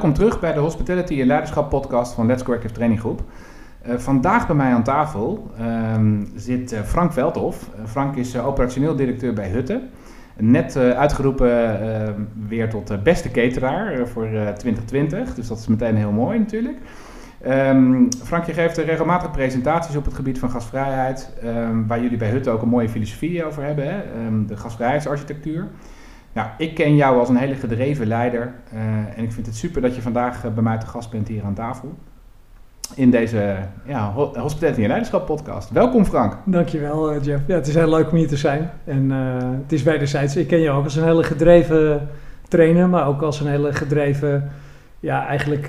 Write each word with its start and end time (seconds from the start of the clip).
Welkom 0.00 0.18
terug 0.18 0.40
bij 0.40 0.52
de 0.52 0.58
Hospitality 0.58 1.20
en 1.20 1.26
Leiderschap 1.26 1.70
podcast 1.70 2.12
van 2.12 2.26
Let's 2.26 2.42
Corrective 2.42 2.74
Training 2.74 3.00
Groep. 3.00 3.22
Uh, 3.86 3.94
vandaag 3.98 4.46
bij 4.46 4.56
mij 4.56 4.72
aan 4.72 4.82
tafel 4.82 5.50
uh, 5.60 5.94
zit 6.34 6.72
uh, 6.72 6.80
Frank 6.80 7.12
Veldhof. 7.12 7.70
Uh, 7.74 7.86
Frank 7.86 8.16
is 8.16 8.38
operationeel 8.38 8.96
directeur 8.96 9.32
bij 9.32 9.48
Hutte. 9.48 9.82
Net 10.36 10.76
uitgeroepen 10.76 12.28
weer 12.48 12.70
tot 12.70 13.02
beste 13.02 13.30
cateraar 13.30 14.08
voor 14.08 14.28
2020. 14.56 15.34
Dus 15.34 15.48
dat 15.48 15.58
is 15.58 15.66
meteen 15.66 15.96
heel 15.96 16.12
mooi 16.12 16.38
natuurlijk. 16.38 16.78
Um, 17.46 18.08
Frank, 18.24 18.44
je 18.44 18.52
geeft 18.52 18.76
regelmatig 18.76 19.30
presentaties 19.30 19.96
op 19.96 20.04
het 20.04 20.14
gebied 20.14 20.38
van 20.38 20.50
gasvrijheid. 20.50 21.32
Waar 21.86 22.02
jullie 22.02 22.18
bij 22.18 22.30
Hutte 22.30 22.50
ook 22.50 22.62
een 22.62 22.68
mooie 22.68 22.88
filosofie 22.88 23.44
over 23.44 23.62
hebben. 23.62 23.84
Hè? 23.84 24.02
De 24.46 24.56
gasvrijheidsarchitectuur. 24.56 25.68
Nou, 26.32 26.48
ik 26.58 26.74
ken 26.74 26.96
jou 26.96 27.18
als 27.18 27.28
een 27.28 27.36
hele 27.36 27.54
gedreven 27.54 28.06
leider 28.06 28.52
uh, 28.74 28.80
en 29.16 29.24
ik 29.24 29.32
vind 29.32 29.46
het 29.46 29.56
super 29.56 29.82
dat 29.82 29.94
je 29.94 30.02
vandaag 30.02 30.44
uh, 30.44 30.50
bij 30.50 30.62
mij 30.62 30.78
te 30.78 30.86
gast 30.86 31.10
bent 31.10 31.28
hier 31.28 31.44
aan 31.44 31.54
tafel. 31.54 31.94
In 32.94 33.10
deze 33.10 33.56
ja, 33.84 34.12
Hospitality 34.12 34.80
en 34.80 34.86
Leiderschap 34.86 35.26
podcast. 35.26 35.70
Welkom 35.70 36.04
Frank. 36.04 36.36
Dankjewel 36.44 37.14
uh, 37.14 37.22
Jeff. 37.22 37.42
Ja, 37.46 37.54
het 37.54 37.66
is 37.66 37.74
heel 37.74 37.88
leuk 37.88 38.10
om 38.10 38.16
hier 38.16 38.28
te 38.28 38.36
zijn. 38.36 38.70
En 38.84 39.10
het 39.62 39.72
is 39.72 39.82
wederzijds. 39.82 40.36
Ik 40.36 40.46
ken 40.46 40.60
jou 40.60 40.78
ook 40.78 40.84
als 40.84 40.96
een 40.96 41.04
hele 41.04 41.22
gedreven 41.22 42.08
trainer, 42.48 42.88
maar 42.88 43.06
ook 43.06 43.22
als 43.22 43.40
een 43.40 43.46
hele 43.46 43.72
gedreven, 43.72 44.50
ja 45.00 45.26
eigenlijk, 45.26 45.68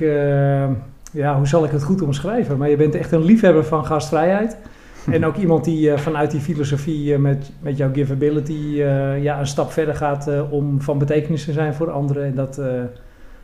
ja, 1.12 1.38
hoe 1.38 1.48
zal 1.48 1.64
ik 1.64 1.72
het 1.72 1.84
goed 1.84 2.02
omschrijven? 2.02 2.58
Maar 2.58 2.70
je 2.70 2.78
bent 2.78 2.96
echt 2.96 3.12
een 3.12 3.24
liefhebber 3.24 3.66
van 3.66 3.86
gastvrijheid. 3.86 4.58
En 5.16 5.26
ook 5.26 5.36
iemand 5.36 5.64
die 5.64 5.90
uh, 5.90 5.98
vanuit 5.98 6.32
die 6.32 6.40
filosofie 6.40 7.12
uh, 7.14 7.18
met, 7.18 7.52
met 7.60 7.78
jouw 7.78 7.94
giveability 7.94 8.54
uh, 8.54 9.24
ja, 9.24 9.40
een 9.40 9.48
stap 9.48 9.72
verder 9.72 9.96
gaat 9.96 10.30
om 10.50 10.82
van 10.82 10.98
betekenis 10.98 11.46
te 11.46 11.52
zijn 11.52 11.74
voor 11.74 11.92
anderen. 11.92 12.24
En 12.24 12.36
dat, 12.36 12.62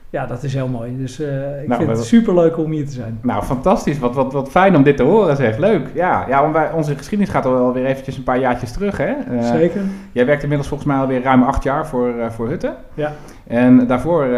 ja, 0.10 0.26
dat 0.26 0.44
is 0.44 0.54
heel 0.54 0.68
mooi. 0.68 0.98
Dus 0.98 1.20
ik 1.20 1.68
nou, 1.68 1.84
vind 1.84 1.98
het 1.98 2.06
super 2.06 2.34
leuk 2.34 2.58
om 2.58 2.72
hier 2.72 2.86
te 2.86 2.92
zijn. 2.92 3.20
Nou, 3.22 3.44
fantastisch. 3.44 4.00
Wat, 4.00 4.16
wat, 4.16 4.34
wat 4.34 4.50
fijn 4.50 4.76
om 4.76 4.84
dit 4.84 4.98
te 4.98 5.04
horen, 5.04 5.36
zeg. 5.36 5.58
Leuk. 5.58 5.88
Ja, 5.94 6.26
ja 6.28 6.52
wij, 6.52 6.72
onze 6.72 6.96
geschiedenis 6.96 7.34
gaat 7.34 7.46
al 7.46 7.54
wel 7.54 7.74
weer 7.74 7.86
eventjes 7.86 8.18
een 8.18 8.24
paar 8.24 8.40
jaartjes 8.40 8.72
terug, 8.72 8.98
hè? 8.98 9.14
Zeker. 9.42 9.82
Jij 10.12 10.26
werkt 10.26 10.42
inmiddels 10.42 10.70
volgens 10.70 10.90
mij 10.90 11.00
alweer 11.00 11.22
ruim 11.22 11.44
acht 11.44 11.64
jaar 11.64 11.88
voor, 11.88 12.14
voor 12.30 12.48
Hutte. 12.48 12.74
Ja. 12.94 13.12
En 13.48 13.88
daarvoor, 13.88 14.26
uh, 14.26 14.32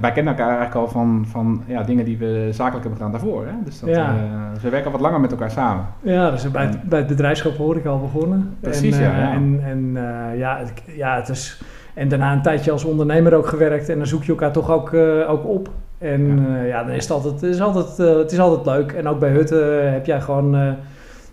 wij 0.00 0.12
kennen 0.12 0.36
elkaar 0.36 0.56
eigenlijk 0.56 0.74
al 0.74 0.88
van, 0.88 1.24
van 1.28 1.62
ja, 1.66 1.82
dingen 1.82 2.04
die 2.04 2.18
we 2.18 2.48
zakelijk 2.50 2.84
hebben 2.84 2.96
gedaan 2.96 3.12
daarvoor. 3.12 3.46
Hè? 3.46 3.52
Dus, 3.64 3.80
dat, 3.80 3.88
ja. 3.88 4.08
uh, 4.08 4.62
we 4.62 4.68
werken 4.68 4.86
al 4.86 4.92
wat 4.92 5.00
langer 5.00 5.20
met 5.20 5.30
elkaar 5.30 5.50
samen. 5.50 5.86
Ja, 6.00 6.30
dus 6.30 6.50
bij 6.50 6.64
het, 6.64 6.82
bij 6.82 6.98
het 6.98 7.08
bedrijfschap 7.08 7.56
hoor 7.56 7.76
ik 7.76 7.86
al 7.86 8.00
begonnen. 8.00 8.56
Precies, 8.60 8.96
en, 8.96 9.02
ja. 9.02 9.10
Uh, 9.10 9.32
en, 9.32 9.60
en 9.64 9.96
ja, 10.36 10.58
het, 10.58 10.72
ja, 10.86 11.16
het 11.16 11.28
is... 11.28 11.62
En 11.94 12.08
daarna 12.08 12.32
een 12.32 12.42
tijdje 12.42 12.70
als 12.70 12.84
ondernemer 12.84 13.34
ook 13.34 13.46
gewerkt. 13.46 13.88
En 13.88 13.96
dan 13.96 14.06
zoek 14.06 14.24
je 14.24 14.30
elkaar 14.30 14.52
toch 14.52 14.70
ook, 14.70 14.94
ook 15.28 15.46
op. 15.46 15.70
En 15.98 16.46
ja, 16.48 16.62
ja 16.62 16.84
dan 16.84 16.94
is 16.94 17.02
het, 17.02 17.10
altijd, 17.12 17.42
is 17.42 17.60
altijd, 17.60 17.96
het 17.96 18.32
is 18.32 18.38
altijd 18.38 18.66
leuk. 18.66 18.92
En 18.92 19.08
ook 19.08 19.18
bij 19.18 19.30
Hutte 19.30 19.56
heb 19.92 20.06
jij 20.06 20.20
gewoon 20.20 20.76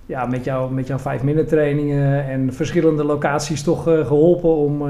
ja, 0.06 0.26
met, 0.26 0.44
jou, 0.44 0.74
met 0.74 0.88
jouw 0.88 1.00
vijf 1.00 1.24
minute 1.24 1.50
trainingen 1.50 2.30
en 2.30 2.54
verschillende 2.54 3.04
locaties 3.04 3.64
toch 3.64 3.84
geholpen 3.84 4.56
om 4.56 4.84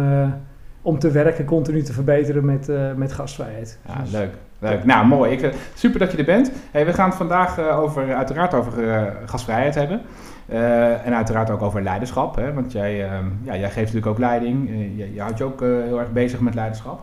om 0.84 1.00
te 1.00 1.12
werken, 1.12 1.46
continu 1.46 1.82
te 1.82 1.94
verbeteren 1.94 2.46
met, 2.46 2.72
met 2.96 3.14
gastvrijheid. 3.14 3.80
Ja, 3.88 4.02
dus, 4.02 4.12
leuk. 4.12 4.32
Leuk. 4.62 4.86
Nou, 4.86 5.08
mooi. 5.08 5.32
Ik, 5.32 5.54
super 5.74 6.00
dat 6.00 6.12
je 6.12 6.18
er 6.18 6.26
bent. 6.26 6.52
Hey, 6.72 6.86
we 6.86 6.94
gaan 6.94 7.08
het 7.10 7.18
vandaag 7.18 7.60
uh, 7.60 7.80
over, 7.80 8.16
uiteraard 8.16 8.54
over 8.54 8.84
uh, 8.84 9.04
gastvrijheid 9.26 9.76
hebben. 9.76 10.02
En 11.04 11.16
uiteraard 11.16 11.50
ook 11.50 11.62
over 11.62 11.82
leiderschap. 11.82 12.36
Hè? 12.36 12.54
Want 12.54 12.72
jij, 12.72 13.06
ehm, 13.06 13.26
ja, 13.44 13.56
jij 13.56 13.70
geeft 13.70 13.94
natuurlijk 13.94 14.06
ook 14.06 14.18
leiding. 14.18 14.70
Je, 14.96 15.14
je, 15.14 15.22
houdt 15.22 15.38
je 15.38 15.44
ook 15.44 15.60
heel 15.60 16.00
erg 16.00 16.12
bezig 16.12 16.40
met 16.40 16.56
leiderschap. 16.56 17.02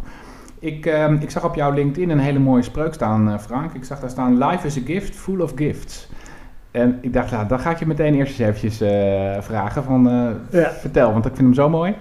Ik, 0.59 0.87
ehm, 0.87 1.15
ik 1.15 1.31
zag 1.31 1.45
op 1.45 1.55
jouw 1.55 1.73
LinkedIn 1.73 2.11
een 2.11 2.19
hele 2.19 2.39
mooie 2.39 2.63
spreuk 2.63 2.95
staan, 2.95 3.41
Frank. 3.41 3.73
Ik 3.73 3.85
zag 3.85 4.01
daar 4.01 4.11
staan: 4.11 4.39
Life 4.39 4.67
is 4.67 4.77
a 4.77 4.81
gift 4.85 5.15
full 5.15 5.41
of 5.41 5.53
gifts. 5.55 6.09
En 6.71 6.99
ik 7.01 7.13
dacht, 7.13 7.31
nou, 7.31 7.49
dan 7.49 7.61
ga 7.61 7.71
ik 7.71 7.79
je 7.79 7.87
meteen 7.87 8.15
eerst 8.15 8.41
eens 8.41 8.49
eventjes 8.49 8.77
vragen. 9.45 9.85
Van, 9.85 10.03
ja. 10.51 10.71
Vertel, 10.71 11.13
want 11.13 11.27
ik 11.27 11.35
vind 11.35 11.47
hem 11.47 11.55
zo 11.55 11.69
mooi. 11.69 11.95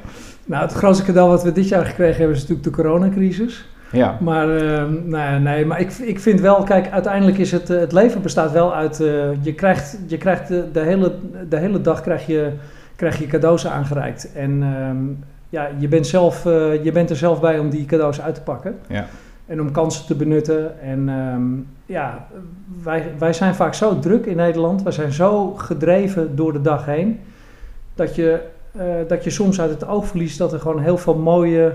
Nou, 0.45 0.63
het 0.63 0.73
grootste 0.73 1.03
cadeau 1.03 1.29
wat 1.29 1.43
we 1.43 1.51
dit 1.51 1.67
jaar 1.67 1.85
gekregen 1.85 2.17
hebben 2.17 2.35
is 2.35 2.41
natuurlijk 2.41 2.67
de 2.67 2.81
coronacrisis. 2.81 3.65
Ja. 3.91 4.17
Maar, 4.19 4.63
uh, 4.63 4.83
nee, 5.03 5.39
nee, 5.39 5.65
maar 5.65 5.79
ik, 5.79 5.91
ik 5.91 6.19
vind 6.19 6.41
wel, 6.41 6.63
kijk, 6.63 6.89
uiteindelijk 6.89 7.37
is 7.37 7.51
het, 7.51 7.67
het 7.67 7.91
leven 7.91 8.21
bestaat 8.21 8.51
wel 8.51 8.73
uit, 8.73 8.99
uh, 8.99 9.43
je 9.43 9.53
krijgt, 9.53 9.99
je 10.07 10.17
krijgt 10.17 10.47
de, 10.47 10.71
de, 10.71 10.79
hele, 10.79 11.15
de 11.49 11.57
hele 11.57 11.81
dag 11.81 12.01
krijg 12.01 12.25
je, 12.25 12.51
krijg 12.95 13.19
je 13.19 13.27
cadeaus 13.27 13.67
aangereikt. 13.67 14.31
En 14.33 14.63
um, 14.63 15.23
ja, 15.49 15.69
je 15.77 15.87
bent, 15.87 16.07
zelf, 16.07 16.45
uh, 16.45 16.83
je 16.83 16.91
bent 16.91 17.09
er 17.09 17.15
zelf 17.15 17.39
bij 17.39 17.59
om 17.59 17.69
die 17.69 17.85
cadeaus 17.85 18.21
uit 18.21 18.35
te 18.35 18.41
pakken. 18.41 18.75
Ja. 18.87 19.05
En 19.45 19.61
om 19.61 19.71
kansen 19.71 20.05
te 20.05 20.15
benutten. 20.15 20.81
En 20.81 21.09
um, 21.09 21.67
ja, 21.85 22.27
wij, 22.83 23.11
wij 23.17 23.33
zijn 23.33 23.55
vaak 23.55 23.73
zo 23.73 23.99
druk 23.99 24.25
in 24.25 24.35
Nederland. 24.35 24.83
Wij 24.83 24.91
zijn 24.91 25.11
zo 25.11 25.53
gedreven 25.53 26.35
door 26.35 26.53
de 26.53 26.61
dag 26.61 26.85
heen. 26.85 27.19
Dat 27.95 28.15
je 28.15 28.39
dat 29.07 29.23
je 29.23 29.29
soms 29.29 29.61
uit 29.61 29.69
het 29.69 29.87
oog 29.87 30.07
verliest 30.07 30.37
dat 30.37 30.53
er 30.53 30.59
gewoon 30.59 30.79
heel 30.79 30.97
veel 30.97 31.15
mooie, 31.15 31.73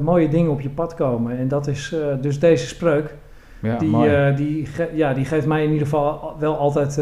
mooie 0.00 0.28
dingen 0.28 0.50
op 0.50 0.60
je 0.60 0.68
pad 0.68 0.94
komen. 0.94 1.38
En 1.38 1.48
dat 1.48 1.66
is 1.66 1.92
uh, 1.92 2.00
dus 2.20 2.38
deze 2.38 2.66
spreuk. 2.66 3.14
Ja, 3.60 3.78
die, 3.78 4.34
die, 4.34 4.66
ge 4.66 4.88
ja, 4.94 5.14
die 5.14 5.24
geeft 5.24 5.46
mij 5.46 5.64
in 5.64 5.70
ieder 5.72 5.86
geval 5.86 6.34
wel 6.38 6.56
altijd 6.58 7.00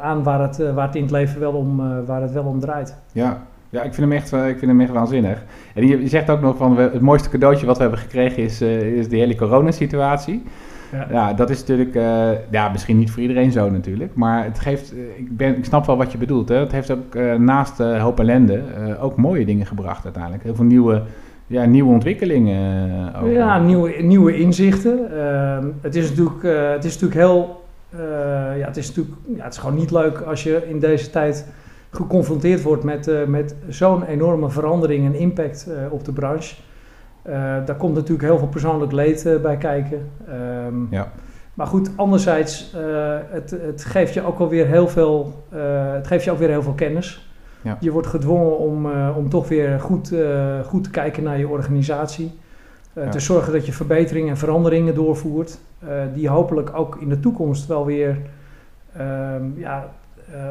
aan 0.00 0.22
waar 0.22 0.40
het, 0.40 0.72
waar 0.74 0.86
het 0.86 0.94
in 0.94 1.02
het 1.02 1.10
leven 1.10 1.40
wel 1.40 1.52
om, 1.52 2.04
waar 2.06 2.22
het 2.22 2.32
wel 2.32 2.44
om 2.44 2.60
draait. 2.60 2.96
Ja, 3.12 3.42
ja, 3.70 3.82
ik 3.82 3.94
vind 3.94 4.08
hem 4.08 4.12
echt, 4.12 4.32
ik 4.32 4.58
vind 4.58 4.70
hem 4.70 4.80
echt 4.80 4.90
waanzinnig. 4.90 5.44
En 5.74 5.86
je, 5.86 6.08
zegt 6.08 6.30
ook 6.30 6.40
nog 6.40 6.56
van 6.56 6.78
het 6.78 7.00
mooiste 7.00 7.28
cadeautje 7.28 7.66
wat 7.66 7.76
we 7.76 7.82
hebben 7.82 8.00
gekregen 8.00 8.42
is, 8.42 8.60
is 8.60 9.08
de 9.08 9.16
hele 9.16 9.34
coronasituatie. 9.34 10.42
Ja. 10.92 11.06
ja, 11.10 11.32
dat 11.32 11.50
is 11.50 11.58
natuurlijk, 11.58 11.94
ja, 12.50 12.68
misschien 12.68 12.98
niet 12.98 13.10
voor 13.10 13.22
iedereen 13.22 13.52
zo 13.52 13.70
natuurlijk, 13.70 14.14
maar 14.14 14.44
het 14.44 14.58
geeft, 14.58 14.92
ik, 15.16 15.36
ben, 15.36 15.56
ik 15.56 15.64
snap 15.64 15.86
wel 15.86 15.96
wat 15.96 16.12
je 16.12 16.18
bedoelt. 16.18 16.48
Hè? 16.48 16.56
Het 16.56 16.72
heeft 16.72 16.90
ook 16.90 17.14
naast 17.38 17.78
hoop 17.78 18.20
ellende 18.20 18.62
ook 19.00 19.16
mooie 19.16 19.44
dingen 19.44 19.66
gebracht 19.66 20.04
uiteindelijk. 20.04 20.42
Heel 20.42 20.54
veel 20.54 20.64
nieuwe, 20.64 21.02
ja, 21.48 21.64
nieuwe 21.64 21.92
ontwikkelingen. 21.92 23.14
Ook. 23.14 23.30
Ja, 23.30 23.58
nieuwe, 23.58 24.02
nieuwe 24.02 24.38
inzichten. 24.38 25.18
Ehm, 25.18 25.66
het, 25.80 25.94
is 25.94 26.08
natuurlijk, 26.08 26.42
het 26.74 26.84
is 26.84 27.00
natuurlijk 27.00 27.20
heel, 27.20 27.64
ja, 28.58 28.66
het 28.66 28.76
is 28.76 28.88
natuurlijk, 28.88 29.16
ja, 29.36 29.44
het 29.44 29.52
is 29.52 29.58
gewoon 29.58 29.76
niet 29.76 29.90
leuk 29.90 30.20
als 30.20 30.42
je 30.42 30.66
in 30.68 30.78
deze 30.78 31.10
tijd 31.10 31.46
geconfronteerd 31.90 32.62
wordt 32.62 32.84
met, 32.84 33.10
met 33.26 33.54
zo'n 33.68 34.04
enorme 34.04 34.50
verandering 34.50 35.06
en 35.06 35.14
impact 35.14 35.68
op 35.90 36.04
de 36.04 36.12
branche. 36.12 36.54
Daar 37.64 37.76
komt 37.76 37.94
natuurlijk 37.94 38.28
heel 38.28 38.38
veel 38.38 38.48
persoonlijk 38.48 38.92
leed 38.92 39.38
bij 39.42 39.56
kijken. 39.56 40.10
Um, 40.66 40.88
ja. 40.90 41.12
Maar 41.54 41.66
goed, 41.66 41.90
anderzijds, 41.96 42.74
het, 43.30 43.50
het 43.50 43.84
geeft 43.84 44.14
je 44.14 44.26
ook 44.26 44.38
alweer 44.38 44.66
heel 44.66 44.88
veel, 44.88 45.44
het 45.92 46.06
geeft 46.06 46.24
je 46.24 46.30
ook 46.30 46.38
weer 46.38 46.48
heel 46.48 46.62
veel 46.62 46.72
kennis. 46.72 47.27
Ja. 47.62 47.76
Je 47.80 47.90
wordt 47.90 48.06
gedwongen 48.06 48.58
om, 48.58 48.86
om 49.16 49.28
toch 49.28 49.48
weer 49.48 49.80
goed, 49.80 50.12
goed 50.64 50.84
te 50.84 50.90
kijken 50.90 51.22
naar 51.22 51.38
je 51.38 51.48
organisatie. 51.48 52.32
Ja. 52.92 53.08
Te 53.08 53.20
zorgen 53.20 53.52
dat 53.52 53.66
je 53.66 53.72
verbeteringen 53.72 54.28
en 54.28 54.36
veranderingen 54.36 54.94
doorvoert. 54.94 55.58
die 56.14 56.28
hopelijk 56.28 56.70
ook 56.74 56.96
in 57.00 57.08
de 57.08 57.20
toekomst 57.20 57.66
wel 57.66 57.86
weer 57.86 58.18
ehm, 58.96 59.44
ja, 59.54 59.90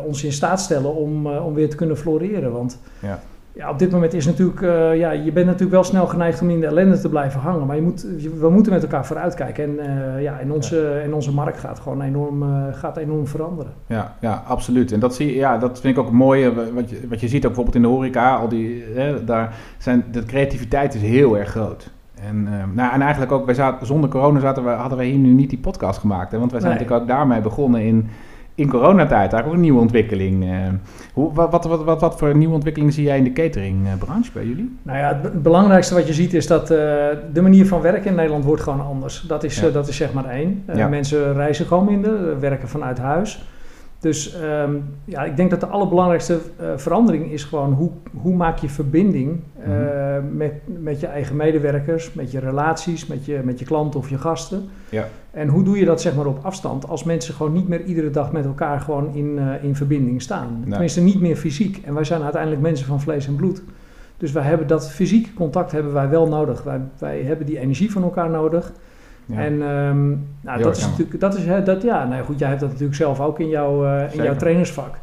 ons 0.06 0.24
in 0.24 0.32
staat 0.32 0.62
stellen 0.62 0.96
om, 0.96 1.28
om 1.28 1.54
weer 1.54 1.70
te 1.70 1.76
kunnen 1.76 1.98
floreren. 1.98 2.52
Want 2.52 2.80
ja 3.00 3.20
ja, 3.58 3.70
op 3.70 3.80
dit 3.80 3.92
moment 3.92 4.14
is 4.14 4.26
natuurlijk, 4.26 4.62
uh, 4.62 4.98
ja, 4.98 5.12
je 5.12 5.32
bent 5.32 5.46
natuurlijk 5.46 5.72
wel 5.72 5.84
snel 5.84 6.08
geneigd 6.08 6.42
om 6.42 6.50
in 6.50 6.60
de 6.60 6.66
ellende 6.66 7.00
te 7.00 7.10
blijven 7.10 7.40
hangen. 7.40 7.68
Maar 7.68 7.76
je 7.76 7.82
moet, 7.82 8.08
we 8.40 8.50
moeten 8.50 8.74
met 8.74 8.84
elkaar 8.84 9.06
vooruitkijken. 9.06 9.64
En, 9.64 9.90
uh, 9.90 10.22
ja, 10.22 10.40
en, 10.40 10.52
onze, 10.52 10.76
ja. 10.76 11.00
en 11.00 11.14
onze 11.14 11.34
markt 11.34 11.60
gaat 11.60 11.80
gewoon 11.80 12.02
enorm, 12.02 12.44
uh, 12.44 12.64
gaat 12.72 12.98
enorm 12.98 13.28
veranderen. 13.28 13.72
Ja, 13.88 14.16
ja, 14.20 14.44
absoluut. 14.48 14.92
En 14.92 15.00
dat, 15.00 15.16
zie, 15.16 15.36
ja, 15.36 15.58
dat 15.58 15.80
vind 15.80 15.98
ik 15.98 16.04
ook 16.04 16.12
mooi. 16.12 16.50
Wat 16.74 16.90
je, 16.90 17.08
wat 17.10 17.20
je 17.20 17.28
ziet 17.28 17.46
ook 17.46 17.54
bijvoorbeeld 17.54 17.76
in 17.76 17.82
de 17.82 17.88
horeca. 17.88 18.36
Al 18.36 18.48
die, 18.48 18.84
hè, 18.94 19.24
daar 19.24 19.56
zijn, 19.78 20.04
de 20.12 20.24
creativiteit 20.24 20.94
is 20.96 21.02
heel 21.02 21.38
erg 21.38 21.50
groot. 21.50 21.92
En, 22.28 22.44
nou, 22.74 22.94
en 22.94 23.02
eigenlijk 23.02 23.32
ook, 23.32 23.46
wij 23.46 23.56
zaten, 23.56 23.88
zonder 23.88 24.10
corona 24.10 24.40
zaten 24.40 24.64
we, 24.64 24.70
hadden 24.70 24.98
wij 24.98 25.08
hier 25.08 25.18
nu 25.18 25.34
niet 25.34 25.50
die 25.50 25.60
podcast 25.60 26.00
gemaakt. 26.00 26.32
Hè, 26.32 26.40
want 26.40 26.52
wij 26.52 26.62
zijn 26.62 26.74
nee. 26.74 26.82
natuurlijk 26.82 27.10
ook 27.10 27.18
daarmee 27.18 27.42
begonnen 27.42 27.82
in 27.82 28.10
in 28.58 28.70
coronatijd 28.70 29.12
eigenlijk 29.12 29.48
ook 29.48 29.54
een 29.54 29.60
nieuwe 29.60 29.80
ontwikkeling. 29.80 30.44
Uh, 30.44 30.52
hoe, 31.14 31.34
wat, 31.34 31.66
wat, 31.66 31.84
wat, 31.84 32.02
wat, 32.02 32.18
voor 32.18 32.36
nieuwe 32.36 32.54
ontwikkelingen 32.54 32.94
zie 32.94 33.04
jij 33.04 33.18
in 33.18 33.24
de 33.24 33.34
cateringbranche 33.34 34.32
bij 34.34 34.46
jullie? 34.46 34.78
Nou 34.84 34.98
ja, 34.98 35.20
het 35.22 35.44
belangrijkste 35.44 35.94
wat 35.94 36.08
je 36.08 36.14
ziet 36.14 36.34
is 36.34 36.48
dat 36.48 36.72
uh, 36.72 36.78
de 37.34 37.42
manier 37.42 37.68
van 37.68 37.82
werken 37.82 38.10
in 38.10 38.16
Nederland 38.16 38.44
wordt 38.44 38.62
gewoon 38.62 38.86
anders. 38.86 39.22
Dat 39.22 39.44
is, 39.44 39.60
ja. 39.60 39.68
uh, 39.68 39.74
dat 39.74 39.88
is 39.88 39.96
zeg 39.96 40.14
maar 40.14 40.26
één. 40.26 40.64
Ja. 40.76 40.88
Mensen 40.88 41.34
reizen 41.34 41.66
gewoon 41.66 41.86
minder, 41.86 42.40
werken 42.40 42.68
vanuit 42.68 42.98
huis. 42.98 43.46
Dus 44.00 44.36
um, 44.42 44.84
ja, 45.06 45.24
ik 45.24 45.38
denk 45.38 45.50
dat 45.50 45.60
de 45.60 45.66
allerbelangrijkste 45.66 46.40
uh, 46.62 46.68
verandering 46.76 47.32
is 47.32 47.44
gewoon 47.44 47.74
hoe, 47.74 47.90
hoe 48.22 48.36
maak 48.36 48.58
je 48.58 48.70
verbinding 48.70 49.40
uh, 49.60 49.68
mm-hmm. 49.68 50.38
met, 50.38 50.54
met 50.66 51.00
je 51.00 51.08
eigen 51.08 51.36
medewerkers, 51.36 52.14
met 52.14 52.32
je 52.32 52.40
relaties, 52.40 53.08
met 53.08 53.26
je, 53.26 53.42
met 53.44 53.60
je 53.60 53.66
klanten 53.66 54.00
of 54.00 54.10
je 54.10 54.18
gasten. 54.18 54.66
Ja. 54.90 55.08
En 55.32 55.48
hoe 55.48 55.64
doe 55.64 55.80
je 55.80 55.86
dat 55.86 56.02
zeg 56.02 56.16
maar 56.16 56.26
op 56.26 56.40
afstand 56.42 56.88
als 56.88 57.04
mensen 57.04 57.34
gewoon 57.34 57.54
niet 57.54 57.68
meer 57.68 57.84
iedere 57.84 58.10
dag 58.10 58.32
met 58.32 58.46
elkaar 58.46 58.80
gewoon 58.80 59.16
in, 59.16 59.36
uh, 59.38 59.64
in 59.64 59.76
verbinding 59.76 60.22
staan. 60.22 60.58
Nee. 60.60 60.70
Tenminste 60.70 61.02
niet 61.02 61.22
meer 61.22 61.36
fysiek. 61.36 61.82
En 61.86 61.94
wij 61.94 62.04
zijn 62.04 62.22
uiteindelijk 62.22 62.62
mensen 62.62 62.86
van 62.86 63.02
vlees 63.02 63.28
en 63.28 63.36
bloed. 63.36 63.62
Dus 64.18 64.32
wij 64.32 64.44
hebben 64.44 64.68
dat 64.68 64.92
fysieke 64.92 65.34
contact 65.34 65.72
hebben 65.72 65.94
wij 65.94 66.10
wel 66.10 66.28
nodig. 66.28 66.64
Wij, 66.64 66.82
wij 66.98 67.22
hebben 67.22 67.46
die 67.46 67.60
energie 67.60 67.92
van 67.92 68.04
elkaar 68.04 68.30
nodig. 68.30 68.72
Ja. 69.28 69.40
En 69.40 69.54
ehm, 69.62 70.10
nou, 70.42 70.62
dat 70.62 70.78
is 70.78 70.86
natuurlijk, 70.88 71.20
dat 71.20 71.38
is, 71.38 71.46
hè, 71.46 71.64
dat, 71.64 71.82
ja, 71.82 72.08
nou 72.08 72.24
goed, 72.24 72.40
jij 72.40 72.48
hebt 72.48 72.60
dat 72.60 72.70
natuurlijk 72.70 72.98
zelf 72.98 73.20
ook 73.20 73.40
in, 73.40 73.50
jouw 73.50 73.86
eh, 73.86 74.14
in 74.14 74.24
jouw 74.24 74.36
trainersvak. 74.36 74.96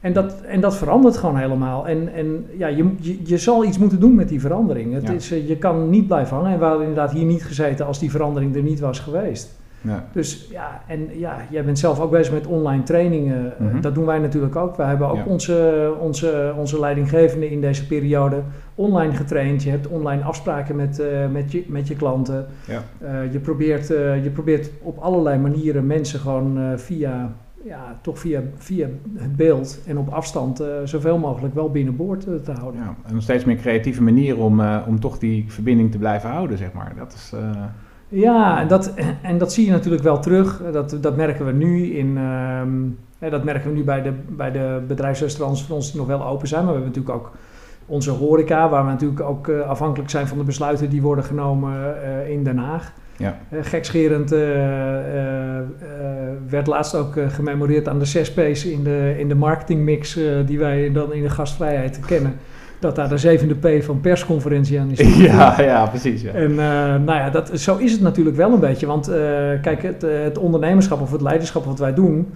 En 0.00 0.12
dat, 0.12 0.40
en 0.40 0.60
dat 0.60 0.76
verandert 0.76 1.16
gewoon 1.16 1.36
helemaal. 1.36 1.88
En, 1.88 2.12
en 2.14 2.46
ja, 2.56 2.66
je, 2.66 2.94
je, 3.00 3.18
je 3.24 3.38
zal 3.38 3.64
iets 3.64 3.78
moeten 3.78 4.00
doen 4.00 4.14
met 4.14 4.28
die 4.28 4.40
verandering. 4.40 4.94
Het 4.94 5.02
Ja. 5.02 5.12
is, 5.12 5.32
eh, 5.32 5.48
je 5.48 5.56
kan 5.56 5.90
niet 5.90 6.06
blijven 6.06 6.36
hangen. 6.36 6.52
En 6.52 6.58
we 6.58 6.64
hadden 6.64 6.86
inderdaad 6.86 7.12
hier 7.12 7.24
niet 7.24 7.44
gezeten 7.44 7.86
als 7.86 7.98
die 7.98 8.10
verandering 8.10 8.56
er 8.56 8.62
niet 8.62 8.80
was 8.80 8.98
geweest. 8.98 9.60
Ja. 9.82 10.04
Dus 10.12 10.48
ja, 10.50 10.82
en 10.86 11.18
ja, 11.18 11.36
jij 11.50 11.64
bent 11.64 11.78
zelf 11.78 12.00
ook 12.00 12.10
bezig 12.10 12.32
met 12.32 12.46
online 12.46 12.82
trainingen. 12.82 13.52
Eh, 13.58 13.66
Mhm. 13.66 13.80
Dat 13.80 13.94
doen 13.94 14.06
wij 14.06 14.18
natuurlijk 14.18 14.56
ook. 14.56 14.76
We 14.76 14.82
hebben 14.82 15.08
ook 15.08 15.16
Ja. 15.16 15.24
onze, 15.24 15.92
onze, 16.00 16.54
onze 16.58 16.80
leidinggevende 16.80 17.50
in 17.50 17.60
deze 17.60 17.86
periode 17.86 18.42
online 18.74 19.12
getraind. 19.14 19.62
Je 19.62 19.70
hebt 19.70 19.86
online 19.86 20.22
afspraken 20.22 20.76
met, 20.76 20.98
eh, 20.98 21.28
met, 21.32 21.52
je, 21.52 21.64
met 21.68 21.88
je 21.88 21.96
klanten. 21.96 22.46
Ja. 22.66 22.82
Eh, 22.98 23.32
je, 23.32 23.38
probeert, 23.38 23.86
je 24.22 24.30
probeert 24.32 24.70
op 24.82 24.98
allerlei 24.98 25.38
manieren 25.38 25.86
mensen 25.86 26.20
gewoon 26.20 26.78
via, 26.78 27.32
ja, 27.64 27.98
toch 28.00 28.18
via, 28.18 28.40
via 28.56 28.86
het 29.16 29.36
beeld 29.36 29.80
en 29.86 29.98
op 29.98 30.08
afstand 30.08 30.62
zoveel 30.84 31.18
mogelijk 31.18 31.54
wel 31.54 31.70
binnenboord 31.70 32.20
te 32.20 32.52
houden. 32.52 32.80
Ja, 32.80 32.94
en 33.06 33.14
nog 33.14 33.22
steeds 33.22 33.44
meer 33.44 33.56
creatieve 33.56 34.02
manier 34.02 34.38
om, 34.38 34.60
om 34.86 35.00
toch 35.00 35.18
die 35.18 35.44
verbinding 35.48 35.90
te 35.90 35.98
blijven 35.98 36.30
houden, 36.30 36.58
zeg 36.58 36.72
maar. 36.72 36.92
Dat 36.98 37.12
is... 37.12 37.32
Ja, 38.12 38.60
en 38.60 38.68
dat, 38.68 38.94
en 39.22 39.38
dat 39.38 39.52
zie 39.52 39.64
je 39.64 39.70
natuurlijk 39.70 40.02
wel 40.02 40.18
terug. 40.18 40.62
Dat, 40.72 40.96
dat 41.00 41.16
merken 41.16 41.46
we 41.46 41.52
nu 41.52 41.96
in. 41.96 42.16
ehm, 42.16 43.30
dat 43.30 43.44
merken 43.44 43.70
we 43.70 43.76
nu 43.76 43.84
bij 43.84 44.02
de, 44.02 44.12
bij 44.28 44.50
de 44.50 44.80
bedrijfsrestaurants 44.86 45.64
van 45.64 45.76
ons 45.76 45.90
die 45.90 46.00
nog 46.00 46.08
wel 46.08 46.26
open 46.26 46.48
zijn. 46.48 46.64
Maar 46.64 46.74
we 46.74 46.80
hebben 46.80 47.00
natuurlijk 47.00 47.26
ook 47.26 47.32
onze 47.86 48.10
horeca, 48.10 48.68
waar 48.68 48.84
we 48.84 48.90
natuurlijk 48.90 49.20
ook 49.20 49.48
eh, 49.48 49.60
afhankelijk 49.60 50.10
zijn 50.10 50.26
van 50.26 50.38
de 50.38 50.44
besluiten 50.44 50.90
die 50.90 51.02
worden 51.02 51.24
genomen 51.24 52.02
eh, 52.02 52.30
in 52.30 52.44
Den 52.44 52.58
Haag. 52.58 52.92
Ja. 53.16 53.38
Eh, 53.48 53.58
gekscherend 53.62 54.30
werd 56.48 56.66
laatst 56.66 56.94
ook 56.94 57.14
gememoreerd 57.28 57.88
aan 57.88 57.98
de 57.98 58.04
zes 58.04 58.32
P's 58.32 58.64
in 58.64 58.84
de, 58.84 59.14
in 59.18 59.28
de 59.28 59.34
marketingmix 59.34 60.18
die 60.46 60.58
wij 60.58 60.92
dan 60.92 61.12
in 61.12 61.22
de 61.22 61.30
gastvrijheid 61.30 62.00
kennen. 62.00 62.36
Dat 62.82 62.96
daar 62.96 63.08
de 63.08 63.18
zevende 63.18 63.54
P 63.54 63.84
van 63.84 64.00
persconferentie 64.00 64.80
aan 64.80 64.90
is. 64.90 65.16
ja, 65.30 65.62
ja, 65.62 65.86
precies. 65.86 66.22
Ja. 66.22 66.32
En 66.32 66.50
eh, 66.50 66.56
nou 67.04 67.18
ja, 67.18 67.30
dat, 67.30 67.50
zo 67.60 67.76
is 67.76 67.92
het 67.92 68.00
natuurlijk 68.00 68.36
wel 68.36 68.52
een 68.52 68.60
beetje. 68.60 68.86
Want 68.86 69.08
eh, 69.08 69.16
kijk, 69.62 69.82
het, 69.82 70.02
het 70.02 70.38
ondernemerschap 70.38 71.00
of 71.00 71.12
het 71.12 71.20
leiderschap 71.20 71.64
wat 71.64 71.78
wij 71.78 71.94
doen, 71.94 72.34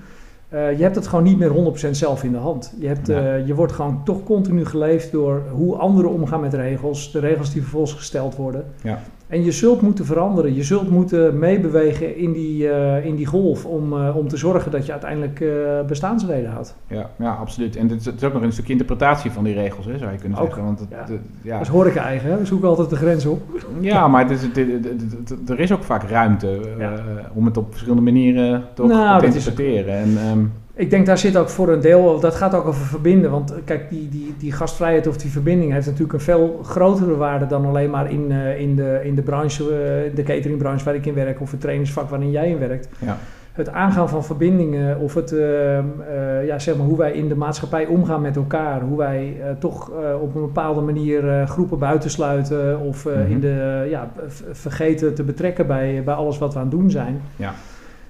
eh, 0.49 0.77
je 0.77 0.83
hebt 0.83 0.97
het 0.97 1.07
gewoon 1.07 1.25
niet 1.25 1.39
meer 1.39 1.75
100% 1.87 1.91
zelf 1.91 2.25
in 2.25 2.33
de 2.33 2.39
hand. 2.39 2.75
Je, 2.79 2.87
hebt, 2.87 3.07
je 3.47 3.55
wordt 3.55 3.73
gewoon 3.73 4.01
toch 4.05 4.25
continu 4.25 4.65
geleefd 4.65 5.13
door 5.13 5.43
hoe 5.53 5.77
anderen 5.77 6.11
omgaan 6.11 6.41
met 6.41 6.55
regels, 6.55 7.13
de 7.13 7.19
regels 7.19 7.53
die 7.53 7.63
vervolgens 7.63 7.93
gesteld 7.93 8.37
worden. 8.37 8.65
Ja. 8.83 8.99
En 9.28 9.44
je 9.44 9.52
zult 9.52 9.81
moeten 9.81 10.05
veranderen, 10.05 10.55
je 10.55 10.62
zult 10.62 10.90
moeten 10.90 11.38
meebewegen 11.38 12.17
in 12.17 12.32
die, 12.32 12.69
eh, 12.70 13.05
in 13.05 13.14
die 13.14 13.26
golf 13.26 13.64
om, 13.64 13.93
eh, 13.93 14.17
om 14.17 14.28
te 14.28 14.37
zorgen 14.37 14.70
dat 14.70 14.87
je 14.87 14.93
uiteindelijk 14.93 15.40
eh, 15.40 15.49
bestaansreden 15.87 16.50
houdt. 16.50 16.76
Ja, 16.87 17.11
ja, 17.19 17.32
absoluut. 17.34 17.76
En 17.76 17.88
het 17.88 18.12
is, 18.17 18.25
ook 18.25 18.32
nog 18.32 18.43
een 18.43 18.52
stukje 18.52 18.73
interpretatie 18.73 19.31
van 19.31 19.44
die 19.44 19.55
regels, 19.55 19.87
hè, 19.87 19.99
zou 19.99 20.12
je 20.12 20.19
kunnen 20.19 20.38
Ook, 20.38 20.44
zeggen. 20.46 20.64
Want 20.64 20.78
het, 20.81 20.88
ja. 20.90 20.96
het- 20.99 21.20
ja. 21.43 21.52
Dat 21.52 21.67
is 21.67 21.73
horeca 21.73 22.02
eigen, 22.05 22.31
hè? 22.31 22.38
we 22.38 22.44
zoeken 22.46 22.69
altijd 22.69 22.90
de 22.90 22.96
grens 22.96 23.26
op. 23.26 23.40
ja, 23.81 24.08
maar 24.08 24.23
het 24.28 24.31
is, 24.31 24.43
het, 24.43 25.50
er 25.50 25.61
is 25.61 25.73
ook 25.73 25.82
vaak 25.84 26.02
ruimte 26.02 26.61
Ja. 26.78 26.93
om 27.34 27.44
het 27.44 27.56
op 27.56 27.67
verschillende 27.70 28.02
manieren 28.02 28.64
toch 28.75 28.88
Nou, 28.88 29.20
te 29.20 29.26
interpreteren. 29.26 29.94
En, 29.94 30.17
ehm, 30.19 30.38
Ik 30.78 30.90
denk 30.90 31.06
daar 31.06 31.19
zit 31.19 31.37
ook 31.37 31.49
voor 31.49 31.69
een 31.69 31.81
deel, 31.81 32.20
dat 32.20 32.34
gaat 32.34 32.55
ook 32.55 32.67
over 32.67 32.87
verbinden. 32.87 33.31
Want 33.31 33.50
eh, 33.52 33.58
kijk, 33.64 33.90
die, 33.90 34.08
die, 34.08 34.34
die 34.38 34.52
gastvrijheid 34.52 35.06
of 35.06 35.17
die 35.17 35.31
verbinding 35.31 35.73
heeft 35.73 35.87
natuurlijk 35.87 36.12
een 36.12 36.20
veel 36.20 36.61
grotere 36.62 37.17
waarde 37.17 37.46
dan 37.46 37.64
alleen 37.67 37.90
maar 37.90 38.11
in, 38.11 38.32
eh, 38.32 38.61
in, 38.61 38.76
de, 38.76 39.00
in 39.05 39.14
de 39.14 39.23
branche, 39.23 39.62
eh, 39.64 40.14
de 40.17 40.23
cateringbranche 40.23 40.84
waar 40.84 40.94
ik 40.94 41.06
in 41.06 41.14
werk 41.14 41.40
of 41.40 41.50
het 41.50 41.61
trainingsvak 41.61 42.08
waarin 42.11 42.31
jij 42.31 42.49
in 42.50 42.58
werkt. 42.58 42.88
Ja. 42.99 43.17
Het 43.52 43.69
aangaan 43.69 44.08
van 44.08 44.25
verbindingen 44.25 44.99
of 44.99 45.14
het, 45.14 45.32
ehm, 45.32 45.84
eh, 46.08 46.46
ja, 46.46 46.58
zeg 46.58 46.76
maar 46.76 46.87
hoe 46.87 46.96
wij 46.99 47.12
in 47.12 47.28
de 47.28 47.37
maatschappij 47.37 47.87
omgaan 47.87 48.20
met 48.20 48.37
elkaar. 48.37 48.81
Hoe 48.81 48.99
wij 48.99 49.37
toch 49.58 49.90
op 50.20 50.34
een 50.34 50.40
bepaalde 50.40 50.81
manier 50.81 51.46
groepen 51.46 51.78
buitensluiten 51.78 52.81
of 52.81 53.06
eh, 53.06 53.12
Mhm. 53.12 53.31
in 53.31 53.40
de, 53.40 53.87
ja, 53.90 54.11
vergeten 54.52 55.14
te 55.14 55.23
betrekken 55.23 55.67
bij, 55.67 56.02
bij 56.05 56.14
alles 56.14 56.38
wat 56.38 56.52
we 56.52 56.58
aan 56.58 56.67
het 56.69 56.75
doen 56.78 56.90
zijn. 56.90 57.20
Ja. 57.37 57.52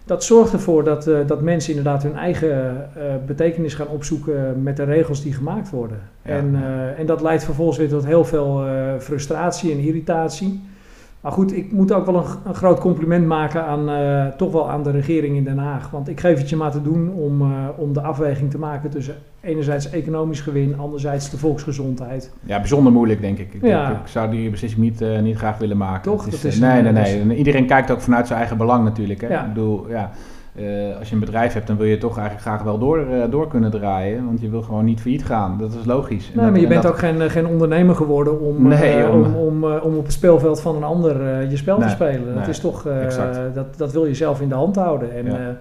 Dat 0.06 0.24
zorgt 0.24 0.52
ervoor 0.52 0.84
dat, 0.84 1.06
eh, 1.06 1.18
dat 1.26 1.40
mensen 1.40 1.70
inderdaad 1.76 2.02
hun 2.02 2.14
eigen 2.14 2.76
eh, 2.94 3.02
betekenis 3.26 3.74
gaan 3.74 3.88
opzoeken 3.88 4.62
met 4.62 4.76
de 4.76 4.84
regels 4.84 5.22
die 5.22 5.32
gemaakt 5.32 5.70
worden. 5.70 6.00
Ja. 6.22 6.30
En, 6.30 6.54
eh, 6.54 6.98
en 6.98 7.06
dat 7.06 7.20
leidt 7.22 7.44
vervolgens 7.44 7.78
weer 7.78 7.88
tot 7.88 8.06
heel 8.06 8.24
veel 8.24 8.66
eh, 8.66 8.98
frustratie 8.98 9.72
en 9.72 9.78
irritatie. 9.78 10.60
Maar 11.26 11.34
goed, 11.34 11.56
ik 11.56 11.72
moet 11.72 11.92
ook 11.92 12.06
wel 12.06 12.16
een, 12.16 12.24
een 12.44 12.54
groot 12.54 12.80
compliment 12.80 13.26
maken 13.26 13.64
aan, 13.64 13.88
eh, 13.88 14.26
toch 14.36 14.52
wel 14.52 14.70
aan 14.70 14.82
de 14.82 14.90
regering 14.90 15.36
in 15.36 15.44
Den 15.44 15.58
Haag. 15.58 15.90
Want 15.90 16.08
ik 16.08 16.20
geef 16.20 16.38
het 16.38 16.48
je 16.48 16.56
maar 16.56 16.70
te 16.70 16.82
doen 16.82 17.10
om, 17.12 17.40
eh, 17.42 17.48
om 17.76 17.92
de 17.92 18.00
afweging 18.00 18.50
te 18.50 18.58
maken 18.58 18.90
tussen 18.90 19.14
enerzijds 19.40 19.90
economisch 19.90 20.40
gewin, 20.40 20.78
anderzijds 20.78 21.30
de 21.30 21.38
volksgezondheid. 21.38 22.30
ja, 22.42 22.58
bijzonder 22.58 22.92
moeilijk, 22.92 23.20
denk 23.20 23.38
ik. 23.38 23.54
Ik, 23.54 23.62
Ja. 23.62 23.86
denk, 23.88 24.00
ik 24.00 24.06
zou 24.06 24.30
die 24.30 24.50
beslissing 24.50 24.82
niet, 24.82 25.00
eh, 25.00 25.20
niet 25.20 25.36
graag 25.36 25.58
willen 25.58 25.76
maken. 25.76 26.02
Toch? 26.02 26.24
Het 26.24 26.34
is, 26.34 26.40
Dat 26.42 26.52
is 26.52 26.58
nee, 26.58 26.82
nee, 26.82 26.92
nee. 26.92 27.20
En 27.20 27.32
Iedereen 27.32 27.66
kijkt 27.66 27.90
ook 27.90 28.00
vanuit 28.00 28.26
zijn 28.26 28.38
eigen 28.38 28.56
belang 28.56 28.84
natuurlijk. 28.84 29.20
Hè? 29.20 29.28
Ja. 29.28 29.40
Ik 29.42 29.48
bedoel, 29.48 29.86
ja, 29.88 30.10
eh, 30.56 30.98
als 30.98 31.08
je 31.08 31.14
een 31.14 31.20
bedrijf 31.20 31.52
hebt, 31.52 31.66
dan 31.66 31.76
wil 31.76 31.86
je 31.86 31.98
toch 31.98 32.18
eigenlijk 32.18 32.46
graag 32.46 32.62
wel 32.62 32.78
door, 32.78 32.98
eh, 32.98 33.30
door 33.30 33.48
kunnen 33.48 33.70
draaien. 33.70 34.24
Want 34.26 34.40
je 34.40 34.50
wil 34.50 34.62
gewoon 34.62 34.84
niet 34.84 35.00
failliet 35.00 35.24
gaan. 35.24 35.58
Dat 35.58 35.74
is 35.74 35.84
logisch. 35.84 36.26
Nee, 36.26 36.34
dat- 36.34 36.44
maar 36.44 36.56
je 36.56 36.62
en 36.62 36.68
bent 36.68 36.82
dat- 36.82 36.92
ook 36.92 36.98
geen, 36.98 37.20
eh, 37.20 37.30
geen 37.30 37.46
ondernemer 37.46 37.94
geworden 37.94 38.40
om, 38.40 38.68
Nee, 38.68 39.08
om- 39.08 39.34
om, 39.34 39.64
om, 39.64 39.96
op 39.96 40.04
het 40.04 40.12
speelveld 40.12 40.60
van 40.60 40.76
een 40.76 40.82
ander 40.84 41.42
je 41.50 41.56
spel 41.56 41.78
Nee, 41.78 41.86
te 41.88 41.92
spelen. 41.94 42.34
Dat 42.34 42.48
is 42.48 42.58
toch, 42.58 42.86
dat, 43.54 43.76
dat 43.78 43.92
wil 43.92 44.04
je 44.06 44.14
zelf 44.14 44.40
in 44.40 44.48
de 44.48 44.54
hand 44.54 44.76
houden. 44.76 45.14
En, 45.14 45.24
Ja. 45.24 45.56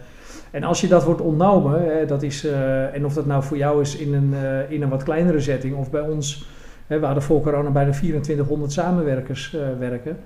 en 0.52 0.64
als 0.64 0.82
je 0.82 0.88
dat 0.88 1.04
wordt 1.04 1.22
ontnomen, 1.22 1.82
hè, 1.98 2.06
dat 2.06 2.24
is, 2.24 2.48
en 2.94 3.06
of 3.06 3.14
dat 3.14 3.26
nou 3.26 3.44
voor 3.44 3.58
jou 3.58 3.82
is 3.82 3.98
in 3.98 4.14
een, 4.14 4.34
in 4.70 4.82
een 4.82 4.90
wat 4.90 5.04
kleinere 5.04 5.40
setting 5.40 5.76
of 5.76 5.92
bij 5.92 6.02
ons, 6.02 6.48
hè, 6.88 7.00
we 7.00 7.06
hadden 7.06 7.24
voor 7.24 7.42
corona 7.42 7.70
bijna 7.70 7.92
2400 7.92 8.72
samenwerkers 8.72 9.58
werken. 9.80 10.18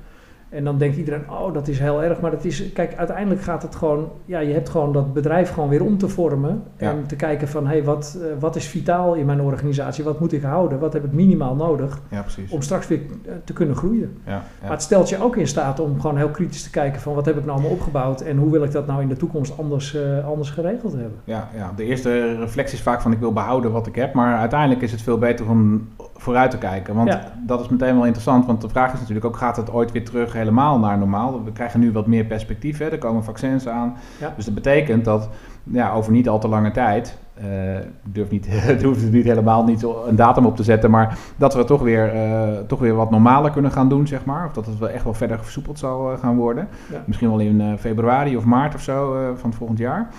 En 0.50 0.64
dan 0.64 0.78
denkt 0.78 0.98
iedereen, 0.98 1.30
oh, 1.30 1.54
dat 1.54 1.68
is 1.68 1.80
heel 1.80 2.04
erg. 2.04 2.20
Maar 2.22 2.32
dat 2.32 2.46
is, 2.46 2.72
kijk, 2.74 2.96
uiteindelijk 2.96 3.42
gaat 3.42 3.62
het 3.62 3.76
gewoon, 3.76 4.10
ja, 4.26 4.40
je 4.40 4.54
hebt 4.54 4.70
gewoon 4.70 4.94
dat 4.94 5.14
bedrijf 5.14 5.50
gewoon 5.50 5.70
weer 5.70 5.84
om 5.84 5.98
te 5.98 6.08
vormen. 6.08 6.64
Ja. 6.78 6.90
En 6.92 7.06
te 7.08 7.16
kijken 7.16 7.48
van, 7.48 7.64
hé, 7.68 7.72
hey, 7.72 7.84
wat, 7.84 8.18
eh, 8.22 8.28
wat 8.40 8.56
is 8.56 8.68
vitaal 8.68 9.14
in 9.14 9.26
mijn 9.26 9.42
organisatie? 9.42 10.04
Wat 10.04 10.20
moet 10.20 10.34
ik 10.34 10.42
houden? 10.42 10.80
Wat 10.80 10.94
heb 10.94 11.06
ik 11.06 11.12
minimaal 11.12 11.56
nodig 11.56 12.00
Ja, 12.10 12.22
precies. 12.22 12.52
om 12.52 12.62
straks 12.62 12.88
weer 12.88 13.00
eh, 13.26 13.34
te 13.44 13.54
kunnen 13.54 13.76
groeien? 13.76 14.18
Ja, 14.26 14.32
ja. 14.32 14.42
Maar 14.62 14.72
het 14.72 14.82
stelt 14.82 15.10
je 15.10 15.24
ook 15.24 15.36
in 15.36 15.48
staat 15.48 15.80
om 15.80 16.02
gewoon 16.02 16.18
heel 16.18 16.30
kritisch 16.30 16.64
te 16.64 16.70
kijken 16.70 17.02
van, 17.02 17.14
wat 17.14 17.26
heb 17.26 17.38
ik 17.38 17.46
nou 17.46 17.54
allemaal 17.54 17.78
opgebouwd? 17.78 18.22
En 18.22 18.38
hoe 18.38 18.52
wil 18.52 18.64
ik 18.64 18.72
dat 18.72 18.88
nou 18.88 19.02
in 19.02 19.08
de 19.08 19.18
toekomst 19.18 19.58
anders, 19.58 19.96
eh, 19.96 20.28
anders 20.28 20.50
geregeld 20.50 20.94
hebben? 20.94 21.20
Ja, 21.24 21.50
ja, 21.56 21.74
de 21.76 21.84
eerste 21.84 22.36
reflectie 22.36 22.78
is 22.78 22.84
vaak 22.84 23.02
van 23.02 23.12
ik 23.12 23.20
wil 23.20 23.34
behouden 23.34 23.72
wat 23.72 23.88
ik 23.88 23.96
heb. 23.96 24.14
Maar 24.14 24.38
uiteindelijk 24.38 24.82
is 24.82 24.92
het 24.92 25.02
veel 25.02 25.18
beter 25.18 25.50
om 25.50 25.88
vooruit 26.20 26.52
te 26.52 26.58
kijken. 26.58 26.96
Want 26.96 27.08
Ja. 27.10 27.32
dat 27.46 27.60
is 27.60 27.68
meteen 27.70 27.94
wel 27.96 28.04
interessant. 28.06 28.46
Want 28.46 28.62
de 28.62 28.70
vraag 28.70 28.94
is 28.94 29.00
natuurlijk 29.00 29.26
ook, 29.26 29.38
gaat 29.38 29.58
het 29.58 29.72
ooit 29.72 29.92
weer 29.92 30.06
terug 30.06 30.34
helemaal 30.34 30.80
naar 30.80 30.98
normaal? 30.98 31.44
We 31.44 31.52
krijgen 31.52 31.80
nu 31.80 31.92
wat 31.92 32.08
meer 32.08 32.26
perspectief. 32.26 32.78
Hè? 32.78 32.86
Er 32.86 32.98
komen 32.98 33.24
vaccins 33.24 33.68
aan. 33.68 33.96
Ja. 34.20 34.34
Dus 34.36 34.46
dat 34.46 34.54
betekent 34.54 35.06
dat 35.06 35.30
ja, 35.64 35.92
over 35.92 36.12
niet 36.12 36.30
al 36.30 36.40
te 36.40 36.48
lange 36.48 36.72
tijd... 36.72 37.18
eh, 37.34 37.78
ik 37.78 37.86
durf 38.04 38.30
niet, 38.30 38.46
het 38.72 38.84
hoeft 38.84 39.12
niet 39.12 39.26
helemaal 39.26 39.64
niet 39.64 39.84
een 40.08 40.16
datum 40.16 40.46
op 40.46 40.56
te 40.56 40.64
zetten... 40.64 40.92
maar 40.92 41.18
dat 41.36 41.54
we 41.54 41.64
toch 41.64 41.82
weer, 41.82 42.14
eh, 42.14 42.58
toch 42.68 42.80
weer 42.80 42.96
wat 42.96 43.12
normaler 43.12 43.52
kunnen 43.52 43.72
gaan 43.72 43.90
doen, 43.90 44.08
zeg 44.08 44.26
maar. 44.26 44.46
Of 44.46 44.54
dat 44.54 44.66
het 44.66 44.78
wel 44.80 44.90
echt 44.90 45.04
wel 45.04 45.14
verder 45.14 45.40
versoepeld 45.44 45.80
zal 45.80 46.12
eh, 46.12 46.20
gaan 46.20 46.36
worden. 46.36 46.68
Ja. 46.92 47.04
Misschien 47.06 47.30
wel 47.30 47.40
in 47.40 47.78
februari 47.78 48.38
of 48.38 48.46
maart 48.46 48.76
of 48.76 48.82
zo 48.82 49.14
van 49.36 49.50
het 49.50 49.58
volgend 49.58 49.80
jaar. 49.80 50.10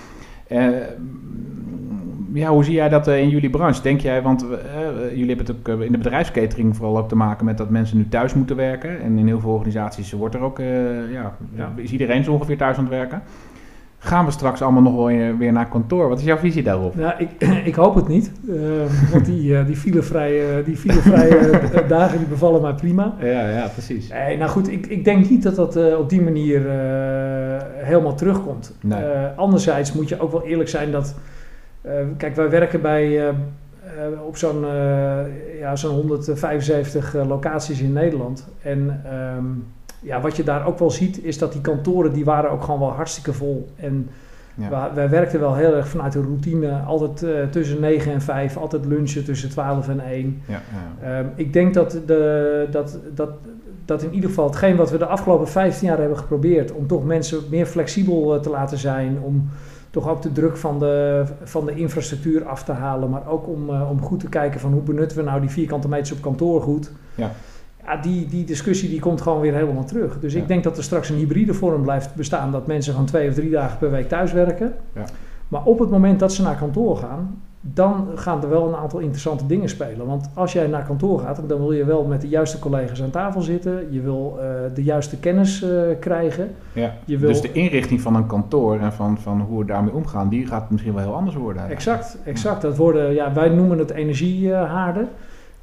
Ja, 2.32 2.48
hoe 2.50 2.64
zie 2.64 2.74
jij 2.74 2.88
dat 2.88 3.08
eh, 3.08 3.20
in 3.20 3.28
jullie 3.28 3.50
branche? 3.50 3.82
Denk 3.82 4.00
jij, 4.00 4.22
want 4.22 4.42
eh, 4.42 5.10
jullie 5.10 5.34
hebben 5.34 5.46
het 5.46 5.56
ook 5.56 5.68
eh, 5.68 5.86
in 5.86 5.92
de 5.92 5.98
bedrijfskatering 5.98 6.76
vooral 6.76 6.98
ook 6.98 7.08
te 7.08 7.16
maken 7.16 7.44
met 7.44 7.58
dat 7.58 7.70
mensen 7.70 7.96
nu 7.96 8.08
thuis 8.08 8.34
moeten 8.34 8.56
werken. 8.56 9.00
En 9.00 9.18
in 9.18 9.26
heel 9.26 9.40
veel 9.40 9.50
organisaties 9.50 10.12
wordt 10.12 10.34
er 10.34 10.40
ook, 10.40 10.58
ja, 11.12 11.36
Ja. 11.54 11.72
is 11.76 11.92
iedereen 11.92 12.24
zo 12.24 12.32
ongeveer 12.32 12.56
thuis 12.56 12.76
aan 12.76 12.84
het 12.84 12.92
werken. 12.92 13.22
Gaan 14.02 14.24
we 14.24 14.30
straks 14.30 14.62
allemaal 14.62 14.82
nog 14.82 14.94
wel 14.94 15.36
weer 15.36 15.52
naar 15.52 15.68
kantoor? 15.68 16.08
Wat 16.08 16.18
is 16.18 16.24
jouw 16.24 16.36
visie 16.36 16.62
daarop? 16.62 16.94
Ja, 16.96 17.18
ik, 17.18 17.28
ik 17.70 17.74
hoop 17.74 17.94
het 17.94 18.08
niet. 18.08 18.32
want 19.12 19.24
die, 19.24 19.64
die 19.64 19.76
filevrije, 19.76 20.62
die 20.64 20.76
filevrije 20.76 21.60
dagen 21.88 22.18
die 22.18 22.26
bevallen 22.26 22.62
mij 22.62 22.72
prima. 22.74 23.14
Ja, 23.20 23.48
ja, 23.48 23.66
precies. 23.72 24.08
Nee, 24.08 24.36
nou 24.36 24.50
goed, 24.50 24.70
ik, 24.70 24.86
ik 24.86 25.04
denk 25.04 25.30
niet 25.30 25.42
dat 25.42 25.56
dat 25.56 25.96
op 25.96 26.08
die 26.08 26.22
manier 26.22 26.60
helemaal 27.74 28.14
terugkomt. 28.14 28.74
Nee. 28.80 29.04
Anderzijds 29.36 29.92
moet 29.92 30.08
je 30.08 30.20
ook 30.20 30.32
wel 30.32 30.46
eerlijk 30.46 30.68
zijn 30.68 30.90
dat... 30.90 31.14
eh, 31.80 31.92
kijk, 32.16 32.36
wij 32.36 32.50
werken 32.50 32.80
bij, 32.80 33.28
eh, 33.28 33.28
eh, 33.28 34.26
op 34.26 34.36
zo'n 34.36 34.64
ja, 35.60 35.76
zo'n 35.76 35.94
175 35.94 37.14
eh, 37.14 37.28
locaties 37.28 37.80
in 37.80 37.92
Nederland. 37.92 38.48
En 38.62 39.00
ehm, 39.04 39.44
ja, 40.00 40.20
wat 40.20 40.36
je 40.36 40.42
daar 40.42 40.66
ook 40.66 40.78
wel 40.78 40.90
ziet, 40.90 41.24
is 41.24 41.38
dat 41.38 41.52
die 41.52 41.60
kantoren, 41.60 42.12
die 42.12 42.24
waren 42.24 42.50
ook 42.50 42.62
gewoon 42.62 42.80
wel 42.80 42.92
hartstikke 42.92 43.32
vol. 43.32 43.68
En 43.76 44.08
Ja. 44.54 44.68
Wij, 44.70 44.94
wij, 44.94 45.08
werkten 45.08 45.40
wel 45.40 45.54
heel 45.54 45.74
erg 45.74 45.88
vanuit 45.88 46.12
de 46.12 46.20
routine. 46.20 46.72
Altijd 46.72 47.22
uh, 47.22 47.42
tussen 47.50 47.80
9 47.80 48.12
en 48.12 48.20
5, 48.20 48.56
altijd 48.56 48.84
lunchen 48.84 49.24
tussen 49.24 49.50
12 49.50 49.88
en 49.88 50.00
1. 50.00 50.42
Ja, 50.46 50.60
ja. 51.02 51.18
Um, 51.18 51.30
ik 51.34 51.52
denk 51.52 51.74
dat, 51.74 52.00
de, 52.06 52.66
dat, 52.70 52.98
dat, 53.14 53.30
dat 53.84 54.02
in 54.02 54.14
ieder 54.14 54.28
geval 54.28 54.46
hetgeen 54.46 54.76
wat 54.76 54.90
we 54.90 54.98
de 54.98 55.06
afgelopen 55.06 55.48
15 55.48 55.88
jaar 55.88 55.98
hebben 55.98 56.18
geprobeerd... 56.18 56.72
om 56.72 56.86
toch 56.86 57.04
mensen 57.04 57.40
meer 57.50 57.66
flexibel 57.66 58.34
uh, 58.34 58.40
te 58.40 58.50
laten 58.50 58.78
zijn... 58.78 59.18
om 59.20 59.48
toch 59.90 60.08
ook 60.08 60.22
de 60.22 60.32
druk 60.32 60.56
van 60.56 60.78
de, 60.78 61.24
van 61.42 61.66
de 61.66 61.74
infrastructuur 61.74 62.44
af 62.44 62.64
te 62.64 62.72
halen... 62.72 63.10
maar 63.10 63.28
ook 63.28 63.48
om, 63.48 63.70
uh, 63.70 63.90
om 63.90 64.02
goed 64.02 64.20
te 64.20 64.28
kijken 64.28 64.60
van 64.60 64.72
hoe 64.72 64.82
benutten 64.82 65.18
we 65.18 65.24
nou 65.24 65.40
die 65.40 65.50
vierkante 65.50 65.88
meters 65.88 66.12
op 66.12 66.20
kantoor 66.20 66.62
goed... 66.62 66.92
Ja 67.14 67.30
ja, 67.84 67.96
die, 67.96 68.26
die 68.26 68.44
discussie 68.44 68.88
die 68.88 69.00
komt 69.00 69.20
gewoon 69.20 69.40
weer 69.40 69.54
helemaal 69.54 69.84
terug. 69.84 70.20
Dus 70.20 70.34
ik 70.34 70.48
denk 70.48 70.64
dat 70.64 70.76
er 70.76 70.82
straks 70.82 71.08
een 71.08 71.16
hybride 71.16 71.54
vorm 71.54 71.82
blijft 71.82 72.14
bestaan. 72.14 72.52
Dat 72.52 72.66
mensen 72.66 72.92
gewoon 72.92 73.06
twee 73.06 73.28
of 73.28 73.34
drie 73.34 73.50
dagen 73.50 73.78
per 73.78 73.90
week 73.90 74.08
thuis 74.08 74.32
werken. 74.32 74.74
Ja. 74.94 75.04
Maar 75.48 75.64
op 75.64 75.78
het 75.78 75.90
moment 75.90 76.20
dat 76.20 76.32
ze 76.32 76.42
naar 76.42 76.56
kantoor 76.56 76.96
gaan, 76.96 77.42
dan 77.60 78.08
gaan 78.14 78.42
er 78.42 78.48
wel 78.48 78.68
een 78.68 78.74
aantal 78.74 78.98
interessante 78.98 79.46
dingen 79.46 79.68
spelen. 79.68 80.06
Want 80.06 80.30
als 80.34 80.52
jij 80.52 80.66
naar 80.66 80.84
kantoor 80.84 81.18
gaat, 81.18 81.42
dan 81.46 81.58
wil 81.58 81.72
je 81.72 81.84
wel 81.84 82.04
met 82.04 82.20
de 82.20 82.28
juiste 82.28 82.58
collega's 82.58 83.02
aan 83.02 83.10
tafel 83.10 83.40
zitten. 83.40 83.92
Je 83.92 84.00
wil 84.00 84.38
uh, 84.38 84.44
de 84.74 84.82
juiste 84.82 85.18
kennis 85.18 85.62
uh, 85.62 85.80
krijgen. 86.00 86.50
Ja, 86.72 86.94
je 87.04 87.18
wil... 87.18 87.28
Dus 87.28 87.40
de 87.40 87.52
inrichting 87.52 88.00
van 88.00 88.14
een 88.14 88.26
kantoor 88.26 88.78
en 88.78 88.92
van, 88.92 89.18
van 89.18 89.40
hoe 89.40 89.58
we 89.58 89.64
daarmee 89.64 89.94
omgaan, 89.94 90.28
die 90.28 90.46
gaat 90.46 90.70
misschien 90.70 90.94
wel 90.94 91.02
heel 91.02 91.14
anders 91.14 91.36
worden. 91.36 91.68
Exact, 91.68 92.18
exact. 92.24 92.62
Dat 92.62 92.76
worden, 92.76 93.14
ja, 93.14 93.32
wij 93.32 93.48
noemen 93.48 93.78
het 93.78 93.90
energiehaarden. 93.90 95.08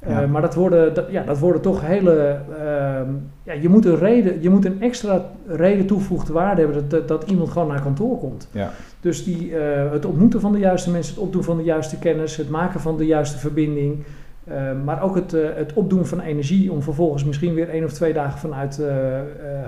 Ja. 0.06 0.22
Uh, 0.22 0.30
maar 0.30 0.42
dat 0.42 0.54
worden, 0.54 0.94
dat, 0.94 1.04
ja, 1.10 1.22
dat 1.22 1.38
worden 1.38 1.62
toch 1.62 1.80
hele. 1.80 2.40
Uh, 2.50 3.00
ja, 3.42 3.52
je, 3.60 3.68
moet 3.68 3.84
een 3.84 3.98
reden, 3.98 4.42
je 4.42 4.50
moet 4.50 4.64
een 4.64 4.82
extra 4.82 5.24
reden 5.46 5.86
toegevoegde 5.86 6.32
waarde 6.32 6.62
hebben 6.62 6.88
dat, 6.88 7.08
dat, 7.08 7.30
iemand 7.30 7.50
gewoon 7.50 7.68
naar 7.68 7.82
kantoor 7.82 8.18
komt. 8.18 8.48
Ja. 8.52 8.70
Dus 9.00 9.24
die, 9.24 9.50
uh, 9.50 9.92
het 9.92 10.04
ontmoeten 10.04 10.40
van 10.40 10.52
de 10.52 10.58
juiste 10.58 10.90
mensen, 10.90 11.14
het 11.14 11.22
opdoen 11.22 11.44
van 11.44 11.56
de 11.56 11.62
juiste 11.62 11.98
kennis, 11.98 12.36
het 12.36 12.48
maken 12.48 12.80
van 12.80 12.96
de 12.96 13.06
juiste 13.06 13.38
verbinding. 13.38 14.04
Uh, 14.50 14.84
maar 14.84 15.02
ook 15.02 15.14
het, 15.14 15.34
uh, 15.34 15.48
het 15.54 15.72
opdoen 15.72 16.06
van 16.06 16.20
energie 16.20 16.72
om 16.72 16.82
vervolgens 16.82 17.24
misschien 17.24 17.54
weer 17.54 17.68
één 17.68 17.84
of 17.84 17.92
twee 17.92 18.12
dagen 18.12 18.38
vanuit 18.38 18.78
uh, 18.80 18.88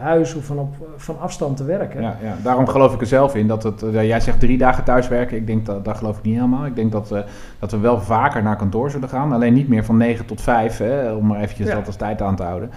huis 0.00 0.34
of 0.34 0.44
van, 0.44 0.58
op, 0.58 0.74
van 0.96 1.20
afstand 1.20 1.56
te 1.56 1.64
werken. 1.64 2.02
Ja, 2.02 2.16
ja, 2.22 2.36
daarom 2.42 2.66
geloof 2.66 2.94
ik 2.94 3.00
er 3.00 3.06
zelf 3.06 3.34
in 3.34 3.46
dat 3.46 3.62
het, 3.62 3.84
jij 3.90 4.20
zegt 4.20 4.40
drie 4.40 4.58
dagen 4.58 4.84
thuiswerken, 4.84 5.36
ik 5.36 5.46
denk 5.46 5.66
dat, 5.66 5.84
dat 5.84 5.96
geloof 5.96 6.18
ik 6.18 6.24
niet 6.24 6.34
helemaal. 6.34 6.66
Ik 6.66 6.76
denk 6.76 6.92
dat, 6.92 7.14
dat 7.58 7.70
we 7.70 7.78
wel 7.78 8.00
vaker 8.00 8.42
naar 8.42 8.56
kantoor 8.56 8.90
zullen 8.90 9.08
gaan, 9.08 9.32
alleen 9.32 9.54
niet 9.54 9.68
meer 9.68 9.84
van 9.84 9.96
negen 9.96 10.26
tot 10.26 10.40
vijf, 10.40 10.78
hè, 10.78 11.12
om 11.12 11.26
maar 11.26 11.40
eventjes 11.40 11.70
dat 11.70 11.86
als 11.86 11.96
tijd 11.96 12.22
aan 12.22 12.36
te 12.36 12.42
houden. 12.42 12.70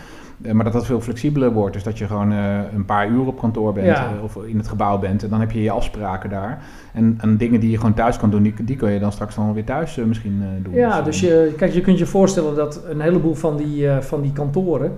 Eh, 0.44 0.52
maar 0.52 0.64
dat 0.64 0.74
dat 0.74 0.86
veel 0.86 1.02
flexibeler 1.02 1.52
wordt. 1.52 1.74
Dus 1.74 1.84
dat 1.84 1.98
je 1.98 2.08
gewoon 2.08 2.32
uh, 2.32 2.60
een 2.74 2.86
paar 2.86 3.10
uur 3.10 3.26
op 3.26 3.40
kantoor 3.40 3.74
bent 3.74 3.98
uh, 3.98 4.24
of 4.24 4.36
in 4.46 4.58
het 4.58 4.68
gebouw 4.68 5.00
bent. 5.00 5.24
En 5.24 5.30
dan 5.30 5.40
heb 5.40 5.52
je 5.52 5.62
je 5.62 5.72
afspraken 5.72 6.30
daar. 6.30 6.64
En, 6.94 7.18
en 7.22 7.38
dingen 7.38 7.60
die 7.60 7.70
je 7.70 7.78
gewoon 7.78 7.94
thuis 7.94 8.18
kan 8.18 8.30
doen, 8.30 8.44
die, 8.44 8.54
die 8.64 8.76
kun 8.76 8.92
je 8.92 9.00
dan 9.00 9.12
straks 9.12 9.36
dan 9.36 9.54
weer 9.54 9.64
thuis 9.64 9.96
misschien 9.96 10.44
doen. 10.62 10.74
Ja, 10.74 11.02
dus, 11.02 11.20
dus 11.20 11.30
je, 11.30 11.54
kijk, 11.58 11.74
je 11.74 11.82
kunt 11.82 11.98
je 11.98 12.06
voorstellen 12.06 12.56
dat 12.56 12.84
een 12.90 13.02
heleboel 13.02 13.36
van 13.36 13.58
die, 13.58 13.90
van 13.90 14.22
die 14.22 14.32
kantoren 14.32 14.92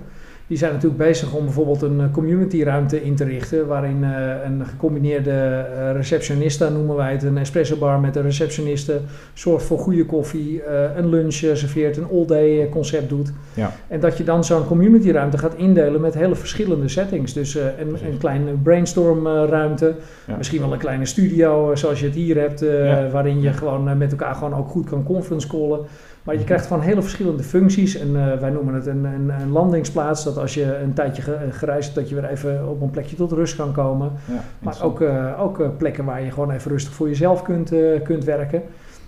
die 0.48 0.58
zijn 0.58 0.74
natuurlijk 0.74 1.04
bezig 1.04 1.34
om 1.34 1.44
bijvoorbeeld 1.44 1.82
een 1.82 2.00
eh, 2.00 2.12
communityruimte 2.12 3.04
in 3.04 3.16
te 3.16 3.24
richten. 3.24 3.68
Waarin 3.68 4.04
uh, 4.04 4.10
een 4.46 4.66
gecombineerde 4.66 5.66
uh, 5.78 5.92
receptionista, 5.92 6.70
noemen 6.70 6.96
wij 6.96 7.12
het, 7.12 7.24
een 7.24 7.38
espresso 7.38 7.76
bar 7.76 8.00
met 8.00 8.16
een 8.16 8.22
receptioniste. 8.22 9.00
Zorgt 9.34 9.66
voor 9.66 9.80
goede 9.80 10.06
koffie, 10.06 10.64
een 10.96 11.10
lunch 11.10 11.34
serveert, 11.34 11.98
een 11.98 12.08
all-day 12.12 12.70
concept 12.70 13.10
doet. 13.10 13.32
Ja. 13.54 13.72
En 13.88 14.00
dat 14.00 14.18
je 14.18 14.24
dan 14.24 14.44
zo'n 14.44 14.66
communityruimte 14.66 15.38
gaat 15.38 15.56
indelen 15.56 16.02
met 16.02 16.14
hele 16.14 16.36
verschillende 16.36 16.88
settings. 16.88 17.34
Dus 17.34 17.56
een, 17.56 17.98
een 18.06 18.18
kleine 18.18 18.52
brainstormruimte, 18.52 19.96
ja. 20.28 20.36
misschien 20.38 20.62
wel 20.62 20.74
een 20.74 20.80
kleine 20.80 21.06
studio 21.06 21.76
zoals 21.76 22.00
je 22.00 22.06
het 22.06 22.16
hier 22.16 22.40
hebt. 22.40 22.60
Ja. 22.60 23.10
Waarin 23.10 23.42
je 23.42 23.54
gewoon 23.54 23.98
met 23.98 24.12
elkaar 24.12 24.36
gewoon 24.36 24.56
ook 24.56 24.68
goed 24.68 24.90
kan 24.90 25.04
conference 25.04 25.48
callen. 25.48 25.80
Maar 26.26 26.38
je 26.38 26.44
krijgt 26.44 26.66
gewoon 26.66 26.82
hele 26.82 27.02
verschillende 27.02 27.44
functies. 27.44 27.96
En 27.96 28.10
uh, 28.10 28.34
wij 28.34 28.50
noemen 28.50 28.74
het 28.74 28.86
een, 28.86 29.04
een, 29.04 29.30
een, 29.30 29.52
landingsplaats. 29.52 30.24
Dat 30.24 30.38
als 30.38 30.54
je 30.54 30.78
een 30.78 30.94
tijdje 30.94 31.22
gereisd 31.52 31.84
hebt, 31.84 31.96
dat 31.96 32.10
je 32.10 32.16
weer 32.16 32.30
even 32.30 32.70
op 32.70 32.82
een 32.82 32.90
plekje 32.90 33.16
tot 33.16 33.32
rust 33.32 33.56
kan 33.56 33.72
komen. 33.72 34.12
Ja, 34.26 34.44
maar 34.60 34.84
ook, 34.84 35.02
uh, 35.02 35.42
ook 35.42 35.78
plekken 35.78 36.06
waar 36.06 36.24
je 36.24 36.32
gewoon 36.32 36.52
even 36.52 36.72
rustig 36.72 36.94
voor 36.94 37.08
jezelf 37.08 37.42
kunt, 37.42 37.72
kunt 38.04 38.24
werken. 38.24 38.62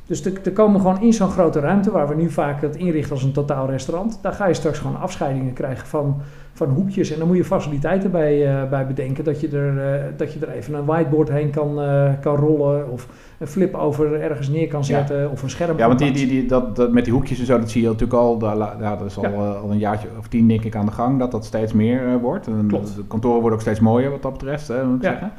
Dus 0.05 0.25
er 0.25 0.51
komen 0.51 0.81
gewoon 0.81 1.01
in 1.01 1.13
zo'n 1.13 1.29
grote 1.29 1.59
ruimte, 1.59 1.91
waar 1.91 2.07
we 2.07 2.15
nu 2.15 2.29
vaak 2.29 2.61
het 2.61 2.75
inrichten 2.75 3.11
als 3.11 3.23
een 3.23 3.31
totaal 3.31 3.69
restaurant. 3.69 4.19
Daar 4.21 4.33
ga 4.33 4.47
je 4.47 4.53
straks 4.53 4.79
gewoon 4.79 4.99
afscheidingen 4.99 5.53
krijgen 5.53 5.87
van, 5.87 6.21
van 6.57 6.69
hoekjes. 6.69 7.11
En 7.11 7.19
dan 7.19 7.27
moet 7.27 7.37
je 7.37 7.43
faciliteiten 7.43 8.11
bij, 8.11 8.67
bij 8.69 8.87
bedenken. 8.87 9.23
Dat 9.23 9.41
je, 9.41 9.47
er, 9.49 10.13
dat 10.17 10.33
je 10.33 10.39
er 10.39 10.49
even 10.49 10.73
een 10.73 10.85
whiteboard 10.85 11.29
heen 11.29 11.49
kan, 11.49 11.79
kan 12.21 12.35
rollen. 12.35 12.91
Of 12.91 13.07
een 13.39 13.47
flip 13.47 13.75
over 13.75 14.21
ergens 14.21 14.49
neer 14.49 14.67
kan 14.67 14.85
zetten 14.85 15.31
of 15.31 15.43
een 15.43 15.49
scherm. 15.49 15.77
Ja, 15.77 15.87
want 15.87 15.99
die, 15.99 16.11
die, 16.11 16.27
die, 16.27 16.45
dat, 16.45 16.75
dat, 16.75 16.91
met 16.91 17.03
die 17.03 17.13
hoekjes 17.13 17.39
en 17.39 17.45
zo, 17.45 17.59
dat 17.59 17.69
zie 17.69 17.81
je 17.81 17.87
natuurlijk 17.87 18.19
al, 18.19 18.39
ja, 18.79 18.95
dat 18.95 19.05
is 19.05 19.17
al, 19.17 19.25
al 19.35 19.71
een 19.71 19.77
jaartje 19.77 20.07
of 20.17 20.27
tien 20.27 20.47
denk 20.47 20.63
ik 20.63 20.75
aan 20.75 20.85
de 20.85 20.91
gang, 20.91 21.19
dat 21.19 21.31
dat 21.31 21.45
steeds 21.45 21.73
meer 21.73 22.19
wordt. 22.19 22.47
En 22.47 22.65
Klopt. 22.67 22.95
De 22.95 23.07
kantoren 23.07 23.39
worden 23.39 23.59
ook 23.59 23.65
steeds 23.65 23.79
mooier 23.79 24.11
wat 24.11 24.21
dat 24.21 24.31
betreft, 24.31 24.67
hè, 24.67 24.85
moet 24.85 24.95
ik 24.95 25.03
ja. 25.03 25.09
zeggen. 25.09 25.31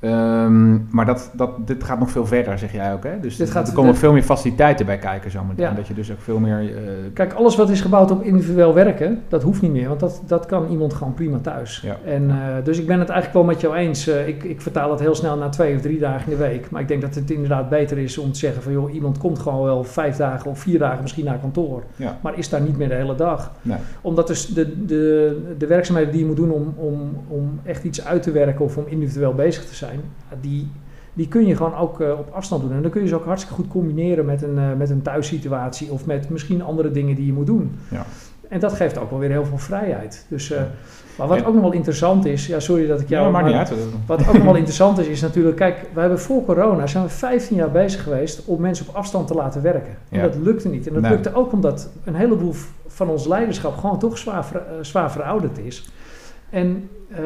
Um, 0.00 0.88
maar 0.90 1.06
dat, 1.06 1.30
dat, 1.32 1.66
dit 1.66 1.84
gaat 1.84 1.98
nog 1.98 2.10
veel 2.10 2.26
verder, 2.26 2.58
zeg 2.58 2.72
jij 2.72 2.92
ook. 2.92 3.04
Hè? 3.04 3.20
Dus 3.20 3.36
dit 3.36 3.50
gaat, 3.50 3.68
er 3.68 3.74
komen 3.74 3.96
veel 3.96 4.12
meer 4.12 4.22
faciliteiten 4.22 4.86
bij 4.86 4.98
kijken 4.98 5.30
zometeen. 5.30 5.64
Ja. 5.64 5.72
Dat 5.72 5.86
je 5.86 5.94
dus 5.94 6.12
ook 6.12 6.20
veel 6.20 6.38
meer... 6.38 6.62
Uh, 6.62 6.78
Kijk, 7.12 7.32
alles 7.32 7.56
wat 7.56 7.70
is 7.70 7.80
gebouwd 7.80 8.10
op 8.10 8.22
individueel 8.22 8.74
werken, 8.74 9.22
dat 9.28 9.42
hoeft 9.42 9.62
niet 9.62 9.72
meer. 9.72 9.88
Want 9.88 10.00
dat, 10.00 10.22
dat 10.26 10.46
kan 10.46 10.68
iemand 10.68 10.94
gewoon 10.94 11.14
prima 11.14 11.38
thuis. 11.38 11.80
Ja. 11.80 11.96
En, 12.04 12.22
uh, 12.22 12.34
dus 12.64 12.78
ik 12.78 12.86
ben 12.86 12.98
het 12.98 13.08
eigenlijk 13.08 13.38
wel 13.38 13.54
met 13.54 13.60
jou 13.60 13.74
eens. 13.74 14.08
Uh, 14.08 14.28
ik, 14.28 14.44
ik 14.44 14.60
vertaal 14.60 14.90
het 14.90 15.00
heel 15.00 15.14
snel 15.14 15.36
naar 15.36 15.50
twee 15.50 15.74
of 15.74 15.80
drie 15.80 15.98
dagen 15.98 16.32
in 16.32 16.38
de 16.38 16.44
week. 16.44 16.70
Maar 16.70 16.80
ik 16.80 16.88
denk 16.88 17.02
dat 17.02 17.14
het 17.14 17.30
inderdaad 17.30 17.68
beter 17.68 17.98
is 17.98 18.18
om 18.18 18.32
te 18.32 18.38
zeggen 18.38 18.62
van... 18.62 18.72
joh, 18.72 18.94
iemand 18.94 19.18
komt 19.18 19.38
gewoon 19.38 19.64
wel 19.64 19.84
vijf 19.84 20.16
dagen 20.16 20.50
of 20.50 20.58
vier 20.58 20.78
dagen 20.78 21.02
misschien 21.02 21.24
naar 21.24 21.38
kantoor. 21.38 21.82
Ja. 21.96 22.18
Maar 22.20 22.38
is 22.38 22.48
daar 22.48 22.60
niet 22.60 22.76
meer 22.76 22.88
de 22.88 22.94
hele 22.94 23.14
dag. 23.14 23.52
Nee. 23.62 23.78
Omdat 24.00 24.26
dus 24.26 24.46
de, 24.46 24.84
de, 24.84 25.54
de 25.58 25.66
werkzaamheden 25.66 26.12
die 26.12 26.20
je 26.20 26.26
moet 26.26 26.36
doen 26.36 26.50
om, 26.50 26.74
om, 26.76 27.16
om 27.28 27.60
echt 27.64 27.84
iets 27.84 28.04
uit 28.04 28.22
te 28.22 28.30
werken... 28.30 28.64
of 28.64 28.76
om 28.76 28.84
individueel 28.86 29.34
bezig 29.34 29.64
te 29.64 29.74
zijn 29.74 29.86
zijn, 29.88 30.00
die, 30.40 30.70
die 31.12 31.28
kun 31.28 31.46
je 31.46 31.56
gewoon 31.56 31.74
ook 31.74 32.00
uh, 32.00 32.10
op 32.10 32.30
afstand 32.32 32.62
doen. 32.62 32.72
En 32.72 32.82
dan 32.82 32.90
kun 32.90 33.02
je 33.02 33.08
ze 33.08 33.14
ook 33.14 33.24
hartstikke 33.24 33.54
goed 33.54 33.68
combineren 33.68 34.24
met 34.24 34.42
een, 34.42 34.56
uh, 34.56 34.72
met 34.76 34.90
een 34.90 35.02
thuissituatie 35.02 35.90
of 35.90 36.06
met 36.06 36.30
misschien 36.30 36.62
andere 36.62 36.90
dingen 36.90 37.14
die 37.14 37.26
je 37.26 37.32
moet 37.32 37.46
doen. 37.46 37.78
Ja. 37.90 38.06
En 38.48 38.60
dat 38.60 38.72
geeft 38.72 38.98
ook 38.98 39.10
wel 39.10 39.18
weer 39.18 39.30
heel 39.30 39.44
veel 39.44 39.58
vrijheid. 39.58 40.26
Dus, 40.28 40.50
uh, 40.50 40.58
maar 41.18 41.26
wat 41.26 41.44
ook 41.44 41.54
nog 41.54 41.62
wel 41.62 41.72
interessant 41.72 42.24
is, 42.24 42.46
ja, 42.46 42.60
sorry 42.60 42.86
dat 42.86 43.00
ik 43.00 43.08
jou. 43.08 43.24
Ja, 43.24 43.30
maar 43.30 43.44
niet 43.44 43.54
uit. 43.54 43.72
Wat 44.06 44.28
ook 44.28 44.34
nog 44.34 44.44
wel 44.44 44.54
interessant 44.54 44.98
is, 44.98 45.06
is 45.06 45.20
natuurlijk, 45.20 45.56
kijk, 45.56 45.86
we 45.94 46.00
hebben 46.00 46.20
voor 46.20 46.44
corona 46.44 46.86
zijn 46.86 47.04
we 47.04 47.10
15 47.10 47.56
jaar 47.56 47.70
bezig 47.70 48.02
geweest 48.02 48.44
om 48.44 48.60
mensen 48.60 48.88
op 48.88 48.94
afstand 48.94 49.26
te 49.26 49.34
laten 49.34 49.62
werken. 49.62 49.96
En 50.08 50.18
ja. 50.18 50.22
dat 50.22 50.36
lukte 50.36 50.68
niet. 50.68 50.86
En 50.86 50.92
dat 50.92 51.02
nee. 51.02 51.10
lukte 51.10 51.34
ook 51.34 51.52
omdat 51.52 51.88
een 52.04 52.14
heleboel 52.14 52.54
van 52.86 53.08
ons 53.08 53.26
leiderschap 53.26 53.76
gewoon 53.76 53.98
toch 53.98 54.18
zwaar, 54.18 54.46
zwaar 54.80 55.12
verouderd 55.12 55.58
is. 55.58 55.90
En 56.50 56.88
uh, 57.10 57.18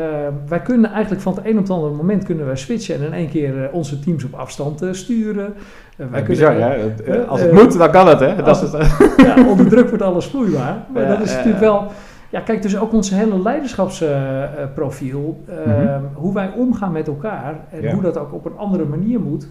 wij 0.49 0.63
kunnen 0.63 0.91
eigenlijk 0.91 1.23
van 1.23 1.35
het 1.35 1.45
een 1.45 1.57
op 1.57 1.63
het 1.63 1.71
andere 1.71 1.95
moment 1.95 2.25
kunnen 2.25 2.47
wij 2.47 2.57
switchen 2.57 2.95
en 2.95 3.03
in 3.03 3.13
één 3.13 3.29
keer 3.29 3.57
uh, 3.57 3.75
onze 3.75 3.99
teams 3.99 4.25
op 4.25 4.35
afstand 4.35 4.83
uh, 4.83 4.93
sturen. 4.93 5.55
wij 5.97 6.21
ja, 6.21 6.27
bizar, 6.27 6.55
kunnen, 6.55 6.95
hè? 7.05 7.27
Als 7.27 7.41
het 7.41 7.53
moet, 7.53 7.79
dan 7.79 7.91
kan 7.91 8.09
het, 8.09 8.21
hè? 8.21 8.43
Dat 8.43 8.61
het, 8.61 8.73
ja, 9.27 9.49
onder 9.49 9.69
druk 9.69 9.89
wordt 9.89 10.03
alles 10.03 10.27
vloeibaar. 10.27 10.77
Maar 10.93 11.09
dat 11.09 11.21
is 11.21 11.33
natuurlijk 11.33 11.61
wel... 11.61 11.87
Ja, 12.31 12.41
kijk, 12.41 12.63
dus 12.63 12.79
ook 12.79 12.93
ons 12.93 13.11
hele 13.11 13.43
leiderschapsprofiel, 13.43 15.45
-hmm. 15.65 16.09
hoe 16.15 16.35
wij 16.35 16.53
omgaan 16.57 16.93
met 16.93 17.07
elkaar 17.07 17.57
en 17.71 17.93
hoe 17.93 18.03
dat 18.03 18.19
ook 18.19 18.33
op 18.33 18.45
een 18.45 18.57
andere 18.57 18.85
manier 18.85 19.21
moet. 19.21 19.49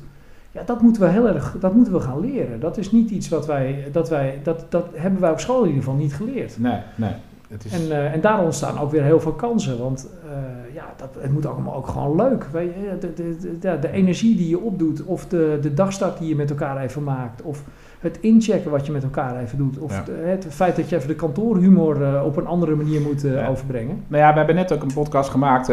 Ja, 0.52 0.62
dat 0.66 0.82
moeten 0.82 1.02
we 1.02 1.08
heel 1.08 1.28
erg, 1.28 1.56
dat 1.60 1.74
moeten 1.74 1.94
we 1.94 2.00
gaan 2.00 2.20
leren. 2.20 2.60
Dat 2.60 2.78
is 2.78 2.92
niet 2.92 3.10
iets 3.10 3.30
wat 3.30 3.46
wij, 3.46 3.88
dat 3.92 4.10
wij, 4.10 4.40
dat, 4.44 4.66
dat 4.70 4.86
hebben 4.94 5.22
wij 5.22 5.32
op 5.32 5.40
school 5.40 5.62
in 5.62 5.68
ieder 5.68 5.84
geval 5.84 6.00
niet 6.00 6.14
geleerd. 6.14 6.60
Nee, 6.60 6.80
nee. 6.96 7.12
Is... 7.66 7.72
En, 7.72 7.82
uh, 7.82 8.14
en 8.14 8.22
daar 8.22 8.44
ontstaan 8.44 8.80
ook 8.80 8.92
weer 8.92 9.04
heel 9.04 9.20
veel 9.20 9.34
kansen. 9.34 9.80
Want 9.80 10.10
uh, 10.26 10.32
ja, 10.76 10.94
dat, 10.98 11.10
het 11.20 11.32
moet 11.32 11.46
allemaal 11.46 11.76
ook 11.76 11.88
gewoon 11.88 12.16
leuk. 12.16 12.48
Weet 12.52 12.74
je? 12.74 12.98
De, 13.00 13.14
de, 13.14 13.58
de, 13.60 13.80
de, 13.80 13.92
energie 13.92 14.36
die 14.36 14.50
je 14.50 14.60
opdoet, 14.60 15.04
of 15.04 15.28
de, 15.28 15.58
de 15.62 15.74
dagstart 15.74 16.18
die 16.18 16.28
je 16.28 16.36
met 16.36 16.50
elkaar 16.50 16.84
even 16.84 17.04
maakt, 17.04 17.42
of 17.42 17.64
het 18.00 18.18
inchecken 18.20 18.72
wat 18.72 18.86
je 18.86 18.92
met 18.92 19.04
elkaar 19.04 19.42
even 19.42 19.58
doet, 19.58 19.78
of 19.78 20.06
ja. 20.08 20.14
het 20.14 20.46
feit 20.50 20.76
dat 20.76 20.90
je 20.90 20.96
even 20.96 21.08
de 21.08 21.16
kantoorhumor 21.16 22.02
uh, 22.02 22.24
op 22.26 22.38
een 22.38 22.46
andere 22.46 22.76
manier 22.76 23.02
moet 23.02 23.22
ja. 23.22 23.48
overbrengen. 23.48 24.04
Nou 24.08 24.24
ja, 24.24 24.32
we 24.32 24.38
hebben 24.38 24.56
net 24.56 24.74
ook 24.74 24.82
een 24.82 24.94
podcast 24.94 25.30
gemaakt, 25.30 25.72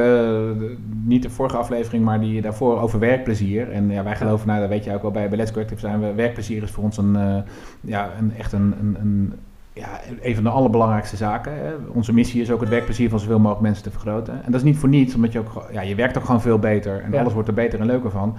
niet 1.05 1.23
de 1.23 1.31
vorige 1.31 1.57
aflevering, 1.57 2.05
maar 2.05 2.21
die 2.21 2.43
daarvoor 2.43 2.81
over 2.81 2.99
werkplezier. 2.99 3.71
En 3.71 3.91
ja, 3.91 4.05
wij 4.05 4.17
geloven, 4.17 4.47
nou, 4.47 4.61
dat 4.61 4.69
weet 4.69 4.85
je 4.85 4.95
ook 4.95 5.03
wel 5.03 5.11
bij, 5.11 5.29
bij 5.29 5.39
Let's 5.39 5.53
Collective 5.53 5.81
zijn 5.81 6.01
we, 6.01 6.15
werkplezier 6.15 6.63
is 6.63 6.71
voor 6.71 6.85
ons 6.85 6.97
een, 6.97 7.45
ja, 7.81 8.11
een, 8.19 8.33
echt 8.37 8.53
een, 8.53 8.75
een, 8.81 8.97
een 9.01 9.33
ja, 9.79 10.01
een 10.23 10.35
van 10.35 10.45
de 10.45 10.51
allerbelangrijkste 10.51 11.17
zaken. 11.17 11.53
Hè. 11.53 11.73
Onze 11.93 12.13
missie 12.13 12.43
is 12.43 12.51
ook 12.51 12.61
het 12.61 12.69
werkplezier 12.69 13.09
van 13.11 13.19
zoveel 13.21 13.39
mogelijk 13.39 13.61
mensen 13.63 13.83
te 13.83 13.91
vergroten. 13.91 14.35
En 14.35 14.53
dat 14.53 14.55
is 14.61 14.63
niet 14.67 14.79
voor 14.79 14.89
niets, 14.89 15.15
omdat 15.15 15.33
je 15.33 15.39
ook, 15.39 15.65
ja, 15.73 15.81
je 15.81 15.95
werkt 15.95 16.19
ook 16.19 16.25
gewoon 16.25 16.41
veel 16.41 16.59
beter 16.59 17.01
en 17.05 17.13
ja. 17.13 17.21
alles 17.21 17.33
wordt 17.33 17.49
er 17.49 17.55
beter 17.55 17.81
en 17.81 17.87
leuker 17.87 18.11
van. 18.11 18.37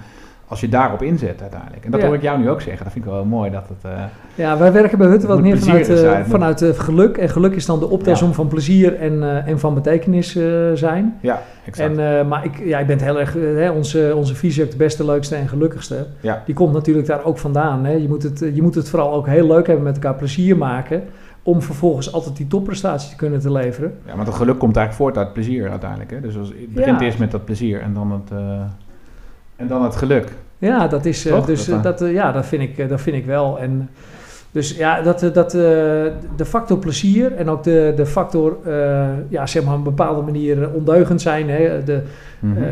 als 0.50 0.60
je 0.60 0.68
daarop 0.68 1.02
inzet 1.02 1.40
uiteindelijk. 1.40 1.84
En 1.84 1.90
dat 1.90 2.00
Ja. 2.00 2.06
hoor 2.06 2.14
ik 2.16 2.22
jou 2.22 2.38
nu 2.38 2.50
ook 2.50 2.60
zeggen. 2.60 2.84
Dat 2.84 2.92
vind 2.92 3.04
ik 3.04 3.10
wel 3.10 3.24
mooi 3.24 3.50
dat 3.50 3.68
het... 3.68 3.92
eh, 3.92 4.02
Ja, 4.34 4.58
wij 4.58 4.72
werken 4.72 4.98
bij 4.98 5.06
Hutten 5.06 5.28
wat 5.28 5.40
meer 5.40 5.58
vanuit, 5.58 5.88
eh, 5.88 5.96
zijn. 5.96 6.26
vanuit 6.26 6.62
eh, 6.62 6.78
geluk. 6.78 7.16
En 7.16 7.28
geluk 7.28 7.54
is 7.54 7.66
dan 7.66 7.78
de 7.78 7.88
optelsom 7.88 8.32
van 8.34 8.48
plezier 8.48 8.96
en, 8.98 9.44
en 9.46 9.58
van 9.58 9.74
betekenis 9.74 10.38
zijn. 10.74 11.18
ja, 11.20 11.42
exact. 11.64 11.96
En, 11.98 12.28
maar 12.28 12.44
ik, 12.44 12.58
ja, 12.64 12.78
ik 12.78 12.86
ben 12.86 13.00
heel 13.02 13.20
erg, 13.20 13.32
hè, 13.34 13.70
onze, 13.70 14.12
onze 14.16 14.34
visie 14.34 14.68
de 14.68 14.76
beste, 14.76 15.04
leukste 15.04 15.34
en 15.36 15.48
gelukkigste. 15.48 16.06
Ja. 16.20 16.42
Die 16.46 16.54
komt 16.54 16.72
natuurlijk 16.72 17.06
daar 17.06 17.24
ook 17.24 17.38
vandaan. 17.38 17.84
Hè. 17.84 17.92
Je, 17.92 18.08
moet 18.08 18.22
het, 18.22 18.38
je 18.54 18.62
moet 18.62 18.74
het 18.74 18.88
vooral 18.88 19.12
ook 19.12 19.26
heel 19.26 19.46
leuk 19.46 19.66
hebben 19.66 19.84
met 19.84 19.94
elkaar, 19.94 20.14
plezier 20.14 20.56
maken. 20.56 21.02
Om 21.50 21.62
vervolgens 21.62 22.12
altijd 22.12 22.36
die 22.36 22.46
topprestatie 22.46 23.10
te 23.10 23.16
kunnen 23.16 23.40
te 23.40 23.52
leveren. 23.52 23.94
ja, 24.06 24.14
want 24.16 24.26
het 24.26 24.36
geluk 24.36 24.58
komt 24.58 24.76
eigenlijk 24.76 24.96
voort 24.96 25.24
uit 25.24 25.32
plezier 25.32 25.70
uiteindelijk. 25.70 26.10
Hè? 26.10 26.20
Dus 26.20 26.36
als, 26.36 26.48
het 26.48 26.74
begint 26.74 27.00
Ja. 27.00 27.06
eerst 27.06 27.18
met 27.18 27.30
dat 27.30 27.44
plezier 27.44 27.80
en 27.80 27.94
dan 27.94 28.12
het, 28.12 28.30
eh, 28.32 28.60
en 29.56 29.66
dan 29.66 29.82
het 29.82 29.96
geluk. 29.96 30.32
Ja, 30.58 30.86
dat 30.86 31.04
is 31.04 31.26
eh, 31.26 31.32
Toch? 31.32 31.46
dus 31.46 31.64
Dat, 31.64 31.76
eh, 31.76 31.82
dat, 31.82 32.00
ja, 32.10 32.32
dat 32.32 32.46
vind 32.46 32.62
ik, 32.62 32.88
dat 32.88 33.00
vind 33.00 33.16
ik 33.16 33.24
wel. 33.26 33.58
En 33.58 33.90
dus 34.52 34.76
ja, 34.76 35.02
dat, 35.02 35.22
eh, 35.22 35.32
dat, 35.32 35.54
eh, 35.54 35.60
de 36.36 36.44
factor 36.44 36.78
plezier 36.78 37.32
en 37.36 37.48
ook 37.48 37.62
de, 37.62 37.92
de 37.96 38.06
factor, 38.06 38.56
eh, 38.64 39.08
ja, 39.28 39.46
zeg 39.46 39.62
maar, 39.64 39.72
op 39.72 39.78
een 39.78 39.84
bepaalde 39.84 40.22
manier 40.22 40.70
ondeugend 40.74 41.20
zijn. 41.20 41.50
Hè. 41.50 41.84
De, 41.84 42.02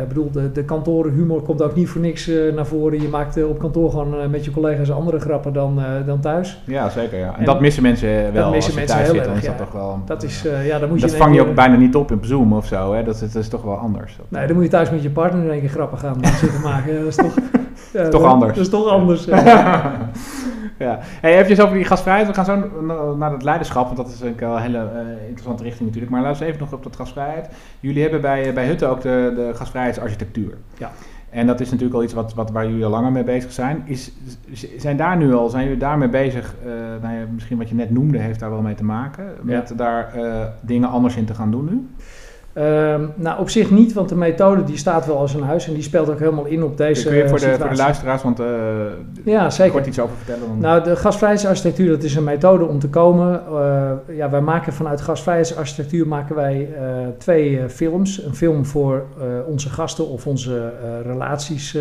ik 0.01 0.07
bedoel, 0.07 0.31
de, 0.31 0.51
de 0.51 0.63
kantorenhumor 0.63 1.41
komt 1.41 1.61
ook 1.61 1.75
niet 1.75 1.89
voor 1.89 2.01
niks 2.01 2.31
naar 2.55 2.65
voren. 2.65 3.01
Je 3.01 3.07
maakt 3.07 3.43
op 3.43 3.59
kantoor 3.59 3.89
gewoon 3.89 4.29
met 4.29 4.45
je 4.45 4.51
collega's 4.51 4.91
andere 4.91 5.19
grappen 5.19 5.53
dan, 5.53 5.79
dan 6.05 6.19
thuis. 6.19 6.61
ja, 6.65 6.89
zeker. 6.89 7.17
Ja. 7.19 7.27
En, 7.33 7.39
en 7.39 7.45
dat 7.45 7.59
missen 7.61 7.83
mensen 7.83 8.33
wel. 8.33 8.51
missen 8.51 8.75
mensen 8.75 8.95
thuis 8.97 9.11
heel 9.11 9.23
zit, 9.23 9.35
is 9.35 9.45
dat 9.45 9.57
toch 9.57 9.71
wel... 9.71 9.99
Dat 10.05 10.23
is, 10.23 10.45
ja, 10.65 10.79
dan 10.79 10.89
moet 10.89 11.01
dat 11.01 11.11
je 11.11 11.17
vang 11.17 11.35
je 11.35 11.41
ook 11.47 11.55
bijna 11.55 11.75
niet 11.75 11.95
op 11.95 12.11
in 12.11 12.19
Zoom 12.21 12.53
of 12.53 12.65
zo. 12.65 12.93
Hè? 12.93 13.03
Dat, 13.03 13.13
is- 13.21 13.31
dat 13.31 13.41
is 13.43 13.49
toch 13.49 13.61
wel 13.61 13.75
anders. 13.75 14.15
Dat, 14.17 14.25
Nee, 14.29 14.47
dan 14.47 14.55
moet 14.55 14.65
je 14.65 14.69
thuis 14.71 14.89
met 14.91 15.03
je 15.03 15.09
partner 15.09 15.43
in 15.43 15.49
één 15.51 15.59
keer 15.59 15.69
grappen 15.69 15.97
gaan 15.97 16.15
zitten 16.23 16.61
maken. 16.61 16.99
Dat 16.99 17.07
is 17.07 17.15
toch... 17.15 17.33
Toch 18.09 18.23
anders. 18.23 18.53
Dat 18.53 18.63
is 18.63 18.69
toch 18.69 18.87
anders. 18.87 19.27
ja. 20.77 20.99
Hey, 21.01 21.43
even 21.43 21.63
over 21.63 21.75
die 21.75 21.85
gastvrijheid. 21.85 22.27
We 22.27 22.33
gaan 22.33 22.45
zo 22.45 22.81
na- 22.81 23.13
naar 23.13 23.31
het 23.31 23.43
leiderschap, 23.43 23.85
want 23.85 23.97
dat 23.97 24.07
is 24.07 24.21
een 24.21 24.61
hele 24.61 24.77
eh, 24.77 25.27
interessante 25.27 25.63
richting 25.63 25.85
natuurlijk. 25.85 26.11
Maar 26.11 26.21
laten 26.21 26.41
we 26.41 26.47
even 26.47 26.59
nog 26.59 26.73
op 26.73 26.83
dat 26.83 26.95
gastvrijheid. 26.95 27.49
Jullie 27.79 28.01
hebben 28.01 28.21
bij, 28.21 28.47
eh, 28.47 28.53
bij 28.53 28.65
Hutte 28.65 28.85
ook 28.85 29.01
de, 29.01 29.33
de 29.35 29.51
gastvrijheidsarchitectuur. 29.53 30.57
Ja. 30.77 30.91
En 31.29 31.47
dat 31.47 31.59
is 31.59 31.69
natuurlijk 31.69 31.95
al 31.95 32.03
iets 32.03 32.13
wat, 32.13 32.33
wat, 32.33 32.51
waar 32.51 32.67
jullie 32.67 32.85
al 32.85 32.89
langer 32.89 33.11
mee 33.11 33.23
bezig 33.23 33.51
zijn. 33.51 33.81
Is, 33.85 34.11
zijn 34.77 34.97
daar 34.97 35.17
nu 35.17 35.33
al, 35.33 35.49
zijn 35.49 35.63
jullie 35.63 35.79
daarmee 35.79 36.09
bezig, 36.09 36.55
eh, 36.63 36.71
nou 37.01 37.15
ja, 37.15 37.25
misschien 37.33 37.57
wat 37.57 37.69
je 37.69 37.75
net 37.75 37.89
noemde 37.89 38.17
heeft 38.17 38.39
daar 38.39 38.49
wel 38.49 38.61
mee 38.61 38.75
te 38.75 38.83
maken, 38.83 39.33
met 39.41 39.73
daar 39.75 40.13
dingen 40.61 40.89
anders 40.89 41.15
in 41.15 41.25
te 41.25 41.33
gaan 41.33 41.51
doen 41.51 41.65
nu? 41.65 41.87
Ehm, 42.59 43.01
nou, 43.15 43.39
op 43.39 43.49
zich 43.49 43.71
niet, 43.71 43.93
want 43.93 44.09
de 44.09 44.15
methode 44.15 44.63
die 44.63 44.77
staat 44.77 45.05
wel 45.05 45.17
als 45.17 45.33
een 45.33 45.43
huis 45.43 45.67
en 45.67 45.73
die 45.73 45.83
speelt 45.83 46.09
ook 46.09 46.19
helemaal 46.19 46.45
in 46.45 46.63
op 46.63 46.77
deze 46.77 47.07
Kun 47.07 47.17
je 47.17 47.27
voor 47.27 47.39
de, 47.39 47.55
voor 47.59 47.69
de 47.69 47.75
luisteraars, 47.75 48.21
want 48.21 48.39
eh 48.39 48.47
Ja, 49.23 49.49
zeker. 49.49 49.71
kort 49.71 49.87
iets 49.87 49.99
over 49.99 50.15
vertellen? 50.15 50.47
Dan... 50.47 50.59
Nou, 50.59 50.83
de 50.83 50.95
gasvrijheidsarchitectuur, 50.95 51.89
dat 51.89 52.03
is 52.03 52.15
een 52.15 52.23
methode 52.23 52.65
om 52.65 52.79
te 52.79 52.89
komen. 52.89 53.41
eh, 53.47 54.17
ja, 54.17 54.29
wij 54.29 54.41
maken 54.41 54.73
vanuit 54.73 55.01
gasvrijheidsarchitectuur 55.01 56.07
maken 56.07 56.35
wij 56.35 56.69
eh, 56.75 56.83
twee 57.17 57.69
films. 57.69 58.23
Een 58.23 58.35
film 58.35 58.65
voor 58.65 59.03
onze 59.47 59.69
gasten 59.69 60.07
of 60.07 60.27
onze 60.27 60.71
relaties 61.03 61.77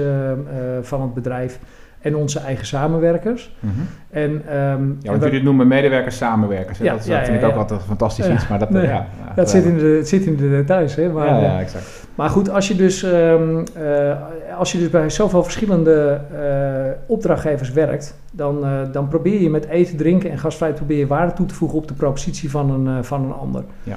van 0.83 1.03
het 1.03 1.15
bedrijf 1.15 1.59
en 2.01 2.17
onze 2.17 2.39
eigen 2.39 2.67
samenwerkers. 2.67 3.55
Mhm. 3.61 3.73
En, 4.11 4.43
ehm, 4.49 4.89
Ja, 5.01 5.11
want 5.11 5.23
jullie 5.23 5.43
noemen 5.43 5.69
medewerkers 5.69 6.17
samenwerkers. 6.17 6.79
Hè? 6.79 6.85
Ja, 6.85 6.93
dat, 6.93 7.07
ja, 7.07 7.17
dat 7.19 7.27
vind 7.29 7.43
ik 7.43 7.49
ook 7.49 7.57
altijd 7.57 7.81
fantastisch 7.83 8.27
Ja, 8.27 8.33
iets. 8.33 8.49
Maar 8.49 8.59
dat, 8.59 8.71
nee, 8.71 8.87
ja, 8.87 9.07
dat 9.35 9.51
zit 9.51 9.65
in 9.65 9.79
de, 9.79 9.85
het 9.85 10.09
zit 10.09 10.25
in 10.25 10.37
de 10.37 10.49
details. 10.49 10.95
Hè? 10.95 11.09
Maar, 11.09 11.27
ja, 11.27 11.37
eh, 11.37 11.43
ja, 11.43 11.61
exact. 11.61 12.07
Maar 12.15 12.31
goed, 12.31 12.51
als 12.51 12.69
je 12.69 12.75
dus, 12.77 13.03
ehm, 13.03 13.65
eh, 13.75 14.17
als 14.59 14.73
je 14.73 14.79
dus 14.79 14.91
bij 14.91 15.11
zoveel 15.11 15.43
verschillende 15.43 16.21
eh, 16.33 16.91
opdrachtgevers 17.07 17.73
werkt, 17.73 18.19
dan, 18.33 18.65
eh, 18.65 18.71
dan 18.93 19.09
probeer 19.09 19.41
je 19.41 19.51
met 19.51 19.67
eten, 19.67 19.97
drinken 19.97 20.31
en 20.31 20.39
gasvrijheid 20.39 20.79
probeer 20.81 20.99
je 20.99 21.07
waarde 21.07 21.33
toe 21.33 21.47
te 21.47 21.55
voegen 21.55 21.79
op 21.79 21.89
de 21.89 21.95
propositie 21.95 22.51
van 22.51 22.71
een, 22.71 22.97
eh, 22.97 23.03
van 23.03 23.25
een 23.25 23.33
ander. 23.33 23.65
Ja. 23.83 23.97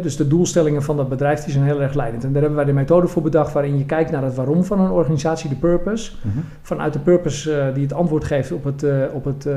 Dus 0.00 0.16
de 0.16 0.28
doelstellingen 0.28 0.82
van 0.82 0.96
dat 0.96 1.08
bedrijf 1.08 1.44
die 1.44 1.52
zijn 1.52 1.64
heel 1.64 1.82
erg 1.82 1.94
leidend. 1.94 2.24
En 2.24 2.32
daar 2.32 2.42
hebben 2.42 2.58
wij 2.58 2.66
de 2.66 2.72
methode 2.72 3.06
voor 3.06 3.22
bedacht 3.22 3.52
waarin 3.52 3.78
je 3.78 3.84
kijkt 3.84 4.10
naar 4.10 4.22
het 4.22 4.34
waarom 4.34 4.64
van 4.64 4.80
een 4.80 4.90
organisatie, 4.90 5.48
de 5.48 5.54
purpose. 5.56 6.12
Mhm. 6.22 6.38
Vanuit 6.62 6.92
de 6.92 6.98
purpose 6.98 7.56
eh, 7.56 7.74
die 7.74 7.82
het 7.82 7.92
antwoord 7.92 8.24
geeft 8.24 8.52
op, 8.52 8.64
het, 8.64 8.82
eh, 8.82 9.02
op, 9.12 9.24
het, 9.24 9.46
eh, 9.46 9.56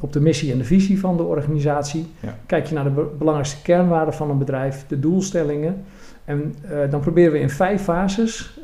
op 0.00 0.12
de 0.12 0.20
missie 0.20 0.52
en 0.52 0.58
de 0.58 0.64
visie 0.64 1.00
van 1.00 1.16
de 1.16 1.22
organisatie. 1.22 2.06
Ja. 2.20 2.34
Kijk 2.46 2.66
je 2.66 2.74
naar 2.74 2.84
de 2.84 2.90
be- 2.90 3.06
belangrijkste 3.18 3.62
kernwaarden 3.62 4.14
van 4.14 4.30
een 4.30 4.38
bedrijf, 4.38 4.84
de 4.88 5.00
doelstellingen. 5.00 5.84
En 6.24 6.54
eh, 6.62 6.90
dan 6.90 7.00
proberen 7.00 7.32
we 7.32 7.38
in 7.38 7.50
vijf 7.50 7.82
fases 7.82 8.60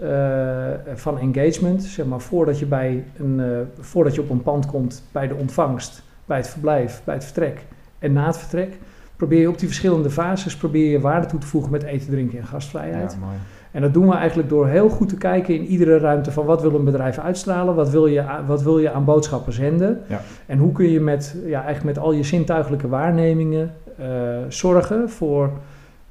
van 0.94 1.18
engagement, 1.18 1.82
zeg 1.82 2.06
maar 2.06 2.20
voordat 2.20 2.58
je, 2.58 2.66
bij 2.66 3.04
een, 3.18 3.40
voordat 3.80 4.14
je 4.14 4.20
op 4.20 4.30
een 4.30 4.42
pand 4.42 4.66
komt, 4.66 5.02
bij 5.12 5.28
de 5.28 5.34
ontvangst, 5.34 6.02
bij 6.24 6.36
het 6.36 6.48
verblijf, 6.48 7.02
bij 7.04 7.14
het 7.14 7.24
vertrek 7.24 7.64
en 7.98 8.12
na 8.12 8.26
het 8.26 8.38
vertrek, 8.38 8.78
probeer 9.18 9.40
je 9.40 9.48
op 9.48 9.58
die 9.58 9.68
verschillende 9.68 10.10
fases 10.10 10.56
probeer 10.56 10.90
je 10.90 11.00
waarde 11.00 11.26
toe 11.26 11.40
te 11.40 11.46
voegen 11.46 11.70
met 11.70 11.82
eten, 11.82 12.10
drinken 12.10 12.38
en 12.38 12.46
gastvrijheid. 12.46 13.12
Ja, 13.12 13.26
mooi. 13.26 13.36
En 13.70 13.82
dat 13.82 13.92
doen 13.94 14.08
we 14.08 14.14
eigenlijk 14.14 14.48
door 14.48 14.66
heel 14.66 14.88
goed 14.88 15.08
te 15.08 15.16
kijken 15.16 15.54
in 15.54 15.64
iedere 15.64 15.98
ruimte 15.98 16.32
van 16.32 16.44
wat 16.44 16.62
wil 16.62 16.74
een 16.74 16.84
bedrijf 16.84 17.18
uitstralen, 17.18 17.74
wat 17.74 17.90
wil 17.90 18.06
je, 18.06 18.24
wat 18.46 18.62
wil 18.62 18.78
je 18.78 18.92
aan 18.92 19.04
boodschappen 19.04 19.52
zenden. 19.52 20.00
Ja. 20.08 20.20
En 20.46 20.58
hoe 20.58 20.72
kun 20.72 20.90
je 20.90 21.00
met, 21.00 21.36
ja, 21.46 21.64
eigenlijk 21.64 21.96
met 21.96 22.04
al 22.04 22.12
je 22.12 22.22
zintuigelijke 22.22 22.88
waarnemingen 22.88 23.74
eh, 23.98 24.06
zorgen 24.48 25.10
voor 25.10 25.50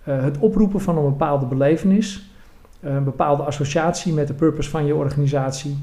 eh, 0.03 0.23
het 0.23 0.37
oproepen 0.37 0.81
van 0.81 0.97
een 0.97 1.03
bepaalde 1.03 1.45
belevenis, 1.45 2.31
een 2.79 3.03
bepaalde 3.03 3.43
associatie 3.43 4.13
met 4.13 4.27
de 4.27 4.33
purpose 4.33 4.69
van 4.69 4.85
je 4.85 4.95
organisatie. 4.95 5.77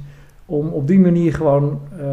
Om 0.47 0.69
op 0.69 0.87
die 0.87 0.99
manier 0.99 1.35
gewoon 1.35 1.81
eh, 1.99 2.07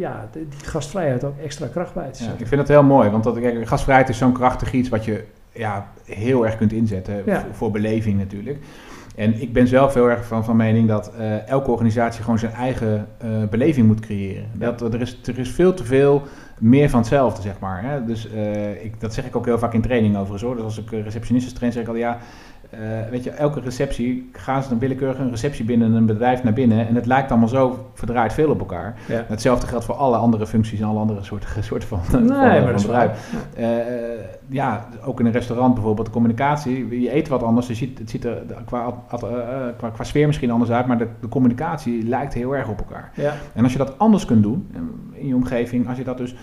ja, 0.00 0.28
die 0.32 0.46
gastvrijheid 0.64 1.24
ook 1.24 1.38
extra 1.44 1.66
kracht 1.66 1.94
bij 1.94 2.02
te 2.10 2.18
Ja, 2.18 2.24
zetten. 2.24 2.40
ik 2.40 2.46
vind 2.46 2.60
het 2.60 2.70
heel 2.70 2.82
mooi, 2.82 3.10
want 3.10 3.24
dat, 3.24 3.40
kijk, 3.40 3.68
gasvrijheid 3.68 4.08
is 4.08 4.18
zo'n 4.18 4.32
krachtig 4.32 4.72
iets 4.72 4.88
wat 4.88 5.04
je 5.04 5.24
ja, 5.52 5.88
heel 6.04 6.44
erg 6.46 6.56
kunt 6.56 6.72
inzetten 6.72 7.22
Ja. 7.26 7.40
voor, 7.40 7.54
voor 7.54 7.70
beleving 7.70 8.18
natuurlijk. 8.18 8.58
En 9.16 9.40
ik 9.40 9.52
ben 9.52 9.66
zelf 9.66 9.94
heel 9.94 10.10
erg 10.10 10.24
van, 10.26 10.44
van 10.44 10.56
mening 10.56 10.88
dat 10.88 11.12
eh, 11.18 11.48
elke 11.48 11.70
organisatie 11.70 12.22
gewoon 12.22 12.38
zijn 12.38 12.52
eigen 12.52 13.06
eh, 13.18 13.28
beleving 13.50 13.86
moet 13.86 14.00
creëren. 14.00 14.44
Dat, 14.52 14.80
er, 14.80 15.00
is, 15.00 15.18
er 15.24 15.38
is 15.38 15.50
veel 15.50 15.74
te 15.74 15.84
veel 15.84 16.22
meer 16.58 16.90
van 16.90 16.98
hetzelfde, 16.98 17.42
zeg 17.42 17.58
maar. 17.58 17.82
Hè? 17.84 18.04
Dus 18.04 18.28
ik, 18.82 19.00
dat 19.00 19.14
zeg 19.14 19.26
ik 19.26 19.36
ook 19.36 19.44
heel 19.44 19.58
vaak 19.58 19.74
in 19.74 19.80
training 19.80 20.14
overigens 20.14 20.42
hoor. 20.42 20.54
Dus 20.54 20.64
als 20.64 20.78
ik 20.78 20.90
receptionistes 20.90 21.52
train, 21.52 21.72
zeg 21.72 21.82
ik 21.82 21.88
al 21.88 21.94
ja, 21.94 22.18
eh, 22.70 22.80
weet 23.10 23.24
je, 23.24 23.30
elke 23.30 23.60
receptie, 23.60 24.30
gaan 24.32 24.62
ze 24.62 24.72
een 24.72 24.78
willekeurige 24.78 25.22
een 25.22 25.30
receptie 25.30 25.64
binnen 25.64 25.92
een 25.92 26.06
bedrijf 26.06 26.42
naar 26.42 26.52
binnen 26.52 26.88
en 26.88 26.94
het 26.94 27.06
lijkt 27.06 27.30
allemaal 27.30 27.48
zo 27.48 27.90
verdraaid 27.94 28.32
veel 28.32 28.50
op 28.50 28.58
elkaar. 28.58 28.98
Ja. 29.08 29.24
Hetzelfde 29.28 29.66
geldt 29.66 29.84
voor 29.84 29.94
alle 29.94 30.16
andere 30.16 30.46
functies 30.46 30.80
en 30.80 30.86
alle 30.86 30.98
andere 30.98 31.22
soorten, 31.22 31.64
soorten 31.64 31.88
van, 31.88 32.00
Nee, 32.10 32.20
van, 32.20 32.36
maar 32.36 32.60
van 32.60 32.66
dat 32.66 32.74
is 32.74 32.86
bedrijf. 32.86 33.32
Eh, 33.56 33.66
ja, 34.48 34.88
ook 35.04 35.20
in 35.20 35.26
een 35.26 35.32
restaurant 35.32 35.74
bijvoorbeeld, 35.74 36.06
de 36.06 36.12
communicatie. 36.12 37.00
Je 37.00 37.14
eet 37.14 37.28
wat 37.28 37.42
anders, 37.42 37.66
dus 37.66 37.78
je 37.78 37.86
ziet, 37.86 37.98
het 37.98 38.10
ziet 38.10 38.24
er 38.24 38.42
qua, 38.64 38.94
eh, 39.10 39.22
eh, 39.22 39.76
qua, 39.76 39.90
qua 39.90 40.04
sfeer 40.04 40.26
misschien 40.26 40.50
anders 40.50 40.70
uit, 40.70 40.86
maar 40.86 40.98
de, 40.98 41.08
de 41.20 41.28
communicatie 41.28 42.06
lijkt 42.06 42.34
heel 42.34 42.56
erg 42.56 42.68
op 42.68 42.78
elkaar. 42.78 43.10
Ja. 43.14 43.34
En 43.54 43.62
als 43.62 43.72
je 43.72 43.78
dat 43.78 43.98
anders 43.98 44.24
kunt 44.24 44.42
doen 44.42 44.68
eh, 44.72 44.80
in 45.20 45.26
je 45.26 45.34
omgeving, 45.34 45.88
als 45.88 45.98
je 45.98 46.04
dat 46.04 46.18
dus 46.18 46.34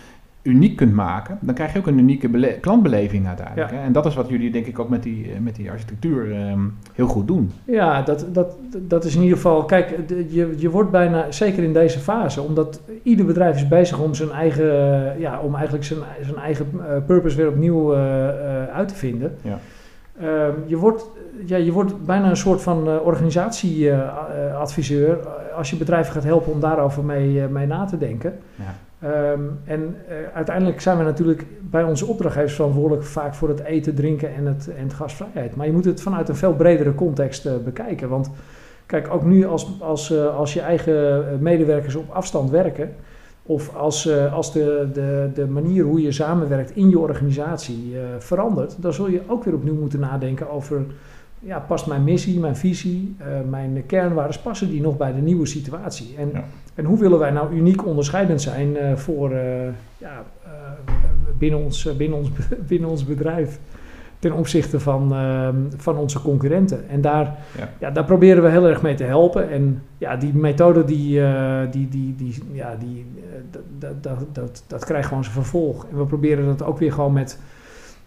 uniek 0.43 0.75
kunt 0.75 0.93
maken, 0.93 1.37
dan 1.41 1.55
krijg 1.55 1.73
je 1.73 1.79
ook 1.79 1.87
een 1.87 1.97
unieke 1.97 2.29
bele- 2.29 2.57
klantbeleving 2.59 3.27
uiteindelijk. 3.27 3.71
Ja. 3.71 3.77
Hè? 3.77 3.83
En 3.83 3.91
dat 3.91 4.05
is 4.05 4.15
wat 4.15 4.29
jullie 4.29 4.51
denk 4.51 4.65
ik 4.65 4.79
ook 4.79 4.89
met 4.89 5.03
die, 5.03 5.31
eh, 5.31 5.39
met 5.39 5.55
die 5.55 5.71
architectuur 5.71 6.31
ehm, 6.31 6.59
heel 6.93 7.07
goed 7.07 7.27
doen. 7.27 7.51
Ja, 7.65 8.01
dat, 8.01 8.25
dat, 8.31 8.57
dat 8.79 9.05
is 9.05 9.15
in 9.15 9.21
ieder 9.21 9.37
geval. 9.37 9.65
Kijk, 9.65 9.95
je, 10.29 10.53
je 10.57 10.69
wordt 10.69 10.91
bijna, 10.91 11.31
zeker 11.31 11.63
in 11.63 11.73
deze 11.73 11.99
fase, 11.99 12.41
omdat 12.41 12.81
ieder 13.03 13.25
bedrijf 13.25 13.55
is 13.55 13.67
bezig 13.67 13.99
om 13.99 14.13
zijn 14.13 14.31
eigen, 14.31 14.71
eh, 14.71 15.19
ja, 15.19 15.39
om 15.39 15.55
eigenlijk 15.55 15.85
zijn, 15.85 15.99
zijn 16.21 16.37
eigen 16.37 16.67
eh, 16.73 16.97
purpose 17.05 17.37
weer 17.37 17.47
opnieuw 17.47 17.95
uit 18.73 18.87
te 18.87 18.95
vinden. 18.95 19.35
Ja. 19.41 19.59
Ehm, 20.19 20.51
je, 20.65 20.77
wordt, 20.77 21.05
ja, 21.45 21.57
je 21.57 21.71
wordt 21.71 22.05
bijna 22.05 22.29
een 22.29 22.37
soort 22.37 22.61
van 22.61 22.99
organisatieadviseur 22.99 25.17
als 25.55 25.69
je 25.69 25.75
bedrijven 25.75 26.13
gaat 26.13 26.23
helpen 26.23 26.51
om 26.51 26.59
daarover 26.59 27.03
mee, 27.03 27.47
mee 27.47 27.67
na 27.67 27.85
te 27.85 27.97
denken. 27.97 28.33
Ja. 28.55 28.75
Ehm, 29.03 29.41
en 29.65 29.95
eh, 30.07 30.15
uiteindelijk 30.33 30.81
zijn 30.81 30.97
we 30.97 31.03
natuurlijk 31.03 31.45
bij 31.61 31.83
onze 31.83 32.05
opdrachtgevers 32.05 32.53
verantwoordelijk 32.53 33.03
vaak 33.05 33.35
voor 33.35 33.49
het 33.49 33.63
eten, 33.63 33.95
drinken 33.95 34.35
en 34.35 34.45
het, 34.45 34.69
en 34.77 34.83
het 34.83 34.93
gasvrijheid. 34.93 35.55
Maar 35.55 35.65
je 35.65 35.71
moet 35.71 35.85
het 35.85 36.01
vanuit 36.01 36.29
een 36.29 36.35
veel 36.35 36.53
bredere 36.53 36.95
context 36.95 37.45
eh, 37.45 37.53
bekijken. 37.63 38.09
Want 38.09 38.29
kijk, 38.85 39.13
ook 39.13 39.23
nu 39.23 39.45
als, 39.45 39.81
als, 39.81 40.11
eh, 40.11 40.37
als 40.37 40.53
je 40.53 40.61
eigen 40.61 41.23
medewerkers 41.39 41.95
op 41.95 42.09
afstand 42.09 42.49
werken, 42.49 42.95
of 43.45 43.75
als, 43.75 44.09
als 44.31 44.53
de, 44.53 44.89
de, 44.93 45.29
de 45.33 45.47
manier 45.47 45.83
hoe 45.83 46.01
je 46.01 46.11
samenwerkt 46.11 46.75
in 46.75 46.89
je 46.89 46.99
organisatie 46.99 47.95
verandert, 48.19 48.81
dan 48.81 48.93
zul 48.93 49.09
je 49.09 49.21
ook 49.27 49.43
weer 49.43 49.53
opnieuw 49.53 49.75
moeten 49.75 49.99
nadenken 49.99 50.49
over, 50.49 50.85
ja, 51.39 51.59
past 51.59 51.87
mijn 51.87 52.03
missie, 52.03 52.39
mijn 52.39 52.55
visie, 52.55 53.15
mijn 53.49 53.83
kernwaarden, 53.85 54.41
passen 54.43 54.69
die 54.69 54.81
nog 54.81 54.97
bij 54.97 55.13
de 55.13 55.21
nieuwe 55.21 55.45
situatie? 55.45 56.15
En, 56.17 56.29
Ja. 56.33 56.43
En 56.75 56.85
hoe 56.85 56.99
willen 56.99 57.19
wij 57.19 57.31
nou 57.31 57.53
uniek 57.53 57.85
onderscheidend 57.85 58.41
zijn 58.41 58.77
eh, 58.77 58.95
voor, 58.95 59.31
eh, 59.31 59.67
ja, 59.97 60.23
eh, 60.45 60.51
binnen, 61.37 61.59
ons, 61.59 61.95
binnen, 61.97 62.17
ons, 62.17 62.29
binnen 62.67 62.89
ons 62.89 63.05
bedrijf? 63.05 63.59
ten 64.19 64.31
opzichte 64.31 64.79
van, 64.79 65.13
ehm, 65.13 65.55
van 65.77 65.97
onze 65.97 66.21
concurrenten. 66.21 66.89
En 66.89 67.01
daar, 67.01 67.35
Ja. 67.57 67.69
ja. 67.79 67.91
daar 67.91 68.05
proberen 68.05 68.43
we 68.43 68.49
heel 68.49 68.67
erg 68.67 68.81
mee 68.81 68.95
te 68.95 69.03
helpen. 69.03 69.49
En 69.49 69.83
ja, 69.97 70.15
die 70.15 70.33
methode 70.33 70.83
die, 70.83 71.21
die, 71.71 71.89
die, 71.89 72.15
die, 72.15 72.43
ja, 72.51 72.75
die, 72.79 73.05
dat, 73.79 74.03
dat, 74.03 74.25
dat, 74.31 74.63
dat, 74.67 74.85
krijgt 74.85 75.07
gewoon 75.07 75.23
zijn 75.23 75.35
vervolg. 75.35 75.85
En 75.91 75.97
we 75.97 76.05
proberen 76.05 76.45
dat 76.45 76.63
ook 76.63 76.77
weer 76.77 76.91
gewoon 76.91 77.13
met, 77.13 77.39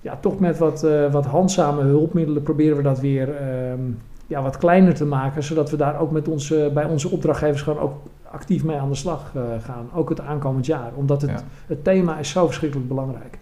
ja, 0.00 0.18
toch 0.20 0.38
met 0.38 0.58
wat, 0.58 0.86
wat 1.10 1.26
handzame 1.26 1.82
hulpmiddelen 1.82 2.42
proberen 2.42 2.76
we 2.76 2.82
dat 2.82 3.00
weer 3.00 3.36
ehm, 3.36 3.80
ja, 4.26 4.42
wat 4.42 4.58
kleiner 4.58 4.94
te 4.94 5.06
maken. 5.06 5.42
Zodat 5.42 5.70
we 5.70 5.76
daar 5.76 6.00
ook 6.00 6.10
met 6.10 6.28
onze, 6.28 6.70
bij 6.74 6.84
onze 6.84 7.10
opdrachtgevers 7.10 7.62
gewoon 7.62 7.82
ook 7.82 7.94
actief 8.36 8.64
mee 8.64 8.76
aan 8.76 8.88
de 8.88 8.94
slag 8.94 9.32
eh, 9.34 9.42
gaan. 9.60 9.88
Ook 9.94 10.08
het 10.08 10.20
aankomend 10.20 10.66
jaar. 10.66 10.90
Omdat 10.94 11.20
het, 11.22 11.30
Ja. 11.30 11.40
het 11.66 11.84
thema 11.84 12.18
is 12.18 12.30
zo 12.30 12.46
verschrikkelijk 12.46 12.88
belangrijk. 12.88 13.38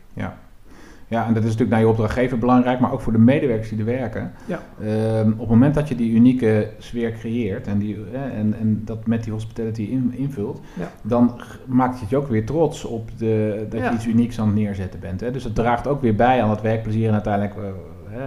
Ja, 1.08 1.26
en 1.26 1.34
dat 1.34 1.42
is 1.42 1.48
natuurlijk 1.48 1.70
naar 1.70 1.80
je 1.80 1.88
opdrachtgever 1.88 2.38
belangrijk, 2.38 2.80
maar 2.80 2.92
ook 2.92 3.00
voor 3.00 3.12
de 3.12 3.18
medewerkers 3.18 3.68
die 3.68 3.78
er 3.78 3.84
werken. 3.84 4.32
Ja. 4.46 4.60
Ehm, 4.82 5.30
op 5.32 5.38
het 5.38 5.48
moment 5.48 5.74
dat 5.74 5.88
je 5.88 5.94
die 5.94 6.12
unieke 6.12 6.68
sfeer 6.78 7.12
creëert 7.12 7.66
en, 7.66 7.78
die, 7.78 7.96
eh, 8.12 8.22
en, 8.22 8.54
en 8.60 8.82
dat 8.84 9.06
met 9.06 9.22
die 9.24 9.32
hospitality 9.32 9.82
in- 9.82 10.12
invult, 10.16 10.60
Ja. 10.78 10.90
dan 11.02 11.40
maakt 11.66 12.00
het 12.00 12.10
je 12.10 12.16
ook 12.16 12.28
weer 12.28 12.46
trots 12.46 12.84
op 12.84 13.10
de, 13.18 13.66
dat 13.70 13.80
Ja. 13.80 13.88
je 13.88 13.94
iets 13.94 14.06
unieks 14.06 14.40
aan 14.40 14.46
het 14.46 14.56
neerzetten 14.56 15.00
bent. 15.00 15.20
Hè? 15.20 15.30
Dus 15.30 15.44
het 15.44 15.54
draagt 15.54 15.86
ook 15.86 16.00
weer 16.02 16.14
bij 16.14 16.42
aan 16.42 16.50
het 16.50 16.60
werkplezier 16.60 17.06
en 17.06 17.12
uiteindelijk 17.12 17.54
eh, 17.56 17.62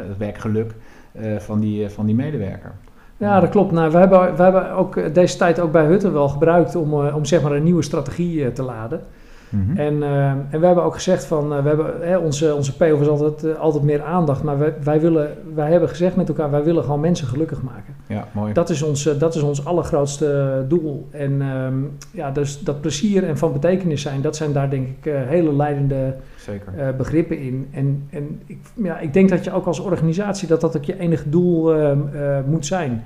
het 0.07 0.17
werkgeluk 0.17 0.75
eh, 1.11 1.37
van, 1.37 1.59
die, 1.59 1.89
van 1.89 2.05
die 2.05 2.15
medewerker. 2.15 2.71
Ja, 3.17 3.39
dat 3.39 3.49
klopt. 3.49 3.71
Nou, 3.71 3.91
we, 3.91 3.97
hebben, 3.97 4.35
we 4.35 4.43
hebben 4.43 4.71
ook 4.71 4.95
eh, 4.95 5.13
deze 5.13 5.37
tijd 5.37 5.59
ook 5.59 5.71
bij 5.71 5.85
Hutten 5.85 6.13
wel 6.13 6.29
gebruikt 6.29 6.75
om, 6.75 7.05
eh, 7.05 7.15
om 7.15 7.25
zeg 7.25 7.41
maar 7.41 7.51
een 7.51 7.63
nieuwe 7.63 7.83
strategie 7.83 8.43
eh, 8.45 8.51
te 8.51 8.63
laden. 8.63 9.01
Mhm. 9.49 9.77
En, 9.77 10.03
eh, 10.03 10.29
en 10.29 10.59
we 10.59 10.65
hebben 10.65 10.83
ook 10.83 10.93
gezegd 10.93 11.25
van, 11.25 11.53
eh, 11.53 11.61
we 11.61 11.67
hebben, 11.67 11.93
hè, 12.01 12.17
onze, 12.17 12.55
onze 12.55 12.75
payoff 12.75 13.01
is 13.01 13.07
altijd, 13.07 13.43
eh, 13.43 13.59
altijd 13.59 13.83
meer 13.83 14.03
aandacht, 14.03 14.43
maar 14.43 14.57
wij, 14.57 14.73
wij, 14.83 15.01
willen, 15.01 15.29
wij 15.55 15.71
hebben 15.71 15.89
gezegd 15.89 16.15
met 16.15 16.27
elkaar, 16.27 16.51
wij 16.51 16.63
willen 16.63 16.83
gewoon 16.83 16.99
mensen 16.99 17.27
gelukkig 17.27 17.61
maken. 17.61 17.95
Ja, 18.07 18.27
mooi. 18.31 18.53
Dat 18.53 18.69
is 18.69 18.81
ons, 18.81 19.03
dat 19.03 19.35
is 19.35 19.41
ons 19.41 19.65
allergrootste 19.65 20.65
doel. 20.67 21.07
En 21.11 21.41
ehm, 21.41 21.75
ja, 22.11 22.31
dus 22.31 22.63
dat 22.63 22.81
plezier 22.81 23.23
en 23.23 23.37
van 23.37 23.53
betekenis 23.53 24.01
zijn, 24.01 24.21
dat 24.21 24.35
zijn 24.35 24.53
daar 24.53 24.69
denk 24.69 24.87
ik 24.87 25.13
hele 25.13 25.55
leidende 25.55 26.15
Zeker. 26.35 26.95
begrippen 26.97 27.39
in. 27.39 27.67
En, 27.71 28.07
en 28.09 28.41
ik, 28.45 28.57
ja, 28.73 28.99
ik 28.99 29.13
denk 29.13 29.29
dat 29.29 29.43
je 29.43 29.51
ook 29.51 29.65
als 29.65 29.79
organisatie, 29.79 30.47
dat 30.47 30.61
dat 30.61 30.77
ook 30.77 30.83
je 30.83 30.99
enige 30.99 31.29
doel 31.29 31.75
ehm, 31.75 31.99
eh, 32.13 32.37
moet 32.45 32.65
zijn. 32.65 33.03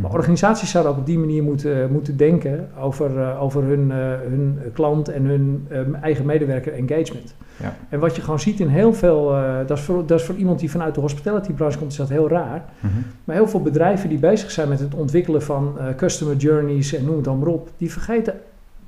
Maar 0.00 0.12
organisaties 0.12 0.70
zouden 0.70 0.92
ook 0.92 0.98
op 0.98 1.06
die 1.06 1.18
manier 1.18 1.42
moeten, 1.42 1.92
moeten 1.92 2.16
denken 2.16 2.68
over, 2.80 3.20
eh, 3.20 3.42
over 3.42 3.62
hun, 3.62 3.90
eh, 3.90 3.98
hun 4.28 4.58
klant 4.72 5.08
en 5.08 5.24
hun 5.24 5.66
eh, 5.68 5.80
eigen 6.00 6.26
medewerker 6.26 6.72
engagement. 6.72 7.34
Ja. 7.56 7.76
En 7.88 8.00
wat 8.00 8.16
je 8.16 8.22
gewoon 8.22 8.40
ziet 8.40 8.60
in 8.60 8.68
heel 8.68 8.94
veel, 8.94 9.34
dat, 9.66 9.78
is 9.78 9.84
voor, 9.84 10.06
dat 10.06 10.20
is 10.20 10.26
voor 10.26 10.34
iemand 10.34 10.60
die 10.60 10.70
vanuit 10.70 10.94
de 10.94 11.00
hospitality 11.00 11.52
branche 11.52 11.78
komt, 11.78 11.90
is 11.90 11.96
dat 11.96 12.08
heel 12.08 12.28
raar. 12.28 12.64
Mhm. 12.80 12.92
Maar 13.24 13.36
heel 13.36 13.48
veel 13.48 13.62
bedrijven 13.62 14.08
die 14.08 14.18
bezig 14.18 14.50
zijn 14.50 14.68
met 14.68 14.80
het 14.80 14.94
ontwikkelen 14.94 15.42
van 15.42 15.76
customer 15.96 16.36
journeys 16.36 16.94
en 16.94 17.04
noem 17.04 17.14
het 17.14 17.24
dan 17.24 17.38
maar 17.38 17.48
op, 17.48 17.70
die 17.76 17.92
vergeten 17.92 18.34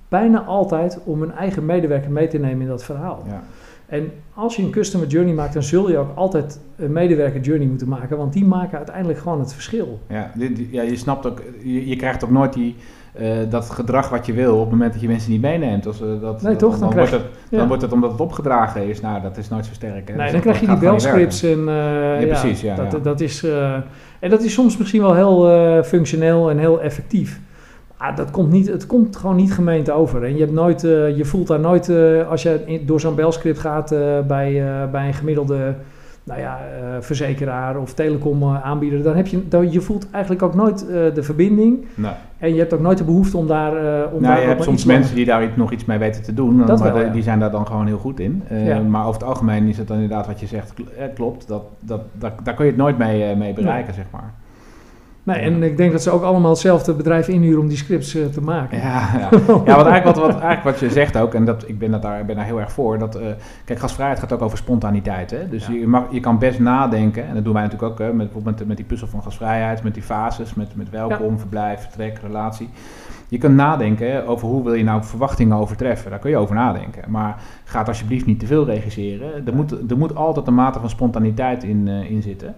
bijna 0.09 0.43
altijd 0.43 0.99
om 1.05 1.21
hun 1.21 1.33
eigen 1.33 1.65
medewerker 1.65 2.11
mee 2.11 2.29
te 2.29 2.39
nemen 2.39 2.61
in 2.61 2.69
dat 2.69 2.85
verhaal. 2.85 3.23
Ja. 3.27 3.43
En 3.91 4.11
als 4.35 4.57
je 4.57 4.63
een 4.63 4.71
customer 4.71 5.09
journey 5.09 5.35
maakt, 5.35 5.53
dan 5.53 5.63
zul 5.63 5.91
je 5.91 5.99
ook 5.99 6.11
altijd 6.17 6.61
een 6.77 6.93
medewerker 6.93 7.41
journey 7.41 7.67
moeten 7.69 7.89
maken, 7.89 8.17
want 8.17 8.33
die 8.33 8.45
maken 8.45 8.77
uiteindelijk 8.77 9.19
gewoon 9.19 9.41
het 9.41 9.53
verschil. 9.53 10.01
Ja, 10.09 10.31
ja, 10.71 10.83
je 10.83 10.97
snapt 10.97 11.27
ook, 11.27 11.43
je, 11.63 11.89
je 11.89 11.97
krijgt 11.97 12.25
ook 12.25 12.31
nooit 12.31 12.53
die, 12.53 12.77
eh, 13.13 13.29
dat 13.49 13.71
gedrag 13.71 14.09
wat 14.09 14.27
je 14.27 14.33
wil 14.33 14.55
op 14.55 14.61
het 14.61 14.71
moment 14.71 14.93
dat 14.93 15.01
je 15.03 15.09
mensen 15.09 15.31
niet 15.31 15.41
meeneemt. 15.41 15.87
Als, 15.87 16.01
eh, 16.01 16.07
dat, 16.21 16.43
Nee, 16.43 16.51
dat- 16.51 16.59
toch? 16.59 16.71
Dan 16.71 16.81
Dan, 16.81 16.89
krijg 16.91 17.11
wordt 17.11 17.25
het, 17.25 17.59
dan 17.59 17.67
wordt 17.69 17.83
het 17.83 17.93
omdat 17.93 18.11
het 18.11 18.21
opgedragen 18.21 18.89
is. 18.89 19.01
Nou, 19.01 19.23
dat 19.23 19.37
is 19.37 19.49
nooit 19.49 19.67
zo 19.67 19.73
sterk. 19.73 20.09
Hè? 20.09 20.15
Nee, 20.15 20.23
Dus 20.23 20.33
dan 20.33 20.41
krijg 20.41 20.61
je 20.61 20.67
dat 20.67 20.81
die 20.81 20.89
belscripts 20.89 21.43
en 21.43 21.59
eh, 21.69 22.21
Ja, 22.21 22.27
precies, 22.27 22.61
ja, 22.61 22.75
dat, 22.75 22.93
ja. 22.93 22.99
dat 22.99 23.21
is 23.21 23.45
en 24.21 24.31
dat 24.31 24.43
is 24.43 24.53
soms 24.53 24.77
misschien 24.77 25.01
wel 25.01 25.15
heel 25.15 25.83
functioneel 25.85 26.51
en 26.51 26.59
heel 26.59 26.81
effectief. 26.83 27.41
Maar 28.01 28.15
dat 28.17 28.31
komt 28.31 28.51
niet, 28.51 28.67
het 28.69 28.87
komt 28.87 29.17
gewoon 29.17 29.37
niet 29.37 29.53
gemeend 29.53 29.91
over. 29.91 30.25
En 30.25 30.33
je, 30.35 30.41
hebt 30.41 30.53
nooit, 30.53 30.85
eh, 30.85 31.17
je 31.17 31.25
voelt 31.25 31.47
daar 31.47 31.61
nooit, 31.61 31.89
eh, 31.89 32.29
als 32.29 32.43
je 32.43 32.63
in- 32.67 32.87
door 32.87 33.01
zo'n 33.01 33.15
belscript 33.15 33.59
gaat 33.59 33.93
eh, 33.93 33.99
bij, 34.27 34.65
bij 34.93 35.07
een 35.07 35.15
gemiddelde 35.15 35.75
nou 36.25 36.41
ja, 36.41 36.59
verzekeraar 37.01 37.79
of 37.79 37.95
telecom 37.95 38.45
aanbieder, 38.45 39.03
dan 39.03 39.17
heb 39.17 39.27
je, 39.27 39.49
dan, 39.49 39.73
je 39.73 39.81
voelt 39.81 40.11
eigenlijk 40.11 40.43
ook 40.43 40.55
nooit 40.55 40.79
de 41.15 41.23
verbinding. 41.23 41.85
Nee. 41.95 42.11
En 42.39 42.53
je 42.55 42.59
hebt 42.59 42.73
ook 42.75 42.81
nooit 42.81 42.99
de 42.99 43.05
behoefte 43.05 43.37
om 43.37 43.47
daar, 43.47 43.71
om 43.73 43.79
daar 43.79 44.21
Nou, 44.21 44.35
je 44.35 44.41
ook 44.41 44.47
hebt 44.49 44.63
soms 44.63 44.85
mensen 44.85 45.15
die 45.15 45.25
daar 45.25 45.45
iets- 45.45 45.57
nog 45.57 45.73
iets 45.73 45.85
mee 45.85 45.99
weten 45.99 46.23
te 46.23 46.35
doen, 46.35 46.59
Dat 46.67 46.79
maar 46.79 46.93
wel, 46.93 47.01
de- 47.01 47.07
ja. 47.07 47.13
die 47.13 47.23
zijn 47.23 47.39
daar 47.41 47.51
dan 47.51 47.67
gewoon 47.67 47.87
heel 47.87 47.99
goed 47.99 48.21
in. 48.21 48.43
Ja. 48.65 48.81
Maar 48.81 49.07
over 49.07 49.21
het 49.21 49.29
algemeen 49.29 49.67
is 49.69 49.79
het 49.79 49.89
dan 49.89 49.97
inderdaad 50.01 50.27
wat 50.27 50.41
je 50.41 50.47
zegt, 50.47 50.75
kl- 50.75 50.83
klopt. 51.15 51.49
Dat, 51.49 51.63
dat, 51.81 52.01
dat, 52.13 52.33
daar 52.43 52.55
kun 52.55 52.65
je 52.65 52.71
het 52.71 52.81
nooit 52.81 52.99
mee, 52.99 53.37
mee 53.37 53.53
bereiken, 53.55 53.95
zeg 53.95 54.05
maar. 54.11 54.35
Nee, 55.31 55.41
en 55.41 55.63
ik 55.63 55.77
denk 55.77 55.93
dat 55.93 56.03
ze 56.03 56.11
ook 56.11 56.23
allemaal 56.23 56.51
hetzelfde 56.51 56.95
bedrijf 56.95 57.29
inhuren 57.29 57.61
om 57.61 57.69
die 57.69 57.77
scripts 57.77 58.15
eh, 58.15 58.27
te 58.27 58.41
maken. 58.41 58.79
Ja, 58.79 59.09
ja. 59.19 59.29
ja 59.67 59.77
wat, 59.77 59.87
eigenlijk 59.87 60.05
wat, 60.05 60.17
wat, 60.17 60.31
eigenlijk 60.31 60.63
wat 60.63 60.79
je 60.79 60.91
zegt 60.91 61.19
ook, 61.19 61.35
en 61.35 61.45
dat, 61.45 61.69
ik 61.69 61.79
ben, 61.79 61.91
dat 61.91 62.03
daar, 62.03 62.25
ben 62.25 62.37
daar 62.37 62.45
heel 62.45 62.61
erg 62.61 62.73
voor, 62.73 62.99
dat, 62.99 63.15
eh, 63.15 63.27
kijk, 63.65 63.79
gastvrijheid 63.79 64.19
gaat 64.19 64.33
ook 64.33 64.43
over 64.43 64.59
spontaniteit. 64.59 65.31
Hè? 65.31 65.49
Dus 65.49 65.67
Ja. 65.67 65.73
je, 65.73 65.87
mag, 65.87 66.05
je 66.11 66.21
kan 66.21 66.39
best 66.39 66.59
nadenken, 66.59 67.29
en 67.29 67.35
dat 67.35 67.45
doen 67.45 67.53
wij 67.53 67.63
natuurlijk 67.63 67.93
ook, 67.93 67.99
hè, 67.99 68.07
met, 68.07 68.17
bijvoorbeeld 68.17 68.59
met, 68.59 68.69
met 68.69 68.77
die 68.77 68.87
puzzel 68.87 69.07
van 69.07 69.23
gastvrijheid, 69.23 69.83
met 69.83 69.95
die 69.95 70.03
fases, 70.03 70.55
met, 70.55 70.77
met 70.77 70.91
welkom, 70.91 71.39
verblijf, 71.39 71.81
vertrek, 71.81 72.19
relatie. 72.23 72.69
Je 73.31 73.39
kunt 73.39 73.55
nadenken 73.55 74.27
over 74.27 74.49
hoe 74.49 74.65
wil 74.65 74.75
je 74.75 74.85
nou 74.85 75.05
verwachtingen 75.05 75.57
overtreffen. 75.57 76.11
Daar 76.11 76.19
kun 76.19 76.31
je 76.31 76.37
over 76.37 76.55
nadenken. 76.55 77.11
Maar 77.11 77.43
ga 77.65 77.79
het 77.79 77.89
alsjeblieft 77.89 78.27
niet 78.27 78.41
te 78.41 78.47
veel 78.47 78.65
regisseren. 78.65 79.47
Er 79.47 79.55
moet, 79.55 79.91
er 79.91 79.99
moet 79.99 80.15
altijd 80.15 80.47
een 80.47 80.55
mate 80.55 80.81
van 80.81 80.91
spontaniteit 80.91 81.65
in, 81.65 81.89
eh, 81.89 82.11
in 82.11 82.23
zitten. 82.23 82.55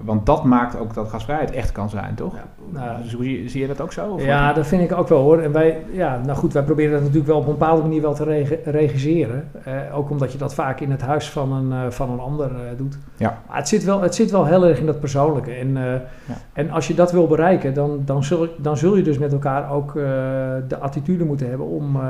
Want 0.00 0.26
dat 0.26 0.44
maakt 0.44 0.78
ook 0.78 0.94
dat 0.94 1.08
gastvrijheid 1.08 1.50
echt 1.50 1.72
kan 1.72 1.88
zijn, 1.90 2.14
toch? 2.14 2.34
Ja, 2.34 2.44
nou, 2.80 3.02
dus 3.02 3.10
zie, 3.10 3.48
zie 3.48 3.60
je 3.60 3.66
dat 3.66 3.80
ook 3.80 3.92
zo? 3.92 4.08
of 4.10 4.24
Ja, 4.24 4.46
wat? 4.46 4.54
dat 4.54 4.66
vind 4.66 4.82
ik 4.90 4.98
ook 4.98 5.08
wel 5.08 5.20
hoor. 5.22 5.38
En 5.40 5.52
wij, 5.52 5.84
ja, 5.92 6.20
nou 6.24 6.38
goed, 6.38 6.52
wij 6.52 6.62
proberen 6.62 6.92
dat 6.92 7.00
natuurlijk 7.00 7.26
wel 7.26 7.36
op 7.38 7.46
een 7.46 7.52
bepaalde 7.58 7.82
manier 7.82 8.02
wel 8.02 8.14
te 8.14 8.24
rege- 8.24 8.60
regisseren. 8.64 9.48
Eh, 9.64 9.74
ook 9.96 10.10
omdat 10.10 10.32
je 10.32 10.38
dat 10.38 10.54
vaak 10.54 10.80
in 10.80 10.90
het 10.90 11.00
huis 11.02 11.30
van 11.30 11.52
een, 11.52 11.72
eh, 11.72 11.90
van 11.90 12.10
een 12.10 12.18
ander 12.20 12.50
eh, 12.50 12.60
doet. 12.76 12.98
Ja. 13.16 13.38
Maar 13.48 13.56
het 13.56 13.68
zit, 13.68 13.84
wel, 13.84 14.00
het 14.00 14.14
zit 14.14 14.30
wel 14.30 14.44
heel 14.46 14.64
erg 14.66 14.78
in 14.78 14.86
dat 14.86 15.00
persoonlijke. 15.00 15.50
En, 15.52 15.76
eh, 15.76 15.92
en 16.52 16.70
als 16.70 16.86
je 16.88 16.94
dat 16.94 17.12
wil 17.12 17.26
bereiken, 17.26 17.74
dan, 17.74 18.02
dan, 18.04 18.24
zul, 18.24 18.48
dan 18.58 18.76
zul 18.76 18.96
je 18.96 19.02
dus 19.02 19.18
met 19.18 19.32
elkaar 19.32 19.70
ook 19.72 19.88
eh, 19.88 20.02
de 20.68 20.78
attitude 20.80 21.24
moeten 21.24 21.48
hebben 21.48 21.66
om, 21.66 21.96
eh, 21.96 22.02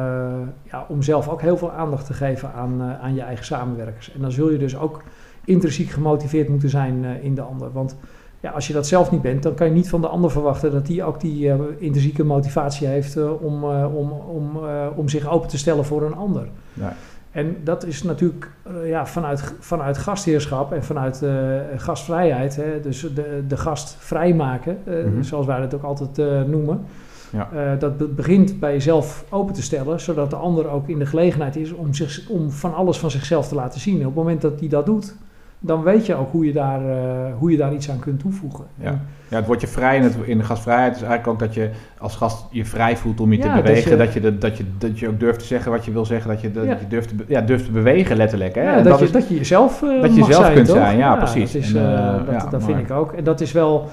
ja, 0.62 0.84
om 0.88 1.02
zelf 1.02 1.28
ook 1.28 1.40
heel 1.40 1.56
veel 1.56 1.72
aandacht 1.72 2.06
te 2.06 2.12
geven 2.12 2.52
aan, 2.52 2.82
aan 3.02 3.14
je 3.14 3.22
eigen 3.22 3.44
samenwerkers. 3.44 4.12
En 4.14 4.20
dan 4.20 4.30
zul 4.32 4.50
je 4.50 4.58
dus 4.58 4.78
ook 4.78 5.02
intrinsiek 5.46 5.90
gemotiveerd 5.90 6.48
moeten 6.48 6.68
zijn 6.70 7.04
eh, 7.04 7.24
in 7.24 7.34
de 7.34 7.40
ander. 7.40 7.72
Want 7.72 7.96
ja, 8.40 8.50
als 8.50 8.66
je 8.66 8.72
dat 8.72 8.86
zelf 8.86 9.10
niet 9.10 9.22
bent, 9.22 9.42
dan 9.42 9.54
kan 9.54 9.66
je 9.66 9.72
niet 9.72 9.88
van 9.88 10.00
de 10.00 10.06
ander 10.08 10.30
verwachten 10.30 10.72
dat 10.72 10.86
die 10.86 11.04
ook 11.04 11.20
die 11.20 11.50
eh, 11.50 11.58
intrinsieke 11.78 12.24
motivatie 12.24 12.86
heeft 12.86 13.16
eh, 13.16 13.42
om, 13.42 13.64
om, 13.64 14.10
om, 14.10 14.50
om 14.96 15.08
zich 15.08 15.28
open 15.30 15.48
te 15.48 15.58
stellen 15.58 15.84
voor 15.84 16.02
een 16.02 16.14
ander. 16.14 16.48
Ja. 16.72 16.96
En 17.30 17.56
dat 17.64 17.84
is 17.86 18.02
natuurlijk 18.02 18.50
ja, 18.84 19.06
vanuit, 19.06 19.54
vanuit 19.60 19.98
gastheerschap 19.98 20.72
en 20.72 20.84
vanuit 20.84 21.22
gastvrijheid, 21.76 22.56
hè, 22.56 22.80
dus 22.80 23.00
de, 23.14 23.44
de 23.48 23.56
gast 23.56 23.96
vrijmaken, 23.98 24.78
Mhm. 24.86 25.22
zoals 25.22 25.46
wij 25.46 25.60
dat 25.60 25.74
ook 25.74 25.82
altijd 25.82 26.46
noemen. 26.48 26.80
Ja. 27.32 27.76
Dat 27.76 27.96
be- 27.98 28.06
begint 28.08 28.60
bij 28.60 28.72
jezelf 28.72 29.24
open 29.30 29.54
te 29.54 29.62
stellen, 29.62 30.00
zodat 30.00 30.30
de 30.30 30.36
ander 30.36 30.68
ook 30.68 30.88
in 30.88 30.98
de 30.98 31.06
gelegenheid 31.06 31.56
is 31.56 31.72
om, 31.72 31.94
zich, 31.94 32.28
om 32.28 32.50
van 32.50 32.74
alles 32.74 32.98
van 32.98 33.10
zichzelf 33.10 33.48
te 33.48 33.54
laten 33.54 33.80
zien. 33.80 33.94
En 33.94 34.00
op 34.00 34.14
het 34.14 34.14
moment 34.14 34.40
dat 34.40 34.60
hij 34.60 34.68
dat 34.68 34.86
doet, 34.86 35.16
dan 35.66 35.82
weet 35.82 36.06
je 36.06 36.14
ook 36.14 36.30
hoe 36.32 36.46
je 36.46 36.52
daar, 36.52 36.80
eh, 36.90 36.96
hoe 37.38 37.50
je 37.50 37.56
daar 37.56 37.72
iets 37.74 37.90
aan 37.90 37.98
kunt 37.98 38.20
toevoegen. 38.20 38.64
Ja. 38.80 38.98
Ja, 39.28 39.36
het 39.36 39.46
woordje 39.46 39.66
vrij 39.66 39.96
in, 39.96 40.02
het, 40.02 40.14
in 40.24 40.38
de 40.38 40.44
gastvrijheid 40.44 40.94
is 40.96 41.02
eigenlijk 41.02 41.28
ook 41.32 41.38
dat 41.38 41.54
je 41.54 41.70
als 41.98 42.16
gast 42.16 42.46
je 42.50 42.64
vrij 42.64 42.96
voelt 42.96 43.20
om 43.20 43.32
je 43.32 43.38
Ja, 43.38 43.42
te 43.42 43.48
dat 43.54 43.62
bewegen. 43.62 43.90
je- 43.90 43.96
Dat 43.96 44.12
je, 44.12 44.20
dat, 44.20 44.40
dat, 44.40 44.56
je, 44.56 44.64
dat 44.78 44.98
je 44.98 45.08
ook 45.08 45.20
durft 45.20 45.38
te 45.38 45.44
zeggen 45.44 45.70
wat 45.70 45.84
je 45.84 45.92
wil 45.92 46.04
zeggen. 46.04 46.30
Dat 46.30 46.40
je, 46.40 46.52
dat 46.52 46.64
Ja. 46.64 46.70
je 46.80 46.86
durft, 46.88 47.08
te, 47.08 47.14
ja, 47.28 47.40
durft 47.40 47.64
te 47.64 47.70
bewegen, 47.70 48.16
letterlijk. 48.16 48.54
Hè? 48.54 48.62
Ja, 48.62 48.82
dat, 48.82 48.98
je, 48.98 49.04
is- 49.04 49.12
dat 49.12 49.28
je 49.28 49.34
jezelf 49.34 49.82
eh, 49.82 50.00
dat 50.02 50.14
je 50.16 50.24
zelf 50.24 50.34
zijn, 50.42 50.54
kunt 50.54 50.66
toch? 50.66 50.76
zijn, 50.76 50.98
ja, 50.98 51.16
precies. 51.16 51.52
Dat, 51.52 51.62
is, 51.62 51.74
En, 51.74 51.98
eh, 51.98 52.40
dat, 52.40 52.50
dat 52.50 52.64
vind 52.64 52.78
ik 52.78 52.90
ook. 52.90 53.12
En 53.12 53.24
dat 53.24 53.40
is 53.40 53.52
wel... 53.52 53.88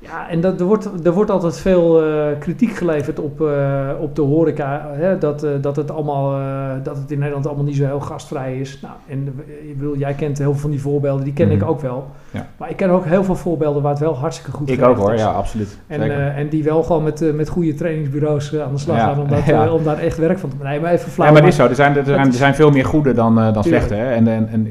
Ja, 0.00 0.28
en 0.28 0.40
dat, 0.40 0.60
er, 0.60 0.66
wordt, 0.66 0.88
er 1.06 1.12
wordt 1.12 1.30
altijd 1.30 1.58
veel 1.58 2.02
eh, 2.04 2.26
kritiek 2.38 2.70
geleverd 2.76 3.18
op, 3.20 3.40
eh, 3.40 3.88
op 4.00 4.16
de 4.16 4.22
horeca. 4.22 4.90
Hè, 4.92 5.18
dat, 5.18 5.42
eh, 5.42 5.50
dat, 5.60 5.76
het 5.76 5.90
allemaal, 5.90 6.40
dat 6.82 6.96
het 6.96 7.10
in 7.10 7.18
Nederland 7.18 7.46
allemaal 7.46 7.64
niet 7.64 7.76
zo 7.76 7.84
heel 7.84 8.00
gastvrij 8.00 8.58
is. 8.60 8.80
Nou, 8.82 8.94
en 9.08 9.40
ik 9.62 9.98
jij 9.98 10.14
kent 10.14 10.38
heel 10.38 10.50
veel 10.52 10.60
van 10.60 10.70
die 10.70 10.80
voorbeelden, 10.80 11.24
die 11.24 11.32
ken 11.32 11.46
Mhm. 11.46 11.56
ik 11.56 11.64
ook 11.64 11.80
wel. 11.80 12.06
Ja. 12.30 12.46
Maar 12.56 12.70
ik 12.70 12.76
ken 12.76 12.90
ook 12.90 13.04
heel 13.04 13.24
veel 13.24 13.34
voorbeelden 13.36 13.82
waar 13.82 13.90
het 13.90 14.00
wel 14.00 14.16
hartstikke 14.16 14.50
goed 14.50 14.68
Ik 14.68 14.74
geregeld 14.74 14.98
ook 14.98 15.04
hoor, 15.04 15.14
is. 15.14 15.20
ja, 15.20 15.30
absoluut. 15.30 15.78
En, 15.86 16.34
en 16.34 16.48
die 16.48 16.64
wel 16.64 16.82
gewoon 16.82 17.02
met, 17.02 17.34
met 17.34 17.48
goede 17.48 17.74
trainingsbureaus 17.74 18.56
aan 18.58 18.72
de 18.72 18.78
slag 18.78 18.96
Ja, 18.96 19.06
gaan 19.08 19.20
om, 19.20 19.28
dat, 19.28 19.44
ja. 19.44 19.72
om 19.72 19.84
daar 19.84 19.98
echt 19.98 20.18
werk 20.18 20.38
van 20.38 20.48
te 20.50 20.56
maken. 20.56 20.70
Nee, 20.70 20.80
maar 20.80 20.92
even 20.92 21.10
flauw. 21.10 21.26
ja, 21.26 21.32
maar 21.32 21.42
het 21.42 21.50
is 21.50 21.56
zo. 21.58 21.66
Er 21.66 21.74
zijn, 21.74 21.96
er 21.96 22.04
zijn, 22.04 22.26
er 22.26 22.32
zijn 22.32 22.54
veel 22.54 22.70
meer 22.70 22.84
goede 22.84 23.12
dan, 23.12 23.34
dan 23.34 23.64
slechte. 23.64 23.94
Hè? 23.94 24.10
En, 24.12 24.28
en, 24.28 24.48
en 24.48 24.68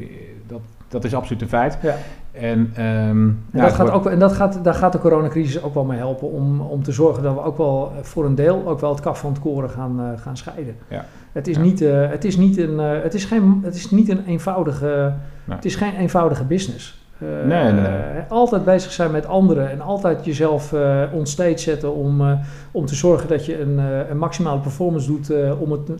dat, 0.47 0.59
dat 0.87 1.03
is 1.03 1.15
absoluut 1.15 1.41
een 1.41 1.47
feit. 1.47 1.77
Ja. 1.81 1.95
En, 2.41 2.71
En, 2.73 3.45
ja, 3.53 3.61
dat 3.61 3.73
gaat 3.73 3.91
ook, 3.91 4.05
en 4.05 4.19
dat 4.19 4.33
gaat, 4.33 4.63
daar 4.63 4.73
gaat 4.73 4.91
de 4.91 4.99
coronacrisis 4.99 5.61
ook 5.63 5.73
wel 5.73 5.83
mee 5.83 5.97
helpen 5.97 6.31
om, 6.31 6.61
om 6.61 6.83
te 6.83 6.91
zorgen 6.91 7.23
dat 7.23 7.33
we 7.33 7.43
ook 7.43 7.57
wel 7.57 7.91
eh, 7.97 8.03
voor 8.03 8.25
een 8.25 8.35
deel 8.35 8.67
ook 8.67 8.79
wel 8.79 8.91
het 8.91 8.99
kaf 8.99 9.19
van 9.19 9.31
het 9.31 9.39
koren 9.39 9.69
gaan, 9.69 9.99
eh, 9.99 10.21
gaan 10.21 10.37
scheiden. 10.37 10.75
Ja. 10.89 11.05
Het, 11.31 11.47
is 11.47 11.55
Ja. 11.55 11.61
niet, 11.61 11.81
eh, 11.81 12.09
het, 12.09 12.25
is 12.25 12.37
niet 12.37 12.57
een, 12.57 12.77
het, 12.77 13.13
is 13.13 13.25
geen, 13.25 13.59
het 13.63 13.75
is 13.75 13.91
niet 13.91 14.09
een 14.09 14.25
eenvoudige, 14.25 15.13
Nee. 15.45 15.55
het 15.55 15.65
is 15.65 15.75
geen 15.75 15.95
eenvoudige 15.95 16.43
business. 16.43 17.06
Uh, 17.23 17.45
Nee, 17.45 17.71
nee. 17.71 18.21
Altijd 18.29 18.65
bezig 18.65 18.91
zijn 18.91 19.11
met 19.11 19.25
anderen 19.25 19.71
en 19.71 19.81
altijd 19.81 20.25
jezelf 20.25 20.71
uh, 20.73 21.55
zetten 21.55 21.93
om, 21.95 22.21
uh, 22.21 22.31
om 22.71 22.85
te 22.85 22.95
zorgen 22.95 23.27
dat 23.27 23.45
je 23.45 23.61
een, 23.61 23.77
een 24.09 24.17
maximale 24.17 24.59
performance 24.59 25.07
doet 25.07 25.31
om 25.59 25.71
het, 25.71 25.91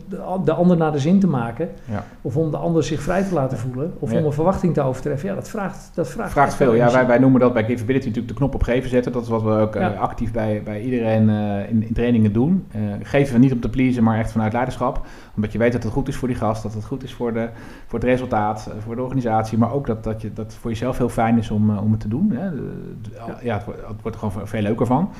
de 0.44 0.52
ander 0.52 0.76
naar 0.76 0.92
de 0.92 0.98
zin 0.98 1.20
te 1.20 1.26
maken. 1.26 1.68
Ja. 1.84 2.04
Of 2.22 2.36
om 2.36 2.50
de 2.50 2.56
ander 2.56 2.84
zich 2.84 3.02
vrij 3.02 3.22
te 3.22 3.34
laten 3.34 3.58
voelen. 3.58 3.92
Of 3.98 4.12
Ja. 4.12 4.18
om 4.18 4.24
een 4.24 4.32
verwachting 4.32 4.74
te 4.74 4.80
overtreffen. 4.82 5.28
Ja, 5.28 5.34
dat 5.34 5.48
vraagt, 5.48 5.90
dat 5.94 6.08
vraagt, 6.08 6.32
vraagt 6.32 6.54
veel. 6.54 6.74
Ja, 6.74 6.92
wij, 6.92 7.06
wij 7.06 7.18
noemen 7.18 7.40
dat 7.40 7.52
bij 7.52 7.64
Givability 7.64 8.06
natuurlijk 8.06 8.28
de 8.28 8.34
knop 8.38 8.54
op 8.54 8.62
geven 8.62 8.90
zetten. 8.90 9.12
Dat 9.12 9.22
is 9.22 9.28
wat 9.28 9.42
we 9.42 9.50
ook 9.50 9.74
eh, 9.76 9.82
Ja. 9.82 9.88
actief 9.88 10.32
bij, 10.32 10.62
bij 10.64 10.80
iedereen 10.80 11.28
eh, 11.28 11.70
in, 11.70 11.86
in 11.86 11.94
trainingen 11.94 12.32
doen. 12.32 12.66
Eh, 12.72 12.80
geven 13.02 13.32
we 13.34 13.40
niet 13.40 13.52
om 13.52 13.60
te 13.60 13.68
pleasen, 13.68 14.02
maar 14.02 14.18
echt 14.18 14.32
vanuit 14.32 14.52
leiderschap. 14.52 15.06
Omdat 15.36 15.52
je 15.52 15.58
weet 15.58 15.72
dat 15.72 15.82
het 15.82 15.92
goed 15.92 16.08
is 16.08 16.16
voor 16.16 16.28
die 16.28 16.36
gast, 16.36 16.62
dat 16.62 16.74
het 16.74 16.84
goed 16.84 17.02
is 17.02 17.14
voor, 17.14 17.32
de, 17.32 17.48
voor 17.86 17.98
het 17.98 18.08
resultaat, 18.08 18.66
eh, 18.70 18.82
voor 18.84 18.96
de 18.96 19.02
organisatie. 19.02 19.58
Maar 19.58 19.72
ook 19.72 19.86
dat, 19.86 20.04
dat, 20.04 20.22
je, 20.22 20.32
dat 20.32 20.54
voor 20.60 20.70
jezelf 20.70 20.98
heel 20.98 21.07
fijn 21.08 21.38
is 21.38 21.50
om, 21.50 21.70
eh, 21.70 21.82
om 21.84 21.90
het 21.90 22.00
te 22.00 22.08
doen. 22.08 22.30
Hè. 22.34 22.44
Ja. 23.42 23.54
het, 23.54 23.64
wordt, 23.64 23.80
het 23.88 24.02
wordt 24.02 24.20
er 24.22 24.28
gewoon 24.30 24.46
veel 24.48 24.62
leuker 24.62 24.86
van. 24.86 25.10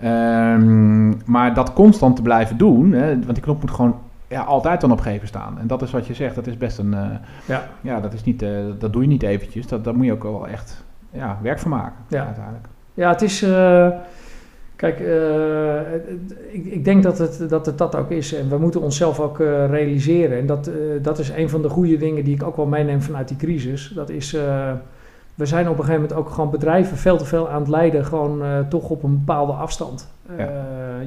Ehm, 0.00 1.08
maar 1.30 1.54
dat 1.54 1.72
constant 1.72 2.16
te 2.16 2.22
blijven 2.22 2.56
doen, 2.56 2.92
hè, 2.92 3.08
want 3.08 3.34
die 3.34 3.42
knop 3.42 3.60
moet 3.60 3.70
gewoon 3.70 3.96
ja, 4.28 4.42
altijd 4.42 4.80
dan 4.80 4.92
op 4.92 5.00
geven 5.00 5.28
staan. 5.28 5.58
En 5.58 5.66
dat 5.66 5.82
is 5.82 5.90
wat 5.90 6.06
je 6.06 6.14
zegt, 6.14 6.34
dat 6.34 6.46
is 6.46 6.56
best 6.56 6.78
een... 6.78 6.94
eh, 6.94 7.06
Ja. 7.46 7.62
ja, 7.80 8.00
dat, 8.00 8.12
is 8.12 8.24
niet, 8.24 8.42
eh, 8.42 8.50
dat 8.78 8.92
doe 8.92 9.02
je 9.02 9.08
niet 9.08 9.22
eventjes. 9.22 9.66
Dat, 9.66 9.84
daar 9.84 9.94
moet 9.96 10.06
je 10.06 10.12
ook 10.12 10.22
wel 10.22 10.48
echt 10.48 10.84
ja, 11.10 11.38
werk 11.42 11.58
van 11.58 11.70
maken, 11.70 11.94
Ja. 12.08 12.24
uiteindelijk. 12.26 12.66
Ja, 12.94 13.08
het 13.10 13.22
is. 13.22 13.38
kijk, 14.76 14.98
ik, 16.52 16.64
ik 16.64 16.84
denk 16.84 17.02
dat 17.02 17.18
het, 17.18 17.48
dat 17.48 17.66
het 17.66 17.78
dat 17.78 17.96
ook 17.96 18.10
is. 18.10 18.34
En 18.34 18.48
we 18.48 18.58
moeten 18.58 18.80
onszelf 18.80 19.20
ook 19.20 19.38
realiseren. 19.68 20.38
En 20.38 20.46
dat, 20.46 20.70
dat 21.02 21.18
is 21.18 21.28
een 21.30 21.48
van 21.48 21.62
de 21.62 21.68
goede 21.68 21.96
dingen 21.96 22.24
die 22.24 22.34
ik 22.34 22.42
ook 22.42 22.56
wel 22.56 22.66
meeneem 22.66 23.02
vanuit 23.02 23.28
die 23.28 23.36
crisis. 23.36 23.92
Dat 23.94 24.10
is. 24.10 24.36
We 25.34 25.46
zijn 25.46 25.68
op 25.68 25.78
een 25.78 25.84
gegeven 25.84 26.00
moment 26.00 26.18
ook 26.18 26.30
gewoon 26.30 26.50
bedrijven 26.50 26.96
veel 26.96 27.16
te 27.16 27.24
veel 27.24 27.48
aan 27.48 27.60
het 27.60 27.68
leiden, 27.68 28.04
gewoon 28.04 28.42
eh, 28.42 28.58
toch 28.68 28.88
op 28.88 29.02
een 29.02 29.18
bepaalde 29.18 29.52
afstand. 29.52 30.08
Ja. 30.36 30.46
Eh, 30.46 30.52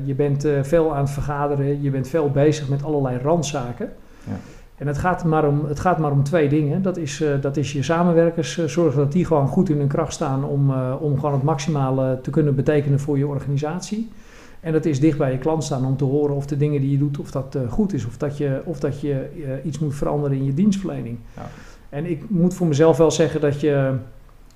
je 0.05 0.13
bent 0.13 0.45
eh, 0.45 0.53
veel 0.61 0.95
aan 0.95 1.01
het 1.01 1.09
vergaderen, 1.09 1.81
je 1.81 1.89
bent 1.89 2.07
veel 2.07 2.29
bezig 2.29 2.69
met 2.69 2.83
allerlei 2.83 3.17
randzaken. 3.17 3.89
Ja. 4.23 4.33
En 4.77 4.87
het 4.87 4.97
gaat, 4.97 5.23
maar 5.23 5.47
om, 5.47 5.65
het 5.65 5.79
gaat 5.79 5.97
maar 5.97 6.11
om 6.11 6.23
twee 6.23 6.49
dingen. 6.49 6.81
Dat 6.81 6.97
is, 6.97 7.23
dat 7.41 7.57
is 7.57 7.73
je 7.73 7.83
samenwerkers 7.83 8.65
zorgen 8.65 8.99
dat 8.99 9.11
die 9.11 9.25
gewoon 9.25 9.47
goed 9.47 9.69
in 9.69 9.77
hun 9.77 9.87
kracht 9.87 10.13
staan 10.13 10.43
om, 10.43 10.73
om 10.99 11.15
gewoon 11.15 11.33
het 11.33 11.43
maximale 11.43 12.19
te 12.21 12.29
kunnen 12.29 12.55
betekenen 12.55 12.99
voor 12.99 13.17
je 13.17 13.27
organisatie. 13.27 14.11
En 14.59 14.71
dat 14.71 14.85
is 14.85 14.99
dicht 14.99 15.17
bij 15.17 15.31
je 15.31 15.37
klant 15.37 15.63
staan 15.63 15.85
om 15.85 15.97
te 15.97 16.03
horen 16.03 16.35
of 16.35 16.45
de 16.45 16.57
dingen 16.57 16.81
die 16.81 16.91
je 16.91 16.97
doet, 16.97 17.19
of 17.19 17.31
dat 17.31 17.57
goed 17.69 17.93
is. 17.93 18.05
Of 18.05 18.17
dat 18.17 18.37
je, 18.37 18.61
of 18.65 18.79
dat 18.79 19.01
je 19.01 19.29
iets 19.63 19.79
moet 19.79 19.95
veranderen 19.95 20.37
in 20.37 20.45
je 20.45 20.53
dienstverlening. 20.53 21.17
Ja. 21.35 21.49
En 21.89 22.05
ik 22.05 22.29
moet 22.29 22.53
voor 22.53 22.67
mezelf 22.67 22.97
wel 22.97 23.11
zeggen 23.11 23.41
dat 23.41 23.61
je, 23.61 23.93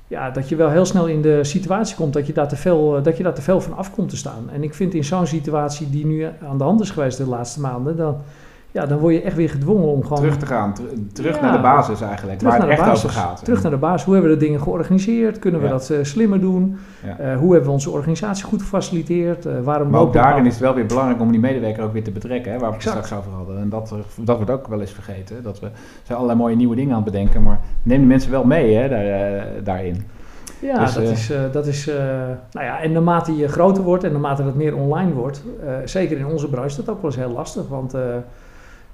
ja, 0.09 0.29
dat 0.29 0.49
je 0.49 0.55
wel 0.55 0.69
heel 0.69 0.85
snel 0.85 1.07
in 1.07 1.21
de 1.21 1.43
situatie 1.43 1.95
komt 1.95 2.13
dat 2.13 2.27
je, 2.27 2.33
daar 2.33 2.47
te 2.47 2.55
veel, 2.55 2.97
eh, 2.97 3.03
dat 3.03 3.17
je 3.17 3.23
daar 3.23 3.33
te 3.33 3.41
veel 3.41 3.61
van 3.61 3.77
af 3.77 3.91
komt 3.91 4.09
te 4.09 4.17
staan. 4.17 4.49
En 4.49 4.63
ik 4.63 4.73
vind 4.73 4.93
in 4.93 5.03
zo'n 5.03 5.27
situatie 5.27 5.89
die 5.89 6.05
nu 6.05 6.23
aan 6.23 6.57
de 6.57 6.63
hand 6.63 6.81
is 6.81 6.89
geweest 6.89 7.17
de 7.17 7.25
laatste 7.25 7.59
maanden, 7.59 7.97
dan, 7.97 8.17
ja, 8.71 8.85
dan 8.85 8.97
word 8.97 9.13
je 9.13 9.21
echt 9.21 9.35
weer 9.35 9.49
gedwongen 9.49 9.87
om 9.87 10.01
gewoon 10.03 10.17
Terug 10.17 10.37
te 10.37 10.45
gaan, 10.45 10.73
ter- 10.73 10.83
terug 11.13 11.35
Ja. 11.35 11.41
naar 11.41 11.51
de 11.51 11.59
basis 11.61 12.01
eigenlijk, 12.01 12.37
Terug 12.39 12.53
waar 12.53 12.61
het 12.61 12.71
echt 12.71 12.87
basis. 12.87 13.05
over 13.05 13.17
gaat. 13.17 13.43
Terug 13.43 13.61
naar 13.61 13.71
de 13.71 13.77
basis. 13.77 14.03
Hoe 14.05 14.13
hebben 14.13 14.31
we 14.31 14.37
de 14.37 14.45
dingen 14.45 14.61
georganiseerd? 14.61 15.39
Kunnen 15.39 15.59
we 15.59 15.65
Ja. 15.65 15.71
dat 15.71 15.89
eh, 15.89 15.97
slimmer 16.01 16.39
doen? 16.39 16.77
Ja. 17.05 17.17
Eh, 17.17 17.37
hoe 17.37 17.49
hebben 17.51 17.65
we 17.69 17.75
onze 17.75 17.89
organisatie 17.89 18.43
goed 18.45 18.61
gefaciliteerd? 18.61 19.45
Eh, 19.45 19.53
waarom 19.63 19.89
Maar 19.89 19.99
ook 20.01 20.13
daarin 20.13 20.45
is 20.45 20.51
het 20.53 20.61
wel 20.61 20.73
weer 20.73 20.85
belangrijk 20.85 21.21
om 21.21 21.31
die 21.31 21.39
medewerker 21.39 21.83
ook 21.83 21.93
weer 21.93 22.03
te 22.03 22.11
betrekken, 22.11 22.51
hè, 22.51 22.57
waar 22.59 22.69
we 22.69 22.75
het 22.75 22.83
straks 22.83 23.13
over 23.13 23.31
hadden. 23.31 23.57
En 23.59 23.69
dat, 23.69 23.93
dat 24.15 24.35
wordt 24.35 24.51
ook 24.51 24.67
wel 24.67 24.81
eens 24.81 24.91
vergeten. 24.91 25.43
Dat 25.43 25.59
we 25.59 25.67
zijn 26.03 26.17
allerlei 26.17 26.39
mooie 26.41 26.55
nieuwe 26.55 26.75
dingen 26.75 26.95
aan 26.95 27.01
het 27.03 27.11
bedenken, 27.11 27.43
maar 27.43 27.59
neem 27.83 27.99
de 27.99 28.07
mensen 28.07 28.31
wel 28.31 28.43
mee 28.43 28.75
hè, 28.75 28.89
daar, 28.89 29.45
daarin. 29.63 30.03
Ja, 30.61 30.79
Dus, 30.83 30.93
dat 30.93 31.03
is, 31.03 31.31
dat 31.51 31.67
is 31.67 31.85
nou 32.51 32.65
ja, 32.65 32.79
en 32.81 32.91
naarmate 32.91 33.35
je 33.35 33.47
groter 33.47 33.83
wordt 33.83 34.03
en 34.03 34.11
naarmate 34.11 34.43
het 34.43 34.55
meer 34.55 34.75
online 34.75 35.11
wordt, 35.13 35.43
zeker 35.85 36.17
in 36.17 36.25
onze 36.25 36.49
branche, 36.49 36.69
is 36.69 36.75
dat 36.75 36.89
ook 36.89 37.01
wel 37.01 37.11
eens 37.11 37.19
heel 37.19 37.31
lastig. 37.31 37.67
Want 37.67 37.93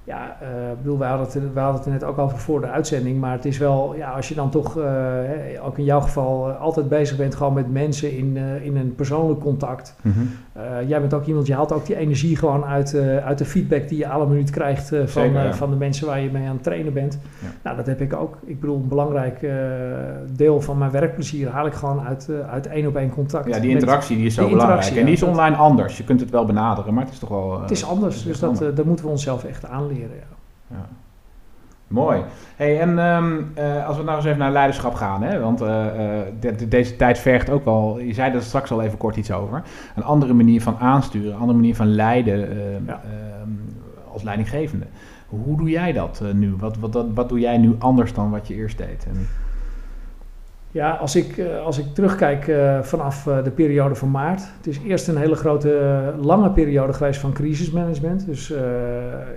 ja, 0.06 0.38
eh, 0.42 0.72
ik 0.72 0.78
bedoel, 0.78 0.98
wij 0.98 1.10
hadden, 1.10 1.28
het, 1.28 1.56
het 1.76 1.86
er 1.86 1.92
net 1.92 2.04
ook 2.04 2.18
over 2.18 2.38
voor 2.38 2.62
de 2.62 2.68
uitzending, 2.68 3.20
maar 3.20 3.32
het 3.32 3.46
is 3.46 3.58
wel, 3.58 3.96
ja, 3.96 4.12
als 4.12 4.30
je 4.30 4.36
dan 4.36 4.50
toch, 4.50 4.78
eh, 4.78 5.66
ook 5.66 5.78
in 5.78 5.84
jouw 5.84 6.02
geval, 6.02 6.50
eh, 6.50 6.62
altijd 6.62 6.90
bezig 6.90 7.18
bent 7.18 7.36
gewoon 7.36 7.54
met 7.54 7.72
mensen 7.72 8.18
in, 8.18 8.38
in 8.38 8.78
een 8.78 8.96
persoonlijk 8.96 9.40
contact. 9.40 9.96
Eh, 10.56 10.90
jij 10.90 11.00
bent 11.00 11.14
ook 11.14 11.26
iemand, 11.26 11.48
je 11.48 11.54
haalt 11.54 11.72
ook 11.72 11.86
die 11.86 11.96
energie 11.96 12.36
gewoon 12.36 12.66
uit, 12.66 12.94
eh, 12.94 13.26
uit 13.26 13.38
de 13.38 13.46
feedback 13.46 13.88
die 13.88 13.98
je 13.98 14.08
alle 14.08 14.28
minuut 14.28 14.50
krijgt 14.50 14.92
eh, 14.92 15.00
van, 15.00 15.24
Zeker, 15.24 15.44
ja. 15.44 15.54
van 15.54 15.70
de 15.70 15.76
mensen 15.76 16.08
waar 16.08 16.20
je 16.20 16.32
mee 16.32 16.48
aan 16.48 16.54
het 16.54 16.64
trainen 16.64 16.94
bent. 16.94 17.20
Ja. 17.42 17.48
Nou, 17.64 17.76
dat 17.76 17.86
heb 17.86 18.02
ik 18.02 18.14
ook. 18.14 18.38
Ik 18.46 18.60
bedoel, 18.60 18.76
een 18.76 18.88
belangrijk 18.88 19.48
deel 20.32 20.62
van 20.62 20.78
mijn 20.78 20.92
werkplezier 20.92 21.50
haal 21.50 21.66
ik 21.66 21.74
gewoon 21.74 22.02
uit, 22.02 22.30
uit 22.50 22.68
één 22.68 22.88
op 22.88 22.96
één 22.96 23.10
contact. 23.10 23.48
Ja, 23.48 23.60
die 23.60 23.70
interactie 23.70 24.18
die 24.18 24.26
is 24.26 24.34
zo 24.34 24.50
belangrijk. 24.50 24.96
En 24.96 25.06
die 25.06 25.14
is 25.14 25.24
online 25.24 25.56
anders. 25.56 25.98
Je 25.98 26.04
kunt 26.04 26.20
het 26.20 26.30
wel 26.30 26.46
benaderen, 26.46 26.94
maar 26.94 27.04
het 27.04 27.14
is 27.14 27.20
toch 27.20 27.30
wel... 27.30 27.62
het 27.62 27.72
is 27.72 27.86
anders, 27.86 28.16
is 28.16 28.24
dus 28.24 28.40
dat, 28.40 28.76
dat 28.76 28.86
moeten 28.86 29.06
we 29.06 29.12
onszelf 29.12 29.44
echt 29.44 29.66
aanleren. 29.66 30.16
Ja. 30.16 30.78
Ja. 30.78 30.88
Mooi. 31.88 32.22
Hey, 32.56 32.80
en 32.80 33.00
ehm, 33.00 33.34
eh, 33.54 33.88
als 33.88 33.98
we 33.98 34.04
nou 34.04 34.16
eens 34.18 34.26
even 34.26 34.40
naar 34.40 34.52
leiderschap 34.52 34.94
gaan, 34.94 35.24
hè? 35.24 35.40
want 35.40 35.62
eh, 35.62 35.86
eh, 36.20 36.26
de- 36.40 36.56
de- 36.56 36.68
deze 36.68 36.96
tijd 36.96 37.20
vergt 37.20 37.50
ook 37.50 37.66
wel, 37.66 38.00
je 38.00 38.14
zei 38.14 38.34
er 38.34 38.42
straks 38.42 38.72
al 38.72 38.82
even 38.82 38.98
kort 38.98 39.16
iets 39.16 39.32
over, 39.32 39.62
een 39.96 40.04
andere 40.04 40.34
manier 40.34 40.62
van 40.62 40.78
aansturen, 40.78 41.34
een 41.34 41.40
andere 41.40 41.58
manier 41.58 41.76
van 41.76 41.88
leiden 41.96 42.50
ehm, 42.50 42.86
Ja. 42.88 43.02
ehm, 43.04 43.50
als 44.14 44.24
leidinggevende. 44.24 44.86
Hoe 45.28 45.58
doe 45.58 45.70
jij 45.70 45.92
dat 45.92 46.22
nu? 46.34 46.56
Wat, 46.58 46.78
wat, 46.78 46.94
wat, 46.94 47.06
wat 47.14 47.30
doe 47.30 47.40
jij 47.40 47.58
nu 47.58 47.76
anders 47.80 48.14
dan 48.14 48.30
wat 48.32 48.48
je 48.48 48.54
eerst 48.56 48.78
deed? 48.78 49.06
En, 49.10 49.28
Ja, 50.76 50.92
als 50.92 51.16
ik, 51.16 51.38
eh, 51.38 51.64
als 51.66 51.78
ik 51.78 51.86
terugkijk 51.94 52.48
eh, 52.48 52.82
vanaf 52.82 53.28
eh, 53.28 53.44
de 53.44 53.52
periode 53.52 53.96
van 53.96 54.12
maart. 54.12 54.42
Het 54.58 54.68
is 54.68 54.80
eerst 54.86 55.08
een 55.08 55.18
hele 55.18 55.36
grote, 55.36 56.14
lange 56.22 56.52
periode 56.52 56.94
geweest 56.94 57.20
van 57.20 57.34
crisismanagement. 57.34 58.26
Dus 58.26 58.54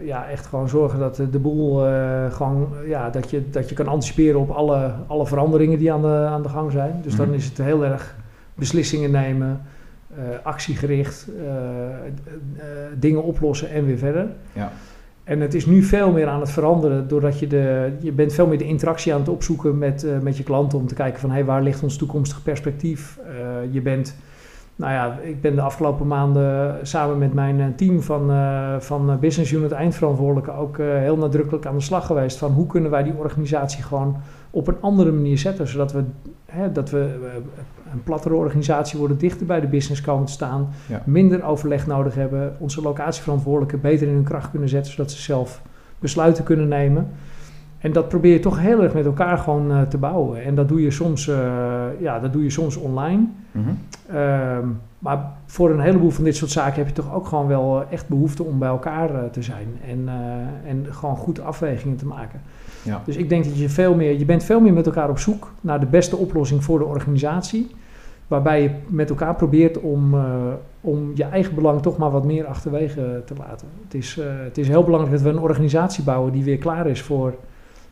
ja, 0.05 0.29
echt 0.29 0.47
gewoon 0.47 0.69
zorgen 0.69 0.99
dat 0.99 1.17
de, 1.17 1.39
boel 1.39 1.83
gewoon, 2.31 2.69
ja, 2.87 3.11
dat 3.11 3.31
je, 3.31 3.51
dat 3.51 3.69
je 3.69 3.75
kan 3.75 3.89
anticiperen 3.89 4.41
op 4.41 4.51
alle, 4.51 4.93
alle 5.07 5.27
veranderingen 5.27 5.79
die 5.79 5.93
aan 5.93 6.03
de, 6.03 6.27
aan 6.31 6.43
de 6.43 6.49
gang 6.49 6.73
zijn. 6.73 7.01
Dus 7.03 7.17
dan 7.17 7.27
Mhm. 7.27 7.35
is 7.37 7.45
het 7.45 7.59
heel 7.59 7.85
erg 7.85 8.15
beslissingen 8.55 9.11
nemen, 9.11 9.61
actiegericht, 10.43 11.29
dingen 12.99 13.23
oplossen 13.23 13.71
en 13.71 13.87
weer 13.87 13.99
verder. 13.99 14.27
ja. 14.53 14.71
En 15.29 15.41
het 15.41 15.55
is 15.55 15.67
nu 15.67 15.83
veel 15.83 16.13
meer 16.13 16.27
aan 16.27 16.41
het 16.41 16.51
veranderen, 16.51 17.09
doordat 17.09 17.39
je 17.39 17.47
de, 17.47 17.93
je 18.01 18.13
bent 18.13 18.33
veel 18.33 18.47
meer 18.47 18.59
de 18.59 18.65
interactie 18.65 19.13
aan 19.13 19.21
het 19.21 19.29
opzoeken 19.29 19.79
met, 19.79 20.05
eh, 20.05 20.19
met 20.19 20.37
je 20.37 20.43
klanten 20.43 20.79
om 20.79 20.87
te 20.87 20.95
kijken 20.95 21.21
van 21.21 21.31
hey, 21.31 21.45
waar 21.45 21.63
ligt 21.63 21.83
ons 21.83 21.97
toekomstig 21.97 22.43
perspectief. 22.43 23.19
Eh, 23.27 23.35
je 23.71 23.81
bent, 23.81 24.17
nou 24.77 24.93
ja, 24.93 25.19
ik 25.23 25.41
ben 25.41 25.55
de 25.55 25.61
afgelopen 25.61 26.07
maanden 26.07 26.77
samen 26.83 27.19
met 27.19 27.35
mijn 27.35 27.61
eh, 27.61 27.67
team 27.77 28.03
van, 28.03 28.31
van 28.81 29.19
Business 29.21 29.53
Unit 29.53 29.73
eindverantwoordelijke 29.73 30.53
ook 30.53 30.79
heel 30.79 31.17
nadrukkelijk 31.17 31.67
aan 31.67 31.77
de 31.77 31.83
slag 31.83 32.07
geweest 32.07 32.39
van 32.39 32.53
hoe 32.53 32.67
kunnen 32.67 32.91
wij 32.91 33.03
die 33.03 33.17
organisatie 33.17 33.83
gewoon 33.83 34.17
op 34.51 34.69
een 34.69 34.81
andere 34.81 35.13
manier 35.13 35.39
zetten, 35.39 35.69
zodat 35.69 35.93
we, 35.93 36.03
hè, 36.47 36.73
dat 36.73 36.91
we 36.91 37.17
een 37.93 38.03
plattere 38.03 38.35
organisatie 38.35 38.99
worden, 38.99 39.19
dichter 39.19 39.47
bij 39.47 39.61
de 39.61 39.67
business 39.67 40.01
komen 40.01 40.27
te 40.27 40.33
staan, 40.33 40.69
Ja. 40.87 41.03
minder 41.07 41.45
overleg 41.45 41.87
nodig 41.87 42.15
hebben, 42.15 42.57
onze 42.59 42.83
locatieverantwoordelijken 42.83 43.81
beter 43.81 44.09
in 44.09 44.15
hun 44.15 44.25
kracht 44.25 44.51
kunnen 44.51 44.69
zetten, 44.69 44.93
zodat 44.93 45.11
ze 45.11 45.23
zelf 45.23 45.63
besluiten 45.99 46.45
kunnen 46.45 46.69
nemen. 46.69 47.09
En 47.79 47.93
dat 47.93 48.09
probeer 48.09 48.33
je 48.33 48.41
toch 48.41 48.59
heel 48.61 48.83
erg 48.83 48.95
met 48.95 49.05
elkaar 49.07 49.39
gewoon 49.39 49.71
eh, 49.71 49.83
te 49.83 49.99
bouwen. 49.99 50.45
En 50.45 50.55
dat 50.55 50.69
doe 50.69 50.83
je 50.83 50.91
soms, 50.91 51.29
eh, 51.29 51.37
ja, 52.01 52.19
dat 52.19 52.33
doe 52.33 52.43
je 52.43 52.51
soms 52.51 52.77
online. 52.77 53.27
Mhm. 53.53 53.69
Ehm, 54.11 54.67
maar 54.99 55.33
voor 55.47 55.71
een 55.71 55.81
heleboel 55.81 56.11
van 56.11 56.25
dit 56.25 56.37
soort 56.37 56.51
zaken 56.51 56.75
heb 56.77 56.87
je 56.87 56.93
toch 56.93 57.15
ook 57.15 57.27
gewoon 57.27 57.47
wel 57.47 57.81
eh, 57.81 57.93
echt 57.93 58.09
behoefte 58.09 58.43
om 58.45 58.59
bij 58.59 58.69
elkaar 58.69 59.31
te 59.31 59.43
zijn. 59.43 59.67
En, 59.89 60.09
en 60.67 60.87
gewoon 60.91 61.17
goed 61.17 61.41
afwegingen 61.41 61.97
te 61.97 62.07
maken. 62.07 62.41
Ja. 62.83 63.03
Dus 63.05 63.17
ik 63.17 63.29
denk 63.29 63.45
dat 63.45 63.59
je 63.59 63.69
veel 63.69 63.95
meer, 63.95 64.19
je 64.19 64.25
bent 64.25 64.45
veel 64.45 64.61
meer 64.61 64.73
met 64.73 64.87
elkaar 64.87 65.11
op 65.11 65.19
zoek 65.19 65.53
naar 65.61 65.81
de 65.81 65.87
beste 65.87 66.17
oplossing 66.17 66.65
voor 66.65 66.79
de 66.79 66.85
organisatie. 66.85 67.71
Waarbij 68.29 68.63
je 68.63 68.71
met 68.87 69.11
elkaar 69.11 69.35
probeert 69.35 69.81
om, 69.81 70.15
eh, 70.15 70.21
om 70.81 71.11
je 71.15 71.25
eigen 71.25 71.55
belang 71.55 71.83
toch 71.83 71.97
maar 71.97 72.11
wat 72.11 72.25
meer 72.25 72.47
achterwege 72.47 73.23
te 73.27 73.35
laten. 73.39 73.67
Het 73.85 73.95
is, 73.95 74.19
eh, 74.19 74.27
het 74.45 74.59
is 74.59 74.69
heel 74.69 74.85
belangrijk 74.85 75.15
dat 75.17 75.23
we 75.25 75.29
een 75.31 75.43
organisatie 75.43 76.05
bouwen 76.05 76.33
die 76.33 76.45
weer 76.45 76.59
klaar 76.59 76.87
is 76.87 77.03
voor, 77.03 77.35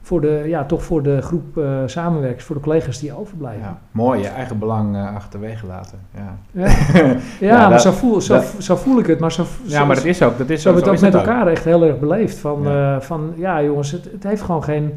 voor, 0.03 0.21
de, 0.21 0.43
ja, 0.47 0.65
toch 0.65 0.85
voor 0.85 1.03
de 1.03 1.23
groep 1.23 1.59
eh, 1.59 1.83
samenwerkers, 1.87 2.45
voor 2.45 2.57
de 2.57 2.63
collega's 2.63 2.99
die 3.01 3.19
overblijven. 3.19 3.63
Ja. 3.63 3.79
Mooi, 3.91 4.21
je 4.21 4.29
eigen 4.29 4.59
belang 4.59 4.97
achterwege 5.15 5.67
laten. 5.67 5.99
Ja, 6.15 6.39
Ja, 6.51 6.67
ja, 7.01 7.17
Ja, 7.41 7.59
maar 7.61 7.71
dat- 7.71 7.83
zo, 7.83 7.91
voel, 7.91 8.21
zo, 8.21 8.35
dat- 8.35 8.55
zo 8.59 8.77
voel 8.77 8.99
ik 8.99 9.07
het. 9.07 9.19
Maar 9.19 9.33
zo, 9.33 9.45
ja 9.63 9.85
maar 9.85 9.97
dat 9.97 10.05
is 10.05 10.23
ook. 10.23 10.39
Dat 10.39 10.51
is 10.51 10.63
zo 10.63 10.69
ook, 10.71 10.75
zo 10.79 10.81
het 10.85 10.91
ook 10.95 11.01
met 11.01 11.15
elkaar 11.15 11.47
echt 11.47 11.65
heel 11.65 11.85
erg 11.85 11.99
beleefd. 11.99 12.39
Van 12.39 12.63
Ja. 12.63 12.71
ja, 12.93 13.01
van, 13.01 13.33
ja 13.37 13.63
jongens, 13.63 13.91
het, 13.91 14.09
het 14.13 14.23
heeft 14.23 14.43
gewoon 14.43 14.65
geen, 14.65 14.93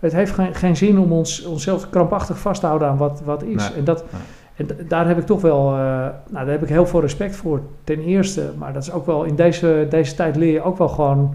het 0.00 0.12
heeft 0.12 0.32
geen, 0.32 0.54
geen 0.54 0.76
zin 0.76 0.98
om 0.98 1.12
ons, 1.12 1.44
onszelf 1.44 1.90
krampachtig 1.90 2.38
vast 2.38 2.60
te 2.60 2.66
houden 2.66 2.88
aan 2.88 2.96
wat, 2.96 3.22
wat 3.24 3.42
is. 3.42 3.68
Nee, 3.68 3.78
En, 3.78 3.84
dat, 3.84 4.04
nee. 4.12 4.20
En 4.56 4.68
daar 4.88 5.06
heb 5.06 5.18
ik 5.18 5.26
toch 5.26 5.40
wel, 5.40 5.68
eh, 5.72 5.76
nou, 5.76 6.12
daar 6.30 6.46
heb 6.46 6.62
ik 6.62 6.68
heel 6.68 6.86
veel 6.86 7.00
respect 7.00 7.36
voor. 7.36 7.60
Ten 7.84 8.00
eerste, 8.00 8.50
maar 8.58 8.72
dat 8.72 8.82
is 8.82 8.92
ook 8.92 9.06
wel, 9.06 9.24
in 9.24 9.36
deze, 9.36 9.86
deze 9.90 10.14
tijd 10.14 10.36
leer 10.36 10.52
je 10.52 10.62
ook 10.62 10.78
wel 10.78 10.88
gewoon 10.88 11.34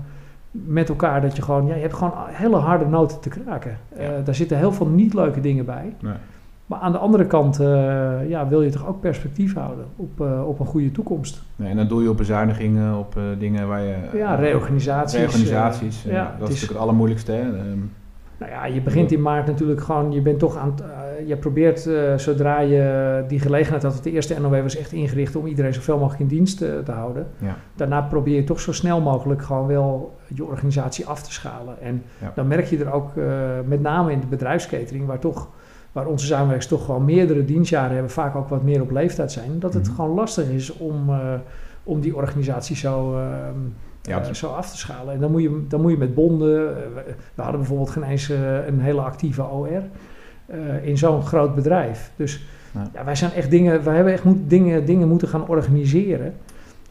met 0.51 0.89
elkaar 0.89 1.21
dat 1.21 1.35
je 1.35 1.41
gewoon, 1.41 1.65
ja, 1.67 1.75
je 1.75 1.81
hebt 1.81 1.93
gewoon 1.93 2.13
hele 2.27 2.55
harde 2.55 2.85
noten 2.85 3.19
te 3.19 3.29
kraken. 3.29 3.77
Eh, 3.97 4.07
daar 4.23 4.35
zitten 4.35 4.57
heel 4.57 4.71
veel 4.71 4.87
niet 4.87 5.13
leuke 5.13 5.41
dingen 5.41 5.65
bij. 5.65 5.93
Nee. 6.01 6.13
Maar 6.65 6.79
aan 6.79 6.91
de 6.91 6.97
andere 6.97 7.25
kant 7.25 7.59
eh, 7.59 8.29
ja, 8.29 8.47
wil 8.47 8.61
je 8.61 8.69
toch 8.69 8.87
ook 8.87 8.99
perspectief 9.01 9.53
houden 9.55 9.85
op, 9.95 10.19
op 10.45 10.59
een 10.59 10.65
goede 10.65 10.91
toekomst. 10.91 11.41
Nee, 11.55 11.69
en 11.69 11.75
dan 11.75 11.87
doe 11.87 12.03
je 12.03 12.09
op 12.09 12.17
bezuinigingen, 12.17 12.97
op 12.97 13.19
dingen 13.39 13.67
waar 13.67 13.81
je... 13.81 13.95
Ja, 14.13 14.35
reorganisaties. 14.35 15.17
Reorganisaties, 15.17 16.03
ja, 16.03 16.23
dat 16.23 16.25
is 16.27 16.33
is- 16.33 16.39
natuurlijk 16.39 16.71
het 16.71 16.77
allermoeilijkste. 16.81 17.31
Hè? 17.31 17.43
Nou 18.39 18.51
ja, 18.51 18.65
je 18.65 18.81
begint 18.81 19.11
in 19.11 19.21
maart 19.21 19.47
natuurlijk 19.47 19.81
gewoon, 19.81 20.11
je 20.11 20.21
bent 20.21 20.39
toch 20.39 20.57
aan 20.57 20.73
eh, 20.81 21.27
je 21.27 21.37
probeert 21.37 21.85
eh, 21.87 22.17
zodra 22.17 22.59
je 22.59 23.23
die 23.27 23.39
gelegenheid 23.39 23.83
had, 23.83 23.91
want 23.91 24.03
de 24.03 24.11
eerste 24.11 24.39
NOW 24.39 24.61
was 24.61 24.77
echt 24.77 24.91
ingericht 24.91 25.35
om 25.35 25.45
iedereen 25.47 25.73
zoveel 25.73 25.97
mogelijk 25.97 26.21
in 26.21 26.27
dienst 26.27 26.61
eh, 26.61 26.77
te 26.77 26.91
houden. 26.91 27.27
Ja. 27.37 27.55
Daarna 27.75 28.01
probeer 28.01 28.35
je 28.35 28.43
toch 28.43 28.59
zo 28.59 28.71
snel 28.73 29.01
mogelijk 29.01 29.41
gewoon 29.41 29.67
wel 29.67 30.17
je 30.33 30.45
organisatie 30.45 31.05
af 31.05 31.23
te 31.23 31.31
schalen. 31.31 31.81
En 31.81 32.03
Ja. 32.21 32.31
dan 32.35 32.47
merk 32.47 32.65
je 32.65 32.77
er 32.85 32.91
ook, 32.93 33.11
met 33.65 33.81
name 33.81 34.11
in 34.11 34.19
de 34.19 34.27
bedrijfskatering, 34.27 35.05
waar 35.05 35.19
toch 35.19 35.49
waar 35.91 36.05
onze 36.07 36.25
samenwerkers 36.25 36.67
toch 36.67 36.85
gewoon 36.85 37.05
meerdere 37.05 37.45
dienstjaren 37.45 37.91
hebben, 37.93 38.11
vaak 38.11 38.35
ook 38.35 38.49
wat 38.49 38.63
meer 38.63 38.81
op 38.81 38.91
leeftijd 38.91 39.31
zijn, 39.31 39.59
dat 39.59 39.73
het 39.73 39.85
Mhm. 39.87 39.95
gewoon 39.95 40.13
lastig 40.15 40.49
is 40.49 40.77
om, 40.77 41.09
om 41.83 41.99
die 41.99 42.15
organisatie 42.15 42.75
zo, 42.75 43.17
ehm, 43.17 43.55
Ja, 44.01 44.17
precies. 44.17 44.39
zo 44.39 44.47
af 44.47 44.71
te 44.71 44.77
schalen. 44.77 45.13
En 45.13 45.19
dan 45.19 45.31
moet 45.31 45.41
je, 45.41 45.65
dan 45.67 45.81
moet 45.81 45.91
je 45.91 45.97
met 45.97 46.13
bonden, 46.15 46.77
eh, 46.77 46.83
we, 47.35 47.41
hadden 47.41 47.59
bijvoorbeeld 47.59 47.89
geen 47.89 48.03
eens 48.03 48.29
eh, 48.29 48.67
een 48.67 48.79
hele 48.79 49.01
actieve 49.01 49.43
OR 49.43 49.81
in 50.81 50.97
zo'n 50.97 51.23
groot 51.23 51.55
bedrijf. 51.55 52.11
Dus 52.15 52.45
Ja. 52.73 52.89
ja. 52.93 53.03
wij 53.03 53.15
zijn 53.15 53.31
echt 53.31 53.49
dingen, 53.49 53.83
wij 53.83 53.95
hebben 53.95 54.13
echt 54.13 54.23
moet, 54.23 54.49
dingen, 54.49 54.85
dingen 54.85 55.07
moeten 55.07 55.27
gaan 55.27 55.47
organiseren 55.47 56.33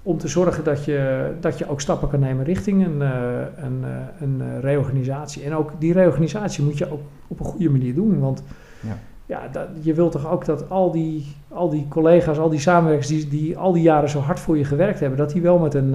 om 0.02 0.18
te 0.18 0.28
zorgen 0.28 0.64
dat 0.64 0.84
je, 0.84 1.30
dat 1.40 1.58
je 1.58 1.68
ook 1.68 1.80
stappen 1.80 2.08
kan 2.08 2.20
nemen 2.20 2.44
richting 2.44 2.84
een, 2.86 3.00
een, 3.00 3.84
een 4.20 4.60
reorganisatie. 4.60 5.44
En 5.44 5.54
ook 5.54 5.72
die 5.78 5.92
reorganisatie 5.92 6.64
moet 6.64 6.78
je 6.78 6.92
ook 6.92 7.00
op 7.28 7.40
een 7.40 7.46
goede 7.46 7.70
manier 7.70 7.94
doen. 7.94 8.20
Want 8.20 8.42
Ja. 8.80 8.98
ja, 9.26 9.48
dat, 9.52 9.68
je 9.80 9.94
wilt 9.94 10.12
toch 10.12 10.30
ook 10.30 10.44
dat 10.44 10.70
al 10.70 10.90
die, 10.90 11.26
al 11.48 11.68
die 11.68 11.86
collega's, 11.88 12.38
al 12.38 12.48
die 12.48 12.60
samenwerkers 12.60 13.08
die, 13.08 13.28
die 13.28 13.56
al 13.56 13.72
die 13.72 13.82
jaren 13.82 14.08
zo 14.08 14.18
hard 14.18 14.40
voor 14.40 14.58
je 14.58 14.64
gewerkt 14.64 15.00
hebben, 15.00 15.18
dat 15.18 15.32
die 15.32 15.42
wel 15.42 15.58
met 15.58 15.74
een, 15.74 15.94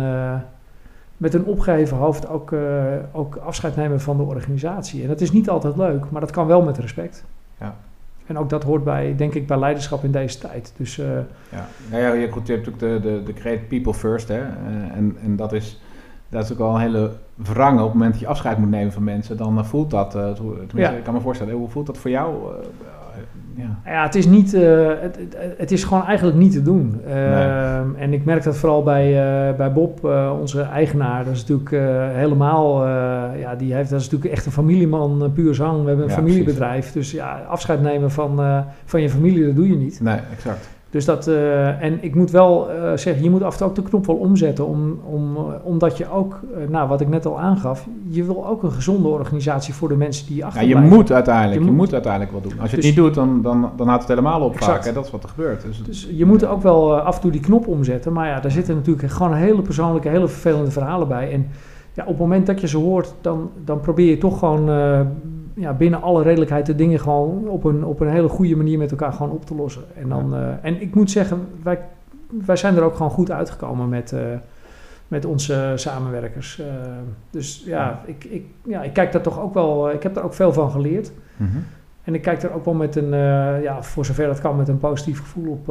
met 1.23 1.33
een 1.33 1.45
opgeheven 1.45 1.97
hoofd 1.97 2.27
ook, 2.29 2.51
eh, 2.51 2.59
ook 3.11 3.35
afscheid 3.35 3.75
nemen 3.75 4.01
van 4.01 4.17
de 4.17 4.23
organisatie. 4.23 5.01
En 5.01 5.07
dat 5.07 5.21
is 5.21 5.31
niet 5.31 5.49
altijd 5.49 5.77
leuk, 5.77 6.09
maar 6.09 6.21
dat 6.21 6.31
kan 6.31 6.47
wel 6.47 6.61
met 6.61 6.77
respect. 6.77 7.25
Ja. 7.59 7.75
En 8.25 8.37
ook 8.37 8.49
dat 8.49 8.63
hoort 8.63 8.83
bij, 8.83 9.15
denk 9.15 9.33
ik, 9.33 9.47
bij 9.47 9.59
leiderschap 9.59 10.03
in 10.03 10.11
deze 10.11 10.37
tijd. 10.37 10.73
Dus 10.77 10.99
eh, 10.99 11.07
Ja, 11.49 11.67
nou 11.89 12.01
ja, 12.03 12.13
je, 12.13 12.31
goed, 12.31 12.47
je 12.47 12.53
hebt 12.53 12.65
natuurlijk 12.65 13.03
de, 13.03 13.09
de, 13.09 13.23
de 13.23 13.33
create 13.33 13.63
people 13.63 13.93
first, 13.93 14.27
hè. 14.27 14.39
Eh, 14.39 14.95
en, 14.95 15.17
en 15.23 15.35
dat 15.35 15.53
is, 15.53 15.81
dat 16.29 16.43
is 16.43 16.51
ook 16.53 16.59
al 16.59 16.75
een 16.75 16.81
hele 16.81 17.11
wrange 17.35 17.79
op 17.79 17.85
het 17.85 17.93
moment 17.93 18.11
dat 18.11 18.21
je 18.21 18.27
afscheid 18.27 18.57
moet 18.57 18.69
nemen 18.69 18.93
van 18.93 19.03
mensen, 19.03 19.37
dan 19.37 19.65
voelt 19.65 19.91
dat, 19.91 20.11
tenminste, 20.11 20.77
Ja. 20.77 20.89
ik 20.89 21.03
kan 21.03 21.13
me 21.13 21.19
voorstellen, 21.21 21.53
hoe 21.53 21.69
voelt 21.69 21.85
dat 21.85 21.97
voor 21.97 22.09
jou? 22.09 22.35
Ja. 23.55 23.91
Ja, 23.91 24.03
het 24.03 24.15
is, 24.15 24.25
niet, 24.25 24.53
eh, 24.53 24.87
het, 24.99 25.19
het, 25.57 25.71
is 25.71 25.83
gewoon 25.83 26.05
eigenlijk 26.05 26.37
niet 26.37 26.51
te 26.51 26.61
doen. 26.61 27.01
Ehm, 27.07 27.95
En 27.97 28.13
ik 28.13 28.25
merk 28.25 28.43
dat 28.43 28.57
vooral 28.57 28.83
bij, 28.83 29.05
eh, 29.07 29.55
bij 29.57 29.71
Bob, 29.71 30.05
eh, 30.05 30.33
onze 30.39 30.61
eigenaar. 30.61 31.23
Dat 31.25 31.33
is 31.33 31.45
natuurlijk 31.45 31.69
helemaal, 32.15 32.87
ja, 33.37 33.55
die 33.55 33.73
heeft, 33.73 33.89
dat 33.89 33.99
is 33.99 34.05
natuurlijk 34.05 34.33
echt 34.33 34.45
een 34.45 34.51
familieman, 34.51 35.31
puur 35.33 35.55
zang. 35.55 35.81
We 35.81 35.87
hebben 35.87 36.05
een 36.05 36.11
Ja, 36.11 36.17
familiebedrijf. 36.17 36.91
Dus 36.91 37.11
ja, 37.11 37.41
afscheid 37.47 37.81
nemen 37.81 38.11
van, 38.11 38.63
van 38.85 39.01
je 39.01 39.09
familie, 39.09 39.45
dat 39.45 39.55
doe 39.55 39.67
je 39.67 39.75
niet. 39.75 40.01
Nee, 40.01 40.19
exact. 40.35 40.69
Dus 40.93 41.05
dat, 41.05 41.27
eh, 41.27 41.81
en 41.83 41.97
ik 42.03 42.15
moet 42.15 42.31
wel 42.31 42.69
eh, 42.71 42.75
zeggen, 42.95 43.23
je 43.23 43.29
moet 43.29 43.43
af 43.43 43.51
en 43.51 43.57
toe 43.57 43.67
ook 43.67 43.75
de 43.75 43.81
knop 43.81 44.05
wel 44.05 44.15
omzetten. 44.15 44.67
Om, 44.67 44.99
om, 45.05 45.35
eh, 45.37 45.43
omdat 45.63 45.97
je 45.97 46.11
ook, 46.11 46.39
nou 46.69 46.87
wat 46.87 47.01
ik 47.01 47.07
net 47.07 47.25
al 47.25 47.39
aangaf, 47.39 47.87
je 48.07 48.23
wil 48.23 48.47
ook 48.47 48.63
een 48.63 48.71
gezonde 48.71 49.07
organisatie 49.07 49.73
voor 49.73 49.87
de 49.87 49.95
mensen 49.95 50.27
die 50.27 50.35
Ja, 50.35 50.45
achterblijven. 50.45 50.89
je 50.89 50.95
moet 50.95 51.11
uiteindelijk, 51.11 51.59
Je 51.59 51.65
je, 51.65 51.71
moet. 51.71 51.93
uiteindelijk 51.93 52.31
wat 52.31 52.43
doen. 52.43 52.59
Als 52.59 52.69
je 52.69 52.75
Dus- 52.75 52.85
het 52.85 52.95
niet 52.95 53.05
doet, 53.05 53.13
dan, 53.15 53.41
dan, 53.41 53.71
dan 53.77 53.87
houdt 53.87 54.01
het 54.01 54.11
helemaal 54.11 54.41
op 54.41 54.53
Exact. 54.53 54.71
vaak. 54.71 54.85
Hè? 54.85 54.93
Dat 54.93 55.05
is 55.05 55.11
wat 55.11 55.23
er 55.23 55.29
gebeurt. 55.29 55.61
Dus, 55.61 55.83
Dus 55.83 56.09
je 56.11 56.25
moet 56.25 56.45
ook 56.45 56.61
wel 56.61 56.97
af 56.99 57.15
en 57.15 57.21
toe 57.21 57.31
die 57.31 57.41
knop 57.41 57.67
omzetten. 57.67 58.13
Maar 58.13 58.27
ja, 58.27 58.39
daar 58.39 58.51
zitten 58.51 58.75
natuurlijk 58.75 59.11
gewoon 59.11 59.33
hele 59.33 59.61
persoonlijke, 59.61 60.09
hele 60.09 60.27
vervelende 60.27 60.71
verhalen 60.71 61.07
bij. 61.07 61.31
En 61.31 61.47
ja, 61.93 62.03
op 62.03 62.09
het 62.09 62.17
moment 62.17 62.45
dat 62.45 62.61
je 62.61 62.67
ze 62.67 62.77
hoort, 62.77 63.13
dan, 63.21 63.49
dan 63.65 63.79
probeer 63.79 64.09
je 64.09 64.17
toch 64.17 64.39
gewoon 64.39 64.69
ja, 65.55 65.73
binnen 65.73 66.01
alle 66.01 66.23
redelijkheid 66.23 66.65
de 66.65 66.75
dingen 66.75 66.99
gewoon 66.99 67.47
op 67.47 67.63
een, 67.63 67.85
op 67.85 67.99
een 67.99 68.09
hele 68.09 68.27
goede 68.27 68.55
manier 68.55 68.77
met 68.77 68.91
elkaar 68.91 69.13
gewoon 69.13 69.31
op 69.31 69.45
te 69.45 69.55
lossen. 69.55 69.83
En, 69.95 70.09
dan, 70.09 70.35
eh, 70.35 70.49
en 70.61 70.81
ik 70.81 70.95
moet 70.95 71.11
zeggen, 71.11 71.47
wij, 71.63 71.79
wij 72.45 72.55
zijn 72.55 72.75
er 72.75 72.83
ook 72.83 72.95
gewoon 72.95 73.11
goed 73.11 73.31
uitgekomen 73.31 73.89
met, 73.89 74.11
eh, 74.11 74.21
met 75.07 75.25
onze 75.25 75.73
samenwerkers. 75.75 76.59
Eh, 76.59 76.67
dus 77.29 77.63
ja, 77.65 78.01
ik, 78.05 78.23
ik, 78.23 78.45
ja, 78.63 78.83
ik 78.83 78.93
kijk 78.93 79.11
daar 79.11 79.21
toch 79.21 79.39
ook 79.39 79.53
wel, 79.53 79.91
ik 79.91 80.03
heb 80.03 80.13
daar 80.13 80.23
ook 80.23 80.33
veel 80.33 80.53
van 80.53 80.71
geleerd. 80.71 81.11
Mhm. 81.37 81.57
En 82.03 82.13
ik 82.13 82.21
kijk 82.21 82.43
er 82.43 82.53
ook 82.53 82.65
wel 82.65 82.73
met 82.73 82.95
een, 82.95 83.09
ja, 83.61 83.83
voor 83.83 84.05
zover 84.05 84.27
dat 84.27 84.41
kan, 84.41 84.55
met 84.55 84.67
een 84.67 84.79
positief 84.79 85.19
gevoel 85.19 85.51
op, 85.51 85.69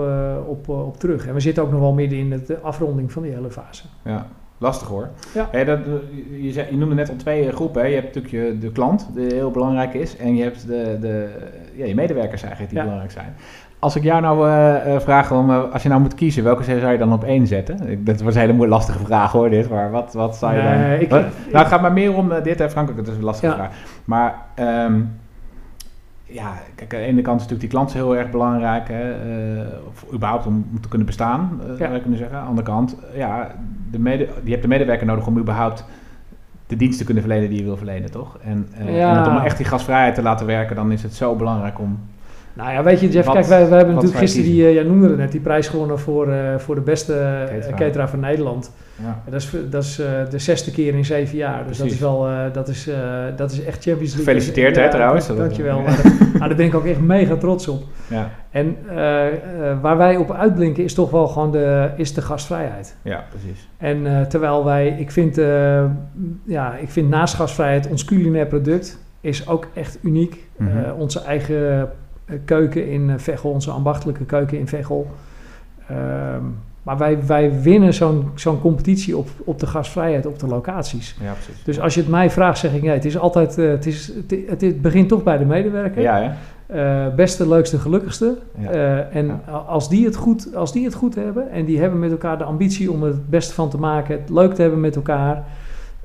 op, 0.49 0.69
op 0.69 0.99
terug. 0.99 1.27
En 1.27 1.35
we 1.35 1.41
zitten 1.41 1.63
ook 1.63 1.71
nog 1.71 1.81
wel 1.81 1.93
midden 1.93 2.19
in 2.19 2.31
de 2.31 2.43
de 2.43 2.59
afronding 2.61 3.13
van 3.13 3.23
die 3.23 3.33
hele 3.33 3.51
fase. 3.51 3.85
Ja, 4.03 4.27
lastig 4.63 4.89
hoor. 4.89 5.09
Ja. 5.35 5.49
Hey, 5.51 5.65
dat, 5.65 5.79
eh, 5.79 6.55
je, 6.55 6.67
je 6.71 6.77
noemde 6.77 6.95
net 6.95 7.09
al 7.09 7.17
twee 7.17 7.47
eh, 7.49 7.55
groepen. 7.55 7.83
Hè. 7.83 7.89
Je 7.89 7.95
hebt 7.95 8.15
natuurlijk 8.15 8.53
je, 8.53 8.59
de 8.59 8.73
klant, 8.73 9.09
die 9.15 9.35
heel 9.35 9.51
belangrijk 9.51 9.95
is. 9.95 10.17
En 10.17 10.37
je 10.37 10.43
hebt 10.43 10.67
de, 10.67 10.97
de, 11.01 11.29
ja, 11.75 11.85
je 11.85 11.95
medewerkers 11.95 12.41
eigenlijk 12.43 12.71
die 12.71 12.79
Ja. 12.79 12.85
belangrijk 12.85 13.13
zijn. 13.15 13.35
Als 13.79 13.97
ik 13.97 14.03
jou 14.03 14.21
nou 14.21 14.49
eh, 14.51 15.01
vraag 15.01 15.33
om, 15.33 15.51
als 15.51 15.83
je 15.83 15.89
nou 15.89 16.01
moet 16.01 16.15
kiezen, 16.15 16.45
welke 16.45 16.63
zou 16.65 16.93
je 16.93 16.99
dan 16.99 17.13
op 17.13 17.25
één 17.25 17.47
zetten? 17.47 18.05
Dat 18.05 18.21
was 18.21 18.35
een 18.35 18.41
hele 18.41 18.69
lastige 18.69 19.05
vraag 19.05 19.33
hoor, 19.33 19.51
dit. 19.51 19.71
Maar 19.71 19.91
wat, 19.91 20.13
wat 20.13 20.37
zou 20.37 20.55
je 20.55 20.63
dan... 20.63 20.79
Nee, 20.81 20.99
ik- 21.01 21.11
Wat- 21.11 21.21
nou, 21.21 21.59
het 21.59 21.67
gaat 21.67 21.81
maar 21.81 21.93
meer 21.93 22.15
om 22.17 22.33
dit, 22.43 22.59
hè, 22.59 22.71
Frank, 22.71 22.97
dat 22.97 23.09
is 23.09 23.15
een 23.17 23.23
lastige 23.25 23.47
Ja. 23.53 23.55
vraag. 23.59 23.71
Maar 24.05 24.35
ehm, 24.55 25.01
ja, 26.33 26.53
kijk, 26.75 26.95
aan 26.95 27.01
de 27.01 27.07
ene 27.07 27.23
kant 27.23 27.41
is 27.41 27.47
natuurlijk 27.47 27.61
die 27.61 27.69
klant 27.69 27.93
heel 27.93 28.17
erg 28.17 28.31
belangrijk. 28.31 28.89
Hè, 28.89 29.13
eh, 29.13 29.67
of 29.89 30.07
überhaupt 30.13 30.47
om, 30.47 30.67
om 30.73 30.81
te 30.81 30.89
kunnen 30.89 31.07
bestaan, 31.07 31.61
eh, 31.63 31.69
Ja. 31.69 31.77
zou 31.77 31.95
je 31.95 32.01
kunnen 32.01 32.19
zeggen. 32.19 32.37
Aan 32.37 32.43
de 32.43 32.49
andere 32.49 32.67
kant, 32.67 32.97
ja, 33.15 33.55
de 33.91 33.99
mede, 33.99 34.29
je 34.45 34.51
hebt 34.51 34.63
de 34.63 34.69
medewerker 34.69 35.07
nodig 35.07 35.27
om 35.27 35.39
überhaupt 35.39 35.85
de 36.67 36.77
dienst 36.77 36.99
te 36.99 37.05
kunnen 37.05 37.23
verlenen 37.23 37.49
die 37.49 37.59
je 37.59 37.65
wil 37.65 37.77
verlenen, 37.77 38.11
toch? 38.11 38.39
En, 38.45 38.69
eh, 38.79 38.97
Ja. 38.97 39.25
en 39.25 39.31
om 39.31 39.39
echt 39.39 39.57
die 39.57 39.67
gasvrijheid 39.67 40.15
te 40.15 40.23
laten 40.23 40.47
werken, 40.47 40.77
dan 40.77 40.93
is 40.93 41.03
het 41.03 41.15
zo 41.15 41.35
belangrijk 41.37 41.79
om... 41.79 41.99
Nou 42.55 42.73
ja, 42.73 42.83
weet 42.83 43.01
je, 43.01 43.09
Jeff, 43.09 43.27
Wat- 43.27 43.35
kijk, 43.35 43.47
wij, 43.47 43.69
wij 43.69 43.77
hebben 43.77 43.95
natuurlijk 43.95 44.21
gisteren, 44.23 44.47
die, 44.51 44.67
eh, 44.67 44.75
jij 44.75 44.83
noemde 44.83 45.09
het 45.09 45.17
net, 45.17 45.33
die 45.33 45.41
prijs 45.41 45.69
gewonnen 45.69 45.99
voor, 45.99 46.29
eh, 46.33 46.59
voor 46.59 46.75
de 46.75 46.81
beste 46.81 47.15
eh, 47.15 47.75
Cateraar. 47.77 48.09
van 48.09 48.21
Nederland. 48.21 48.73
Ja, 49.03 49.21
En 49.25 49.31
dat 49.33 49.41
is, 49.41 49.51
dat 49.71 49.83
is 49.83 49.97
de 50.31 50.39
zesde 50.39 50.71
keer 50.71 50.95
in 50.95 51.05
zeven 51.05 51.37
jaar. 51.37 51.67
Dus 51.67 51.79
dat 51.79 51.87
is 51.87 51.99
wel, 51.99 52.27
dat, 52.53 52.69
is, 52.69 52.91
dat 53.37 53.53
is 53.53 53.65
echt 53.65 53.83
Champions 53.83 54.15
League. 54.15 54.25
Gefeliciteerd, 54.35 54.77
hè, 54.77 54.83
Ja, 54.83 54.89
trouwens. 54.89 55.27
dank- 55.27 55.39
Dankjewel. 55.39 55.81
Maar 55.81 56.01
daar- 56.03 56.13
nou, 56.39 56.39
daar 56.49 56.55
ben 56.57 56.67
ik 56.67 56.75
ook 56.75 56.85
echt 56.87 57.01
mega 57.01 57.37
trots 57.37 57.69
op. 57.69 57.83
ja, 58.09 58.31
En 58.51 58.77
waar 59.81 59.97
wij 59.97 60.17
op 60.17 60.33
uitblinken 60.33 60.85
is 60.85 60.95
toch 60.95 61.11
wel 61.11 61.27
gewoon 61.27 61.51
de, 61.51 61.91
is 61.97 62.15
de 62.15 62.23
gastvrijheid. 62.23 62.97
ja, 63.03 63.25
precies. 63.31 63.69
En 63.79 64.27
terwijl 64.29 64.65
wij, 64.65 64.89
ik 64.99 65.11
vind, 65.11 65.37
ja, 66.47 66.77
ik 66.77 66.89
vind 66.91 67.09
naast 67.09 67.35
gasvrijheid 67.35 67.89
ons 67.89 68.05
culinair 68.05 68.47
product 68.47 68.99
is 69.21 69.49
ook 69.49 69.67
echt 69.75 69.99
uniek. 70.03 70.47
Mhm. 70.57 70.69
Onze 70.99 71.21
eigen 71.23 71.89
keuken 72.45 72.89
in 72.89 73.11
eh, 73.11 73.15
Veghel, 73.19 73.51
onze 73.51 73.71
ambachtelijke 73.71 74.25
keuken 74.25 74.59
in 74.59 74.69
Veghel. 74.69 75.11
Ehm, 75.89 76.45
maar 76.83 76.99
wij, 76.99 77.27
wij 77.27 77.61
winnen 77.63 77.95
zo'n 77.95 78.31
zo'n 78.35 78.61
competitie 78.61 79.17
op, 79.17 79.29
op 79.45 79.59
de 79.59 79.67
gasvrijheid 79.67 80.27
op 80.27 80.39
de 80.39 80.47
locaties. 80.47 81.17
Ja, 81.21 81.33
precies. 81.33 81.65
Dus 81.65 81.81
als 81.81 81.95
je 81.95 82.01
het 82.01 82.11
mij 82.11 82.31
vraagt, 82.31 82.59
zeg 82.59 82.75
ik 82.75 82.83
nee, 82.83 82.91
het 82.95 83.05
is 83.05 83.19
altijd, 83.19 83.59
eh, 83.59 83.69
het, 83.69 83.87
is, 83.87 84.07
het, 84.07 84.35
het, 84.49 84.61
het 84.61 84.83
begint 84.83 85.09
toch 85.09 85.23
bij 85.23 85.39
de 85.39 85.45
medewerker. 85.45 86.03
Ja, 86.03 86.21
hè? 86.21 86.31
Eh, 86.73 87.15
beste, 87.15 87.49
leukste, 87.49 87.79
gelukkigste. 87.79 88.37
Ja. 88.59 88.71
Eh, 88.71 89.17
en 89.17 89.27
Ja. 89.27 89.57
als, 89.57 89.89
die 89.89 90.05
het 90.05 90.17
goed, 90.17 90.55
als 90.55 90.73
die 90.73 90.85
het 90.85 90.95
goed 90.95 91.15
hebben 91.15 91.51
en 91.51 91.65
die 91.65 91.81
hebben 91.81 91.99
met 91.99 92.11
elkaar 92.11 92.39
de 92.39 92.45
ambitie 92.45 92.91
om 92.93 93.03
het 93.03 93.31
beste 93.31 93.55
van 93.55 93.71
te 93.71 93.79
maken, 93.79 94.21
het 94.21 94.31
leuk 94.31 94.55
te 94.55 94.63
hebben 94.63 94.81
met 94.81 94.97
elkaar, 94.97 95.45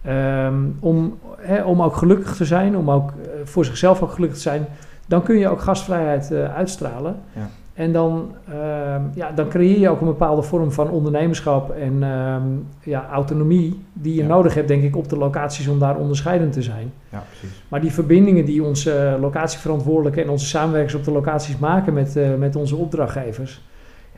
ehm, 0.04 0.54
om, 0.80 1.18
hè, 1.38 1.64
om 1.64 1.82
ook 1.82 1.96
gelukkig 1.96 2.36
te 2.36 2.46
zijn, 2.46 2.78
om 2.78 2.92
ook 2.92 3.10
eh, 3.10 3.28
voor 3.44 3.66
zichzelf 3.66 4.02
ook 4.02 4.12
gelukkig 4.12 4.38
te 4.38 4.44
zijn, 4.44 4.66
dan 5.08 5.24
kun 5.24 5.38
je 5.38 5.50
ook 5.50 5.62
gastvrijheid 5.62 6.32
eh, 6.32 6.56
uitstralen. 6.56 7.16
Ja. 7.34 7.50
En 7.74 7.92
dan, 7.94 8.32
ehm, 8.50 9.02
ja, 9.14 9.32
dan 9.36 9.48
creëer 9.48 9.80
je 9.80 9.90
ook 9.90 10.00
een 10.02 10.08
bepaalde 10.08 10.42
vorm 10.42 10.72
van 10.72 10.90
ondernemerschap 10.90 11.70
en 11.72 12.04
ehm, 12.04 12.42
ja, 12.84 13.08
autonomie 13.12 13.84
die 13.94 14.16
je 14.16 14.22
Ja. 14.22 14.28
nodig 14.28 14.54
hebt, 14.54 14.68
denk 14.68 14.84
ik, 14.84 14.96
op 14.96 15.10
de 15.10 15.18
locaties 15.18 15.68
om 15.68 15.80
daar 15.80 15.96
onderscheidend 15.98 16.54
te 16.54 16.62
zijn. 16.62 16.92
ja, 17.10 17.24
precies. 17.28 17.64
Maar 17.68 17.82
die 17.82 17.92
verbindingen 17.92 18.46
die 18.46 18.64
onze 18.64 18.92
eh, 18.92 19.22
locatieverantwoordelijken 19.22 20.24
en 20.24 20.30
onze 20.30 20.46
samenwerkers 20.46 20.94
op 20.96 21.04
de 21.04 21.12
locaties 21.12 21.58
maken 21.58 21.94
met, 21.94 22.16
eh, 22.16 22.36
met 22.36 22.56
onze 22.56 22.76
opdrachtgevers. 22.76 23.62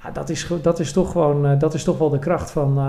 Ja, 0.03 0.11
dat 0.11 0.29
is, 0.29 0.51
dat 0.61 0.79
is 0.79 0.91
toch 0.93 1.11
gewoon, 1.11 1.57
dat 1.57 1.73
is 1.73 1.83
toch 1.83 1.97
wel 1.97 2.09
de 2.09 2.19
kracht 2.19 2.51
van, 2.51 2.79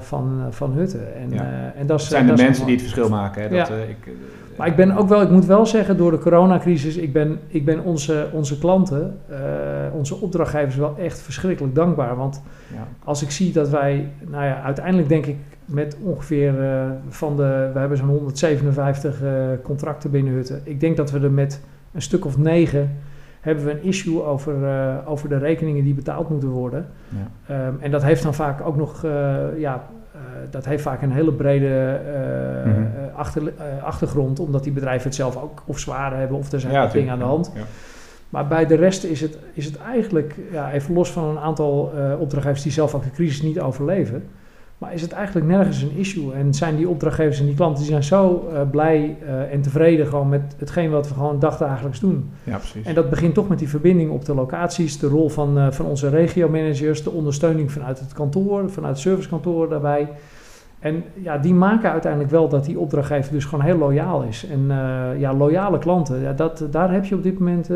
van, 0.00 0.40
van 0.50 0.72
Hutten. 0.72 1.14
En, 1.14 1.30
Ja. 1.30 1.72
en 1.76 1.86
dat 1.86 2.00
is, 2.00 2.08
zijn 2.08 2.26
de 2.26 2.42
mensen 2.42 2.64
die 2.64 2.74
het 2.74 2.82
verschil 2.82 3.08
maken. 3.08 3.42
Hè? 3.42 3.48
Dat, 3.48 3.68
Ja. 3.68 3.74
ik, 3.74 4.08
Maar 4.60 4.68
ik 4.68 4.76
ben 4.76 4.96
ook 4.96 5.08
wel, 5.08 5.22
ik 5.22 5.30
moet 5.30 5.44
wel 5.44 5.66
zeggen, 5.66 5.96
door 5.96 6.10
de 6.10 6.18
coronacrisis, 6.18 6.96
ik 6.96 7.12
ben, 7.12 7.38
ik 7.46 7.64
ben 7.64 7.84
onze, 7.84 8.28
onze 8.32 8.58
klanten, 8.58 9.18
eh, 9.28 9.38
onze 9.92 10.16
opdrachtgevers 10.16 10.76
wel 10.76 10.94
echt 10.98 11.20
verschrikkelijk 11.20 11.74
dankbaar. 11.74 12.16
Want 12.16 12.42
ja. 12.74 12.86
als 13.04 13.22
ik 13.22 13.30
zie 13.30 13.52
dat 13.52 13.68
wij, 13.68 14.08
nou 14.26 14.44
ja, 14.44 14.62
uiteindelijk 14.62 15.08
denk 15.08 15.26
ik 15.26 15.36
met 15.64 15.96
ongeveer 16.02 16.62
eh, 16.62 16.90
van 17.08 17.36
de, 17.36 17.70
we 17.72 17.78
hebben 17.78 17.98
zo'n 17.98 18.08
157 18.08 19.22
eh, 19.22 19.30
contracten 19.62 20.10
binnen 20.10 20.32
Hutten. 20.32 20.60
Ik 20.64 20.80
denk 20.80 20.96
dat 20.96 21.10
we 21.10 21.20
er 21.20 21.30
met 21.30 21.60
een 21.92 22.02
stuk 22.02 22.24
of 22.24 22.38
negen 22.38 22.96
hebben 23.40 23.64
we 23.64 23.70
een 23.70 23.82
issue 23.82 24.22
over, 24.22 24.54
over 25.06 25.28
de 25.28 25.38
rekeningen 25.38 25.84
die 25.84 25.94
betaald 25.94 26.30
moeten 26.30 26.48
worden. 26.48 26.86
Ja. 27.08 27.54
Ehm, 27.54 27.74
en 27.80 27.90
dat 27.90 28.02
heeft 28.02 28.22
dan 28.22 28.34
vaak 28.34 28.66
ook 28.66 28.76
nog, 28.76 29.06
ja, 29.56 29.88
dat 30.50 30.64
heeft 30.64 30.82
vaak 30.82 31.02
een 31.02 31.12
hele 31.12 31.32
brede 31.32 31.66
eh, 31.66 32.70
Mhm. 32.72 32.80
eh, 32.80 33.16
achter, 33.16 33.42
eh, 33.58 33.84
achtergrond, 33.84 34.40
omdat 34.40 34.62
die 34.64 34.72
bedrijven 34.72 35.06
het 35.06 35.14
zelf 35.14 35.36
ook 35.42 35.62
of 35.66 35.78
zwaar 35.78 36.16
hebben 36.18 36.38
of 36.38 36.52
er 36.52 36.60
zijn 36.60 36.72
Ja, 36.72 36.86
dingen 36.86 37.12
aan 37.12 37.18
de 37.18 37.24
hand. 37.24 37.52
Ja. 37.54 37.60
Maar 38.28 38.46
bij 38.46 38.66
de 38.66 38.74
rest 38.74 39.04
is 39.04 39.20
het, 39.20 39.38
is 39.52 39.64
het 39.64 39.78
eigenlijk, 39.78 40.34
ja, 40.52 40.72
even 40.72 40.94
los 40.94 41.10
van 41.12 41.24
een 41.24 41.38
aantal 41.38 41.92
eh, 41.96 42.20
opdrachtgevers 42.20 42.62
die 42.62 42.72
zelf 42.72 42.94
ook 42.94 43.02
de 43.02 43.10
crisis 43.10 43.42
niet 43.42 43.60
overleven, 43.60 44.24
maar 44.80 44.94
is 44.94 45.02
het 45.02 45.12
eigenlijk 45.12 45.46
nergens 45.46 45.82
een 45.82 45.96
issue. 45.96 46.32
En 46.32 46.54
zijn 46.54 46.76
die 46.76 46.88
opdrachtgevers 46.88 47.40
en 47.40 47.46
die 47.46 47.54
klanten, 47.54 47.78
die 47.78 47.90
zijn 47.90 48.04
zo 48.04 48.48
eh, 48.52 48.60
blij 48.70 49.16
eh, 49.26 49.52
en 49.52 49.60
tevreden 49.60 50.06
gewoon 50.06 50.28
met 50.28 50.54
hetgeen 50.58 50.90
wat 50.90 51.08
we 51.08 51.14
gewoon 51.14 51.38
dagdagelijks 51.38 52.00
doen. 52.00 52.30
ja, 52.44 52.56
precies. 52.56 52.86
En 52.86 52.94
dat 52.94 53.10
begint 53.10 53.34
toch 53.34 53.48
met 53.48 53.58
die 53.58 53.68
verbinding 53.68 54.10
op 54.10 54.24
de 54.24 54.34
locaties, 54.34 54.98
de 54.98 55.06
rol 55.06 55.28
van, 55.28 55.58
eh, 55.58 55.70
van 55.70 55.86
onze 55.86 56.08
regio-managers, 56.08 57.02
de 57.02 57.10
ondersteuning 57.10 57.72
vanuit 57.72 57.98
het 58.00 58.12
kantoor, 58.12 58.70
vanuit 58.70 58.92
het 58.92 59.02
servicekantoor 59.02 59.68
daarbij. 59.68 60.08
En 60.78 61.04
ja, 61.14 61.38
die 61.38 61.54
maken 61.54 61.90
uiteindelijk 61.90 62.30
wel 62.30 62.48
dat 62.48 62.64
die 62.64 62.78
opdrachtgever 62.78 63.32
dus 63.32 63.44
gewoon 63.44 63.64
heel 63.64 63.78
loyaal 63.78 64.22
is. 64.22 64.46
En 64.46 64.66
ja, 65.18 65.34
loyale 65.34 65.78
klanten, 65.78 66.20
ja, 66.20 66.32
dat, 66.32 66.66
daar 66.70 66.92
heb 66.92 67.04
je 67.04 67.14
op 67.14 67.22
dit 67.22 67.38
moment, 67.38 67.68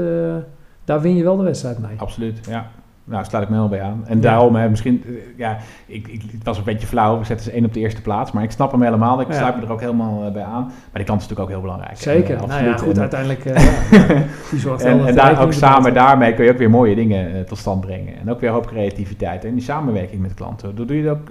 daar 0.85 1.01
win 1.01 1.17
je 1.17 1.23
wel 1.23 1.37
de 1.37 1.43
wedstrijd 1.43 1.79
mee. 1.79 1.97
Absoluut, 1.97 2.47
ja. 2.47 2.71
Nou, 3.07 3.25
sluit 3.25 3.45
ik 3.45 3.51
me 3.51 3.57
helemaal 3.57 3.79
bij 3.79 3.87
aan. 3.89 4.03
En 4.07 4.17
Ja. 4.17 4.23
daarom, 4.23 4.55
hè, 4.55 4.69
misschien, 4.69 5.03
eh, 5.07 5.13
ja, 5.37 5.57
ik, 5.87 6.09
ik, 6.09 6.23
het 6.33 6.45
was 6.45 6.59
een 6.59 6.65
beetje 6.65 6.87
flauw. 6.87 7.19
We 7.19 7.25
zetten 7.25 7.45
ze 7.47 7.53
één 7.53 7.65
op 7.65 7.73
de 7.73 7.81
eerste 7.81 8.03
plaats. 8.03 8.33
Maar 8.33 8.43
ik 8.43 8.51
snap 8.51 8.71
hem 8.73 8.83
helemaal. 8.83 9.21
Ik 9.21 9.27
Ja. 9.29 9.33
sluit 9.35 9.57
me 9.57 9.63
er 9.63 9.73
ook 9.73 9.81
helemaal 9.81 10.25
eh, 10.27 10.33
bij 10.33 10.43
aan. 10.43 10.63
Maar 10.65 10.73
die 10.93 11.05
kant 11.05 11.21
is 11.23 11.29
natuurlijk 11.29 11.41
ook 11.41 11.49
heel 11.49 11.61
belangrijk. 11.61 11.97
Zeker, 11.99 12.35
Eh, 12.37 12.47
nou 12.47 12.65
ja, 12.65 12.77
goed, 12.77 12.95
En- 12.95 13.01
uiteindelijk, 13.01 13.45
eh, 13.45 13.65
ja, 13.91 14.23
die 14.51 14.59
zorgt 14.59 14.83
wel 14.83 14.93
En, 14.99 15.07
en 15.07 15.15
daar, 15.15 15.43
ook 15.43 15.53
samen 15.53 15.95
daarmee 15.95 16.35
kun 16.35 16.45
je 16.45 16.51
ook 16.51 16.59
weer 16.59 16.71
mooie 16.71 16.95
dingen 16.95 17.47
tot 17.47 17.59
stand 17.59 17.81
brengen. 17.81 18.17
En 18.21 18.31
ook 18.31 18.41
weer 18.41 18.49
een 18.49 18.55
hoop 18.55 18.67
creativiteit. 18.67 19.45
En 19.45 19.55
die 19.55 19.63
samenwerking 19.63 20.23
met 20.23 20.35
klanten. 20.35 20.75
Doe, 20.75 20.87
doe 20.87 20.97
je 21.03 21.11
ook, 21.11 21.29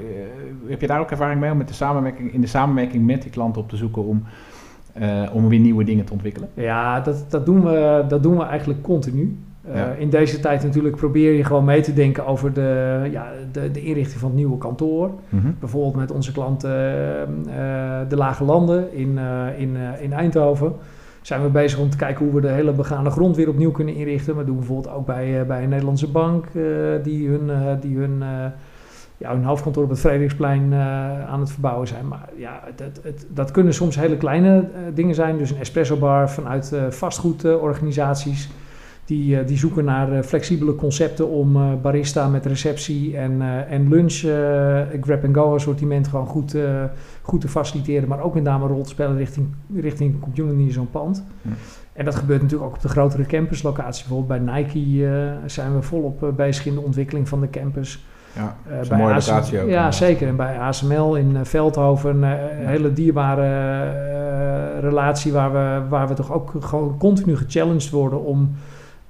heb 0.68 0.82
je 0.82 0.88
daar 0.88 1.00
ook 1.00 1.12
ervaring 1.12 1.40
mee 1.40 1.52
om 1.52 1.58
met 1.58 1.68
de 1.68 1.74
samenwerking, 1.74 2.34
in 2.34 2.42
de 2.42 2.48
samenwerking 2.48 3.06
met 3.06 3.22
die 3.22 3.32
klanten 3.32 3.62
op 3.62 3.70
te 3.70 3.76
zoeken 3.76 4.06
om, 4.06 4.24
om 5.34 5.48
weer 5.50 5.60
nieuwe 5.60 5.84
dingen 5.84 6.06
te 6.06 6.12
ontwikkelen? 6.14 6.50
Ja, 6.54 7.00
dat, 7.00 7.26
dat, 7.30 7.46
doen 7.46 7.64
we, 7.64 8.06
dat 8.08 8.24
doen 8.24 8.38
we 8.38 8.44
eigenlijk 8.44 8.82
continu. 8.82 9.38
Eh, 9.64 9.76
Ja. 9.76 9.92
In 9.92 10.10
deze 10.10 10.40
tijd 10.40 10.64
natuurlijk 10.64 10.96
probeer 10.96 11.34
je 11.34 11.44
gewoon 11.44 11.64
mee 11.64 11.82
te 11.82 11.94
denken 11.94 12.26
over 12.26 12.54
de, 12.54 13.00
ja, 13.12 13.32
de, 13.52 13.72
de 13.72 13.84
inrichting 13.84 14.20
van 14.20 14.30
het 14.30 14.38
nieuwe 14.38 14.58
kantoor. 14.58 15.12
Mhm. 15.30 15.52
Bijvoorbeeld 15.60 15.96
met 15.96 16.12
onze 16.12 16.32
klant 16.32 16.64
eh, 16.64 17.22
eh, 17.22 17.30
De 18.10 18.16
Lage 18.16 18.44
Landen 18.44 18.94
in, 18.94 19.20
in, 19.58 19.78
in 20.00 20.14
Eindhoven. 20.14 20.74
Zijn 21.22 21.42
we 21.42 21.50
bezig 21.50 21.80
om 21.80 21.90
te 21.90 21.98
kijken 21.98 22.26
hoe 22.26 22.36
we 22.36 22.42
de 22.42 22.48
hele 22.48 22.72
begane 22.72 23.10
grond 23.10 23.36
weer 23.36 23.50
opnieuw 23.50 23.72
kunnen 23.72 23.96
inrichten. 23.96 24.38
We 24.38 24.46
doen 24.46 24.56
bijvoorbeeld 24.56 24.96
ook 24.96 25.06
bij, 25.06 25.46
bij 25.46 25.64
een 25.64 25.70
Nederlandse 25.70 26.12
bank 26.12 26.46
die 27.04 27.30
hun, 27.30 27.52
die 27.80 27.98
hun, 27.98 28.24
ja, 29.18 29.32
hun 29.34 29.44
hoofdkantoor 29.44 29.84
op 29.84 29.90
het 29.90 30.00
Frederiksplein 30.00 30.74
aan 31.28 31.40
het 31.40 31.52
verbouwen 31.52 31.88
zijn. 31.88 32.08
Maar 32.08 32.30
ja, 32.38 32.60
dat, 32.76 33.00
het, 33.04 33.26
dat 33.30 33.52
kunnen 33.52 33.74
soms 33.74 33.96
hele 33.96 34.18
kleine 34.18 34.66
dingen 34.94 35.16
zijn. 35.16 35.38
Dus 35.38 35.52
een 35.52 35.60
espresso 35.60 35.96
bar 35.98 36.30
vanuit 36.30 36.76
vastgoedorganisaties. 36.90 38.50
Die, 39.06 39.40
eh, 39.40 39.48
die 39.48 39.58
zoeken 39.58 39.86
naar 39.86 40.12
eh, 40.12 40.24
flexibele 40.24 40.76
concepten 40.76 41.30
om 41.30 41.56
eh, 41.56 41.62
barista 41.82 42.28
met 42.28 42.46
receptie 42.46 43.18
en, 43.18 43.42
en 43.70 43.90
lunch, 43.90 44.14
grab-and-go 45.02 45.54
assortiment 45.54 46.08
gewoon 46.08 46.26
goed, 46.26 46.58
goed 47.22 47.42
te 47.42 47.48
faciliteren. 47.48 48.08
Maar 48.08 48.22
ook 48.22 48.34
met 48.34 48.44
name 48.44 48.64
een 48.64 48.72
rol 48.72 48.84
te 48.84 48.90
spelen 48.90 49.18
richting, 49.18 49.48
richting 49.76 50.20
community 50.20 50.62
in 50.62 50.72
zo'n 50.72 50.90
pand. 50.90 51.24
Hm. 51.42 51.50
En 51.94 52.06
dat 52.06 52.16
gebeurt 52.16 52.42
natuurlijk 52.42 52.70
ook 52.70 52.76
op 52.76 52.82
de 52.82 52.88
grotere 52.88 53.26
campuslocaties. 53.26 54.04
Bijvoorbeeld 54.08 54.46
bij 54.46 54.56
Nike 54.56 55.10
zijn 55.46 55.76
we 55.76 55.82
volop 55.82 56.34
bezig 56.36 56.66
in 56.66 56.74
de 56.74 56.82
ontwikkeling 56.82 57.30
van 57.30 57.42
de 57.42 57.50
campus. 57.50 58.06
Ja, 58.36 58.56
is 58.82 58.90
een 58.90 58.98
mooie 58.98 59.14
ASM 59.14 59.32
locatie 59.32 59.54
ook. 59.54 59.60
Ja, 59.60 59.68
inderdaad. 59.68 59.96
zeker. 59.96 60.28
En 60.28 60.36
bij 60.36 60.60
ASML 60.60 61.16
in 61.16 61.46
Veldhoven, 61.46 62.22
een 62.24 62.68
hele 62.68 62.94
dierbare 62.94 64.80
relatie 64.80 65.32
waar 65.32 65.52
we, 65.52 65.88
waar 65.90 66.08
we 66.08 66.14
toch 66.14 66.32
ook 66.32 66.54
gewoon 66.60 66.98
continu 66.98 67.38
gechallenged 67.38 67.90
worden 67.90 68.24
om, 68.24 68.56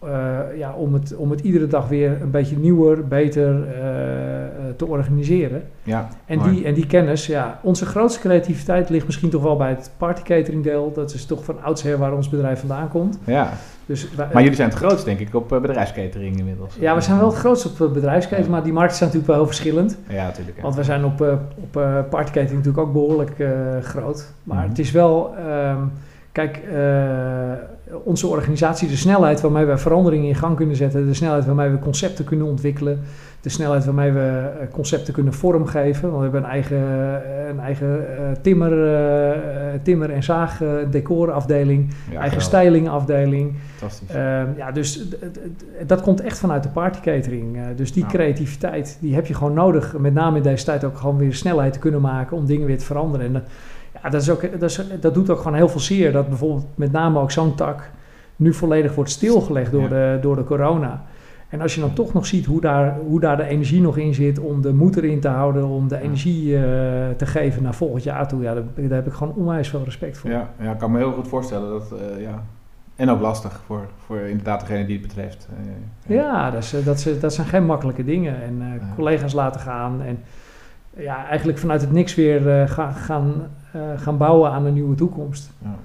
eh, 0.07 0.57
ja, 0.57 0.73
om, 0.73 0.93
het, 0.93 1.15
om 1.15 1.31
het 1.31 1.39
iedere 1.39 1.67
dag 1.67 1.87
weer 1.87 2.21
een 2.21 2.31
beetje 2.31 2.57
nieuwer, 2.57 3.07
beter 3.07 3.67
eh, 3.67 4.43
eh, 4.43 4.49
te 4.77 4.85
organiseren. 4.85 5.63
Ja, 5.83 6.07
En 6.25 6.37
mooi. 6.37 6.51
die, 6.51 6.65
en 6.65 6.73
die 6.73 6.87
kennis, 6.87 7.25
ja, 7.25 7.59
onze 7.61 7.85
grootste 7.85 8.19
creativiteit 8.19 8.89
ligt 8.89 9.05
misschien 9.05 9.29
toch 9.29 9.41
wel 9.43 9.57
bij 9.57 9.69
het 9.69 9.91
partycatering 9.97 10.63
deel. 10.63 10.91
Dat 10.95 11.13
is 11.13 11.25
toch 11.25 11.43
van 11.43 11.63
oudsher 11.63 11.97
waar 11.97 12.13
ons 12.13 12.29
bedrijf 12.29 12.59
vandaan 12.59 12.87
komt. 12.89 13.19
Ja, 13.25 13.49
Dus 13.85 14.07
maar 14.33 14.41
jullie 14.41 14.55
zijn 14.55 14.69
het 14.69 14.77
grootst 14.77 15.05
denk 15.05 15.19
ik 15.19 15.35
op 15.35 15.49
bedrijfskatering 15.49 16.37
inmiddels. 16.37 16.75
ja, 16.79 16.95
we 16.95 17.01
zijn 17.01 17.17
wel 17.19 17.27
het 17.29 17.37
grootste 17.37 17.67
op 17.67 17.77
het 17.79 17.93
bedrijfsketen, 17.93 18.51
maar 18.51 18.63
die 18.63 18.73
markten 18.73 18.97
zijn 18.97 19.09
natuurlijk 19.09 19.33
wel 19.37 19.43
heel 19.45 19.53
verschillend. 19.53 19.97
Ja, 20.07 20.25
natuurlijk. 20.25 20.57
ja. 20.57 20.63
Want 20.63 20.75
we 20.75 20.83
zijn 20.83 21.05
op, 21.05 21.21
op 21.61 21.71
partykatering 22.09 22.57
natuurlijk 22.65 22.87
ook 22.87 22.93
behoorlijk 22.93 23.39
eh, 23.39 23.49
groot. 23.81 24.33
Maar 24.43 24.57
Mhm. 24.57 24.67
het 24.69 24.79
is 24.79 24.91
wel, 24.91 25.33
ehm, 25.37 25.77
kijk, 26.31 26.59
onze 28.03 28.27
organisatie, 28.27 28.87
de 28.87 28.95
snelheid 28.95 29.41
waarmee 29.41 29.65
wij 29.65 29.77
veranderingen 29.77 30.27
in 30.27 30.35
gang 30.35 30.55
kunnen 30.55 30.75
zetten, 30.75 31.05
de 31.07 31.13
snelheid 31.13 31.45
waarmee 31.45 31.69
we 31.69 31.79
concepten 31.79 32.25
kunnen 32.25 32.47
ontwikkelen, 32.47 32.99
de 33.41 33.49
snelheid 33.49 33.85
waarmee 33.85 34.11
we 34.11 34.49
eh, 34.59 34.67
concepten 34.71 35.13
kunnen 35.13 35.33
vormgeven. 35.33 36.01
Want 36.11 36.15
we 36.17 36.23
hebben 36.23 36.43
een 36.43 36.49
eigen, 36.49 36.77
eh, 36.77 37.47
een 37.49 37.59
eigen 37.59 38.17
eh, 38.17 38.23
timmer, 38.41 38.71
eh, 38.71 39.31
eh, 39.73 39.79
timmer- 39.83 40.09
en 40.09 40.23
zaag 40.23 40.61
eh, 40.61 40.69
decorafdeling, 40.91 41.93
Ja, 42.11 42.19
eigen 42.19 42.41
stylingafdeling. 42.41 43.53
Fantastisch. 43.75 44.09
Ehm, 44.09 44.47
ja, 44.57 44.71
dus 44.71 45.07
dat 45.87 46.01
komt 46.01 46.21
echt 46.21 46.39
vanuit 46.39 46.63
de 46.63 46.69
partycatering. 46.69 47.55
Eh, 47.55 47.61
dus 47.75 47.93
die 47.93 48.05
creativiteit, 48.05 48.97
die 49.01 49.15
heb 49.15 49.25
je 49.25 49.33
gewoon 49.33 49.53
nodig. 49.53 49.95
Met 49.97 50.13
name 50.13 50.37
in 50.37 50.43
deze 50.43 50.65
tijd 50.65 50.83
ook 50.83 50.97
gewoon 50.97 51.17
weer 51.17 51.33
snelheid 51.33 51.73
te 51.73 51.79
kunnen 51.79 52.01
maken 52.01 52.37
om 52.37 52.45
dingen 52.45 52.67
weer 52.67 52.77
te 52.77 52.85
veranderen. 52.85 53.25
En 53.35 53.43
ja, 54.03 54.09
dat, 54.09 54.21
is 54.21 54.29
ook, 54.29 54.59
dat, 54.59 54.69
is, 54.69 54.81
dat 54.99 55.13
doet 55.13 55.29
ook 55.29 55.37
gewoon 55.37 55.53
heel 55.57 55.69
veel 55.69 55.79
zeer. 55.79 56.11
Dat 56.11 56.27
bijvoorbeeld 56.29 56.65
met 56.75 56.91
name 56.91 57.19
ook 57.19 57.31
zo'n 57.31 57.55
tak 57.55 57.91
nu 58.35 58.53
volledig 58.53 58.95
wordt 58.95 59.09
stilgelegd 59.11 59.71
door, 59.71 59.81
Ja. 59.81 59.87
de, 59.89 60.17
door 60.21 60.35
de 60.35 60.43
corona. 60.43 61.03
En 61.49 61.61
als 61.61 61.75
je 61.75 61.81
dan 61.81 61.93
toch 61.93 62.13
nog 62.13 62.25
ziet 62.25 62.45
hoe 62.45 62.61
daar, 62.61 62.97
hoe 63.07 63.19
daar 63.19 63.37
de 63.37 63.43
energie 63.43 63.81
nog 63.81 63.97
in 63.97 64.13
zit 64.13 64.39
om 64.39 64.61
de 64.61 64.73
moed 64.73 64.95
erin 64.97 65.19
te 65.19 65.27
houden, 65.27 65.65
om 65.67 65.87
de 65.87 66.01
energie 66.01 66.55
eh, 66.55 66.61
te 67.17 67.25
geven 67.25 67.63
naar 67.63 67.73
volgend 67.75 68.03
jaar 68.03 68.27
toe, 68.27 68.41
ja, 68.41 68.53
daar, 68.53 68.63
daar 68.75 68.89
heb 68.89 69.07
ik 69.07 69.13
gewoon 69.13 69.33
onwijs 69.35 69.69
veel 69.69 69.83
respect 69.83 70.17
voor. 70.17 70.29
Ja, 70.29 70.49
ja, 70.59 70.71
ik 70.71 70.77
kan 70.77 70.91
me 70.91 70.97
heel 70.97 71.11
goed 71.11 71.27
voorstellen 71.27 71.69
dat, 71.69 71.91
eh, 71.99 72.21
ja. 72.21 72.43
En 72.95 73.09
ook 73.09 73.21
lastig 73.21 73.61
voor, 73.65 73.81
voor 74.05 74.17
inderdaad 74.19 74.59
degene 74.59 74.85
die 74.85 74.97
het 74.97 75.07
betreft. 75.07 75.47
Eh, 76.07 76.15
Ja, 76.15 76.51
dat, 76.51 76.63
is, 76.63 76.75
dat, 76.83 76.95
is, 77.05 77.19
dat 77.19 77.33
zijn 77.33 77.47
geen 77.47 77.65
makkelijke 77.65 78.03
dingen. 78.03 78.41
En 78.43 78.81
collega's 78.95 79.33
laten 79.33 79.61
gaan. 79.61 80.01
En 80.01 80.19
ja, 80.97 81.25
eigenlijk 81.27 81.57
vanuit 81.57 81.81
het 81.81 81.91
niks 81.91 82.15
weer 82.15 82.49
eh, 82.49 82.69
ga- 82.69 82.91
gaan, 82.91 83.33
eh, 83.71 83.81
gaan 83.95 84.17
bouwen 84.17 84.51
aan 84.51 84.65
een 84.65 84.73
nieuwe 84.73 84.95
toekomst. 84.95 85.51
Ja. 85.63 85.75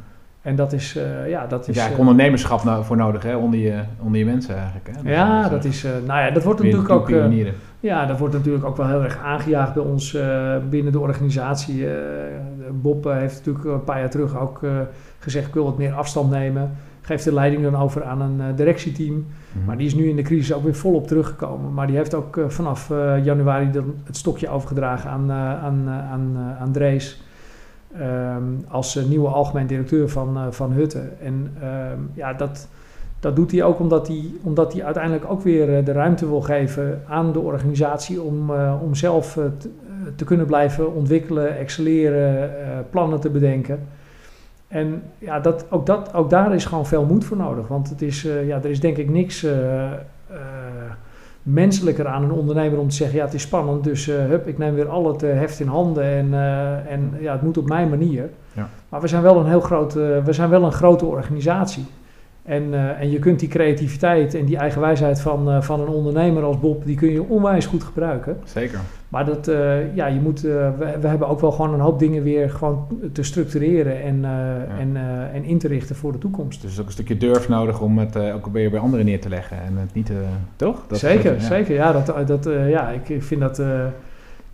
En 0.42 0.56
dat 0.56 0.72
is, 0.72 0.96
eh, 0.96 1.28
ja, 1.28 1.46
dat 1.46 1.64
Dus 1.66 1.76
is... 1.76 1.86
ja, 1.86 1.96
ondernemerschap 1.96 2.64
no- 2.64 2.82
voor 2.82 2.96
nodig, 2.96 3.22
hè, 3.22 3.36
onder 3.36 3.58
je, 3.60 3.80
onder 4.02 4.18
je 4.18 4.24
mensen 4.24 4.56
eigenlijk. 4.56 4.90
Hè? 5.02 5.10
Ja, 5.12 5.44
is, 5.44 5.50
dat 5.50 5.64
is, 5.64 5.82
nou 6.06 6.20
ja, 6.20 6.30
dat 6.30 6.44
wordt 6.44 6.62
natuurlijk 6.62 6.90
ook, 6.90 7.08
ja, 7.80 8.06
dat 8.06 8.18
wordt 8.18 8.34
natuurlijk 8.34 8.64
ook 8.64 8.76
wel 8.76 8.86
heel 8.86 9.02
erg 9.02 9.18
aangejaagd 9.24 9.74
bij 9.74 9.82
ons 9.82 10.16
binnen 10.70 10.92
de 10.92 10.98
organisatie. 11.00 11.86
Bob 12.70 13.04
heeft 13.04 13.36
natuurlijk 13.36 13.64
een 13.64 13.84
paar 13.84 13.98
jaar 13.98 14.10
terug 14.10 14.38
ook 14.38 14.60
gezegd, 15.18 15.46
ik 15.48 15.54
wil 15.54 15.64
wat 15.64 15.78
meer 15.78 15.92
afstand 15.92 16.30
nemen. 16.30 16.70
Geeft 17.08 17.24
de 17.24 17.34
leiding 17.34 17.62
dan 17.62 17.76
over 17.76 18.04
aan 18.04 18.20
een 18.20 18.40
eh, 18.40 18.46
directieteam. 18.56 19.14
Mhm. 19.52 19.64
Maar 19.64 19.76
die 19.76 19.86
is 19.86 19.94
nu 19.94 20.08
in 20.08 20.16
de 20.16 20.22
crisis 20.22 20.52
ook 20.52 20.62
weer 20.62 20.74
volop 20.74 21.06
teruggekomen. 21.06 21.74
Maar 21.74 21.86
die 21.86 21.96
heeft 21.96 22.14
ook 22.14 22.36
eh, 22.36 22.48
vanaf 22.48 22.90
eh, 22.90 23.24
januari 23.24 23.70
dan 23.70 23.94
het 24.04 24.16
stokje 24.16 24.48
overgedragen 24.48 25.10
aan, 25.10 25.32
aan, 25.32 25.88
aan, 25.88 26.36
aan 26.60 26.72
Drees. 26.72 27.22
ehm, 27.98 28.42
als 28.68 28.94
nieuwe 28.94 29.28
algemeen 29.28 29.66
directeur 29.66 30.08
van, 30.08 30.38
van 30.50 30.72
Hutte. 30.72 31.02
En 31.22 31.52
ehm, 31.60 32.00
ja, 32.14 32.32
dat, 32.32 32.68
dat 33.20 33.36
doet 33.36 33.50
hij 33.50 33.62
ook 33.62 33.80
omdat 33.80 34.08
hij, 34.08 34.24
omdat 34.42 34.72
hij 34.72 34.84
uiteindelijk 34.84 35.30
ook 35.30 35.42
weer 35.42 35.84
de 35.84 35.92
ruimte 35.92 36.28
wil 36.28 36.40
geven 36.40 37.02
aan 37.06 37.32
de 37.32 37.40
organisatie 37.40 38.22
om, 38.22 38.50
om 38.82 38.94
zelf 38.94 39.32
te, 39.32 39.68
te 40.16 40.24
kunnen 40.24 40.46
blijven 40.46 40.94
ontwikkelen, 40.94 41.56
excelleren, 41.58 42.50
plannen 42.90 43.20
te 43.20 43.30
bedenken. 43.30 43.78
En 44.68 45.02
ja, 45.18 45.40
dat, 45.40 45.66
ook, 45.70 45.86
dat, 45.86 46.14
ook 46.14 46.30
daar 46.30 46.54
is 46.54 46.64
gewoon 46.64 46.86
veel 46.86 47.04
moed 47.04 47.24
voor 47.24 47.36
nodig. 47.36 47.68
Want 47.68 47.88
het 47.88 48.02
is, 48.02 48.24
eh, 48.26 48.46
ja, 48.46 48.56
er 48.56 48.70
is 48.70 48.80
denk 48.80 48.96
ik 48.96 49.10
niks 49.10 49.44
eh, 49.44 49.90
menselijker 51.42 52.06
aan 52.06 52.22
een 52.22 52.32
ondernemer 52.32 52.78
om 52.78 52.88
te 52.88 52.94
zeggen... 52.94 53.16
ja, 53.16 53.24
het 53.24 53.34
is 53.34 53.42
spannend, 53.42 53.84
dus 53.84 54.06
hup, 54.06 54.46
ik 54.46 54.58
neem 54.58 54.74
weer 54.74 54.88
al 54.88 55.06
het 55.12 55.20
heft 55.20 55.60
in 55.60 55.66
handen... 55.66 56.04
en, 56.04 56.34
en 56.88 57.12
ja, 57.20 57.32
het 57.32 57.42
moet 57.42 57.58
op 57.58 57.68
mijn 57.68 57.88
manier. 57.88 58.30
Ja. 58.52 58.68
Maar 58.88 59.00
we 59.00 59.08
zijn 59.08 59.22
wel 59.22 59.36
een 59.36 59.46
heel 59.46 59.60
groot, 59.60 59.92
we 59.94 60.32
zijn 60.32 60.50
wel 60.50 60.64
een 60.64 60.72
grote 60.72 61.06
organisatie. 61.06 61.86
En, 62.48 62.62
uh, 62.72 63.00
en 63.00 63.10
je 63.10 63.18
kunt 63.18 63.40
die 63.40 63.48
creativiteit 63.48 64.34
en 64.34 64.44
die 64.44 64.56
eigenwijsheid 64.56 65.20
van, 65.20 65.48
uh, 65.48 65.62
van 65.62 65.80
een 65.80 65.88
ondernemer 65.88 66.42
als 66.42 66.60
Bob, 66.60 66.84
die 66.84 66.96
kun 66.96 67.10
je 67.10 67.28
onwijs 67.28 67.66
goed 67.66 67.82
gebruiken. 67.82 68.36
Zeker. 68.44 68.78
Maar 69.08 69.24
dat, 69.24 69.48
uh, 69.48 69.94
ja, 69.94 70.06
je 70.06 70.20
moet, 70.20 70.40
we, 70.40 70.72
we, 71.00 71.06
hebben 71.06 71.28
ook 71.28 71.40
wel 71.40 71.50
gewoon 71.52 71.74
een 71.74 71.80
hoop 71.80 71.98
dingen 71.98 72.22
weer 72.22 72.50
gewoon 72.50 72.86
te 73.12 73.22
structureren 73.22 74.02
en, 74.02 74.20
ja. 74.20 74.66
en, 74.78 74.96
en 75.32 75.44
in 75.44 75.58
te 75.58 75.68
richten 75.68 75.96
voor 75.96 76.12
de 76.12 76.18
toekomst. 76.18 76.62
Dus 76.62 76.80
ook 76.80 76.86
een 76.86 76.92
stukje 76.92 77.16
durf 77.16 77.48
nodig 77.48 77.80
om 77.80 77.98
het 77.98 78.16
ook 78.16 78.46
weer 78.46 78.70
bij 78.70 78.80
anderen 78.80 79.04
neer 79.06 79.20
te 79.20 79.28
leggen 79.28 79.56
en 79.62 79.76
het 79.76 79.94
niet, 79.94 80.12
toch? 80.56 80.84
Dat 80.88 80.98
zeker, 80.98 81.34
ja. 81.34 81.40
zeker. 81.40 81.74
Ja, 81.74 81.92
dat, 81.92 82.26
dat, 82.28 82.48
ja 82.68 82.88
ik 82.88 83.22
vind 83.22 83.40
dat 83.40 83.62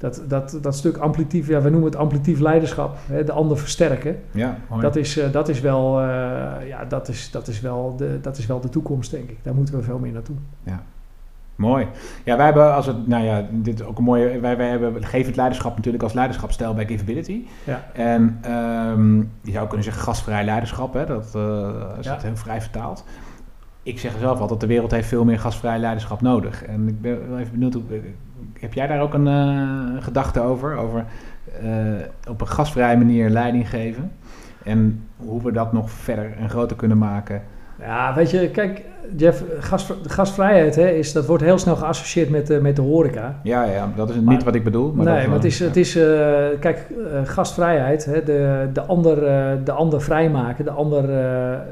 dat, 0.05 0.23
dat, 0.29 0.59
dat 0.61 0.75
stuk 0.75 0.97
amplitief, 0.97 1.47
ja, 1.47 1.61
we 1.61 1.71
noemen 1.71 1.91
het 1.91 1.99
amplitief 1.99 2.41
leiderschap, 2.41 2.97
hè, 3.07 3.25
de 3.25 3.33
ander 3.33 3.59
versterken. 3.59 4.21
Ja, 4.31 4.59
dat, 4.81 4.97
is, 4.97 5.19
uh, 5.19 5.33
dat, 5.33 5.49
is 5.49 5.61
wel, 5.61 6.01
uh, 6.01 6.07
ja, 6.67 6.85
dat, 6.89 7.09
is, 7.09 7.31
dat, 7.31 7.49
is 7.49 7.61
wel 7.61 7.95
de, 7.97 8.19
dat 8.21 8.39
is 8.39 8.47
wel 8.47 8.61
de 8.61 8.69
toekomst, 8.69 9.11
denk 9.11 9.31
ik. 9.31 9.39
Daar 9.43 9.55
moeten 9.55 9.77
we 9.77 9.83
veel 9.83 9.99
meer 9.99 10.13
naartoe. 10.13 10.37
Ja. 10.63 10.83
Mooi. 11.57 11.87
Ja, 12.25 12.37
wij 12.37 12.45
hebben 12.45 12.75
als 12.75 12.87
het, 12.87 13.07
nou 13.07 13.25
ja, 13.25 13.47
dit 13.51 13.81
is 13.81 13.87
ook 13.87 13.99
een 13.99 14.05
mooie, 14.05 14.41
wij, 14.41 14.57
wij 14.57 14.69
hebben 14.69 14.95
het 15.03 15.37
leiderschap 15.37 15.77
natuurlijk 15.77 16.03
als 16.03 16.13
leiderschapstijl 16.13 16.75
bij 16.75 16.87
Giveability. 16.87 17.45
Ja. 17.65 17.85
En 17.93 18.41
um, 18.51 19.31
je 19.41 19.53
zou 19.53 19.67
kunnen 19.67 19.85
zeggen 19.85 20.03
gastvrij 20.03 20.45
leiderschap, 20.45 20.95
hè, 20.95 21.07
dat 21.07 21.33
uh, 21.37 21.69
is 21.99 22.07
ja. 22.07 22.19
heel 22.21 22.37
vrij 22.37 22.61
vertaald. 22.61 23.05
Ik 23.85 23.99
zeg 23.99 24.13
zelf 24.19 24.41
altijd, 24.41 24.61
de 24.61 24.67
wereld 24.67 24.91
heeft 24.91 25.09
veel 25.09 25.25
meer 25.25 25.39
gastvrij 25.39 25.79
leiderschap 25.79 26.21
nodig. 26.21 26.65
En 26.65 26.89
ik 26.89 27.01
ben 27.01 27.29
wel 27.29 27.39
even 27.39 27.53
benieuwd, 27.53 27.77
heb 28.59 28.75
jij 28.75 28.87
daar 28.87 29.01
ook 29.01 29.15
een 29.15 29.27
uh, 29.27 30.03
gedachte 30.03 30.41
over? 30.41 30.77
Over 30.77 31.05
uh, 31.63 32.29
op 32.29 32.41
een 32.41 32.49
gastvrije 32.49 32.97
manier 32.97 33.31
leiding 33.31 33.69
geven? 33.69 34.13
En 34.63 35.09
hoe 35.17 35.43
we 35.43 35.53
dat 35.53 35.73
nog 35.73 35.91
verder 35.91 36.37
en 36.37 36.51
groter 36.51 36.77
kunnen 36.77 36.99
maken? 36.99 37.43
Ja, 37.85 38.15
weet 38.15 38.31
je, 38.31 38.51
kijk, 38.51 38.83
Jeff, 39.17 39.45
gast, 39.59 39.93
gastvrijheid 40.07 40.75
hè, 40.75 40.89
is, 40.89 41.13
dat 41.13 41.27
wordt 41.27 41.43
heel 41.43 41.59
snel 41.59 41.77
geassocieerd 41.77 42.31
met, 42.31 42.51
uh, 42.51 42.61
met 42.61 42.77
de 42.77 42.83
horeca. 42.83 43.41
Ja, 43.43 43.65
ja, 43.65 43.93
dat 43.97 44.11
is 44.11 44.21
maar, 44.21 44.35
niet 44.35 44.45
wat 44.45 44.55
ik 44.55 44.65
bedoel. 44.65 44.93
Maar 44.93 45.05
nee, 45.05 45.27
maar 45.27 45.37
het 45.37 45.45
is, 45.45 45.59
ja. 45.59 45.67
het 45.67 45.77
is 45.77 45.97
uh, 45.97 46.05
kijk, 46.61 46.87
uh, 46.91 47.21
gastvrijheid, 47.25 48.05
hè, 48.05 48.23
de, 48.23 48.69
de, 48.73 48.81
ander, 48.81 49.21
de 49.65 49.73
ander 49.73 50.03
vrijmaken, 50.03 50.65
de 50.65 50.71
ander 50.71 51.05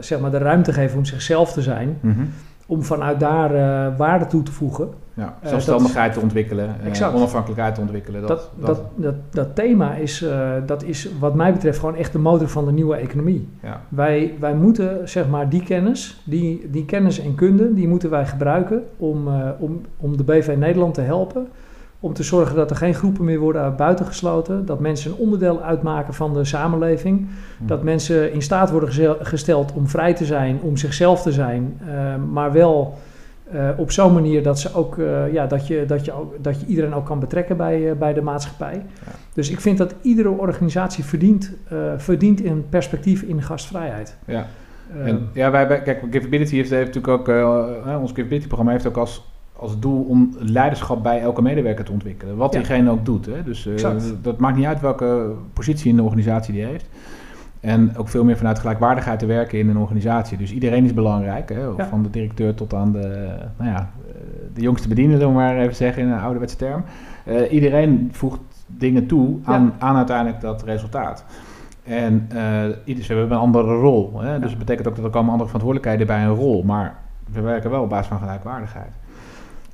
zeg 0.01 0.21
maar 0.21 0.31
de 0.31 0.39
ruimte 0.39 0.73
geven 0.73 0.99
om 0.99 1.05
zichzelf 1.05 1.53
te 1.53 1.63
zijn. 1.63 1.99
Mm 2.01 2.13
-hmm. 2.13 2.31
Om 2.67 2.83
vanuit 2.83 3.21
daar 3.21 3.51
waarde 3.97 4.27
toe 4.27 4.43
te 4.43 4.53
voegen. 4.53 4.89
Ja, 5.15 5.39
zelfstandigheid 5.45 6.13
te 6.13 6.21
ontwikkelen, 6.21 6.77
exact. 6.85 7.15
onafhankelijkheid 7.15 7.75
te 7.75 7.81
ontwikkelen. 7.81 8.21
Dat, 8.21 8.29
dat, 8.29 8.51
dat, 8.67 8.81
dat, 8.95 9.15
dat 9.31 9.55
thema 9.55 9.95
is, 9.95 10.25
dat 10.67 10.83
is 10.83 11.09
wat 11.19 11.35
mij 11.35 11.53
betreft 11.53 11.79
gewoon 11.79 11.97
echt 11.97 12.13
de 12.13 12.19
motor 12.19 12.49
van 12.49 12.65
de 12.65 12.73
nieuwe 12.73 12.97
economie. 12.97 13.49
Ja. 13.63 13.81
Wij, 13.89 14.35
wij 14.41 14.55
moeten 14.55 15.09
zeg 15.09 15.29
maar 15.29 15.49
die 15.49 15.63
kennis, 15.63 16.23
die, 16.25 16.71
die 16.71 16.85
kennis 16.85 17.21
en 17.21 17.35
kunde, 17.35 17.75
die 17.75 17.89
moeten 17.89 18.11
wij 18.11 18.27
gebruiken 18.27 18.83
om, 18.97 19.29
om, 19.59 19.81
om 19.97 20.17
de 20.17 20.25
BV 20.25 20.55
Nederland 20.59 20.95
te 20.95 21.01
helpen. 21.01 21.49
Om 22.01 22.13
te 22.13 22.23
zorgen 22.23 22.57
dat 22.57 22.71
er 22.71 22.77
geen 22.77 22.95
groepen 22.95 23.25
meer 23.25 23.39
worden 23.39 23.77
buitengesloten. 23.77 24.67
Dat 24.67 24.81
mensen 24.81 25.11
een 25.11 25.17
onderdeel 25.17 25.63
uitmaken 25.63 26.15
van 26.15 26.35
de 26.35 26.45
samenleving. 26.45 27.27
Hm. 27.59 27.67
Dat 27.67 27.83
mensen 27.83 28.33
in 28.33 28.43
staat 28.43 28.71
worden 28.71 29.17
gesteld 29.21 29.73
om 29.73 29.89
vrij 29.89 30.15
te 30.15 30.25
zijn, 30.25 30.61
om 30.63 30.77
zichzelf 30.77 31.23
te 31.23 31.33
zijn. 31.33 31.81
Uh, 31.87 32.15
maar 32.33 32.53
wel 32.53 32.99
uh, 33.55 33.69
op 33.77 33.91
zo'n 33.91 34.13
manier 34.13 34.43
dat, 34.43 34.61
ze 34.61 34.75
ook, 34.75 34.97
uh, 34.97 35.33
ja, 35.33 35.47
dat, 35.47 35.67
je, 35.67 35.85
dat, 35.87 36.05
je 36.05 36.13
ook, 36.13 36.45
dat 36.45 36.61
je 36.61 36.67
iedereen 36.67 36.95
ook 36.95 37.07
kan 37.07 37.21
betrekken 37.21 37.57
bij, 37.57 37.81
uh, 37.81 37.93
bij 37.93 38.13
de 38.13 38.23
maatschappij. 38.23 38.75
Ja. 38.75 39.13
Dus 39.33 39.51
ik 39.51 39.61
vind 39.61 39.79
dat 39.79 39.95
iedere 40.03 40.29
organisatie 40.29 41.05
verdient, 41.05 41.53
verdient 41.97 42.45
een 42.45 42.65
perspectief 42.69 43.23
in 43.23 43.43
gastvrijheid. 43.43 44.17
Ja. 44.27 44.47
En, 45.05 45.29
ja, 45.33 45.51
wij, 45.51 45.69
wij, 45.69 45.83
kijk, 45.83 46.03
Giveability 46.11 46.57
heeft, 46.57 46.71
heeft 46.71 46.95
natuurlijk 46.95 47.29
ook, 47.29 47.29
ons 48.01 48.11
Giveability-programma 48.11 48.73
heeft 48.73 48.87
ook 48.87 48.97
als, 48.97 49.29
als 49.57 49.79
doel 49.79 50.03
om 50.03 50.35
leiderschap 50.39 51.03
bij 51.03 51.21
elke 51.21 51.43
medewerker 51.43 51.85
te 51.85 51.93
ontwikkelen. 51.93 52.37
Wat 52.37 52.53
Ja. 52.53 52.59
diegene 52.59 52.91
ook 52.91 53.05
doet. 53.05 53.27
Hè? 53.27 53.43
Dus 53.45 53.69
dat 54.23 54.39
maakt 54.39 54.57
niet 54.57 54.67
uit 54.67 54.81
welke 54.81 55.31
positie 55.53 55.91
in 55.91 55.97
de 55.97 56.03
organisatie 56.03 56.55
die 56.55 56.65
heeft. 56.65 56.87
En 57.63 57.97
ook 57.97 58.09
veel 58.09 58.25
meer 58.25 58.37
vanuit 58.37 58.59
gelijkwaardigheid 58.59 59.19
te 59.19 59.27
werken 59.27 59.59
in 59.59 59.69
een 59.69 59.77
organisatie. 59.77 60.39
Dus 60.39 60.53
iedereen 60.53 60.85
is 60.85 60.95
belangrijk. 60.95 61.49
Hè? 61.49 61.61
Ja. 61.61 61.87
Van 61.87 62.03
de 62.03 62.11
directeur 62.11 62.55
tot 62.55 62.75
aan 62.75 62.93
de, 62.93 63.35
nou 63.57 63.71
ja, 63.71 63.91
de 64.55 64.61
jongste 64.61 64.89
bediende, 64.89 65.19
we 65.19 65.29
maar 65.29 65.57
even 65.57 65.75
zeggen 65.75 66.03
in 66.03 66.09
een 66.09 66.21
ouderwetse 66.21 66.57
term. 66.57 66.85
Uh, 67.27 67.53
iedereen 67.53 68.09
voegt 68.13 68.41
dingen 68.67 69.07
toe 69.07 69.39
aan, 69.45 69.65
ja. 69.65 69.87
aan 69.87 69.97
uiteindelijk 69.97 70.41
dat 70.41 70.63
resultaat. 70.63 71.25
En 71.85 72.29
uh, 72.35 72.65
ieders 72.85 73.09
hebben 73.09 73.31
een 73.31 73.37
andere 73.37 73.75
rol. 73.75 74.21
Hè? 74.21 74.39
Dus 74.39 74.51
dat 74.51 74.59
betekent 74.59 74.89
ook 74.89 74.97
dat 74.97 75.05
er 75.05 75.11
komen 75.11 75.31
andere 75.31 75.49
verantwoordelijkheden 75.49 76.07
bij 76.07 76.25
een 76.25 76.35
rol. 76.35 76.63
Maar 76.63 76.95
we 77.33 77.41
werken 77.41 77.71
wel 77.71 77.83
op 77.83 77.89
basis 77.89 78.07
van 78.07 78.19
gelijkwaardigheid. 78.19 78.93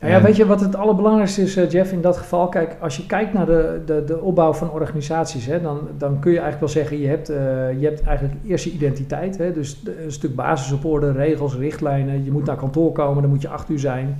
Nou 0.01 0.12
ja, 0.12 0.22
weet 0.22 0.36
je 0.36 0.46
wat 0.46 0.61
het 0.61 0.76
allerbelangrijkste 0.76 1.42
is, 1.42 1.57
eh, 1.57 1.70
Jeff, 1.70 1.92
in 1.92 2.01
dat 2.01 2.16
geval? 2.16 2.49
Kijk, 2.49 2.76
als 2.80 2.96
je 2.96 3.07
kijkt 3.07 3.32
naar 3.32 3.46
de, 3.46 3.80
de, 3.86 4.05
de 4.05 4.20
opbouw 4.20 4.53
van 4.53 4.70
organisaties, 4.70 5.46
hè, 5.46 5.61
dan, 5.61 5.88
dan 5.99 6.18
kun 6.18 6.32
je 6.32 6.38
eigenlijk 6.38 6.72
wel 6.72 6.82
zeggen, 6.82 7.01
je 7.01 7.07
hebt, 7.07 7.28
eh, 7.28 7.36
je 7.80 7.86
hebt 7.86 8.03
eigenlijk 8.03 8.36
eerst 8.46 8.64
je 8.64 8.70
identiteit. 8.70 9.38
Hè, 9.38 9.53
dus 9.53 9.82
een 10.05 10.12
stuk 10.12 10.34
basis 10.34 10.72
op 10.72 10.84
orde, 10.84 11.12
regels, 11.12 11.57
richtlijnen. 11.57 12.24
Je 12.24 12.32
moet 12.32 12.44
naar 12.44 12.57
kantoor 12.57 12.92
komen, 12.92 13.22
dan 13.22 13.30
moet 13.30 13.42
je 13.42 13.49
acht 13.49 13.68
uur 13.68 13.78
zijn. 13.78 14.16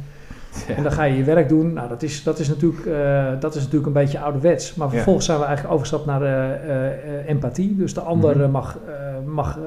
En 0.77 0.83
dan 0.83 0.93
ga 0.93 1.03
je 1.05 1.17
je 1.17 1.25
werk 1.25 1.49
doen. 1.49 1.73
Nou, 1.73 1.89
dat 1.89 2.03
is, 2.03 2.23
dat 2.23 2.39
is, 2.39 2.49
natuurlijk, 2.49 2.87
eh, 2.87 3.27
dat 3.41 3.55
is 3.55 3.61
natuurlijk 3.63 3.87
een 3.87 3.93
beetje 4.03 4.19
ouderwets. 4.19 4.75
Maar 4.75 4.87
Ja. 4.87 4.93
vervolgens 4.95 5.27
zijn 5.27 5.39
we 5.39 5.45
eigenlijk 5.45 5.75
overgestapt 5.75 6.07
naar 6.07 6.23
eh, 6.23 6.85
eh, 6.91 7.29
empathie. 7.29 7.77
Dus 7.77 7.95
de 7.95 8.01
ander 8.01 8.37
Mhm. 8.39 8.51
mag, 8.51 8.79
mag 9.27 9.59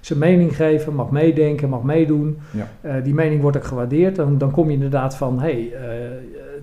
zijn 0.00 0.18
mening 0.18 0.56
geven, 0.56 0.94
mag 0.94 1.10
meedenken, 1.10 1.68
mag 1.68 1.82
meedoen. 1.82 2.38
Ja. 2.82 3.00
Die 3.00 3.14
mening 3.14 3.40
wordt 3.42 3.56
ook 3.56 3.64
gewaardeerd. 3.64 4.16
Dan, 4.16 4.38
dan 4.38 4.50
kom 4.50 4.66
je 4.66 4.72
inderdaad 4.74 5.16
van, 5.16 5.40
hey, 5.40 5.72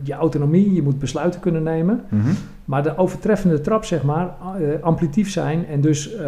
je 0.03 0.13
autonomie, 0.13 0.73
je 0.73 0.81
moet 0.81 0.99
besluiten 0.99 1.39
kunnen 1.39 1.63
nemen. 1.63 2.01
Mhm. 2.09 2.29
Maar 2.65 2.83
de 2.83 2.97
overtreffende 2.97 3.61
trap, 3.61 3.85
zeg 3.85 4.03
maar, 4.03 4.25
eh, 4.25 4.83
amplitief 4.83 5.31
zijn 5.31 5.67
en 5.67 5.81
dus 5.81 6.15
eh, 6.15 6.19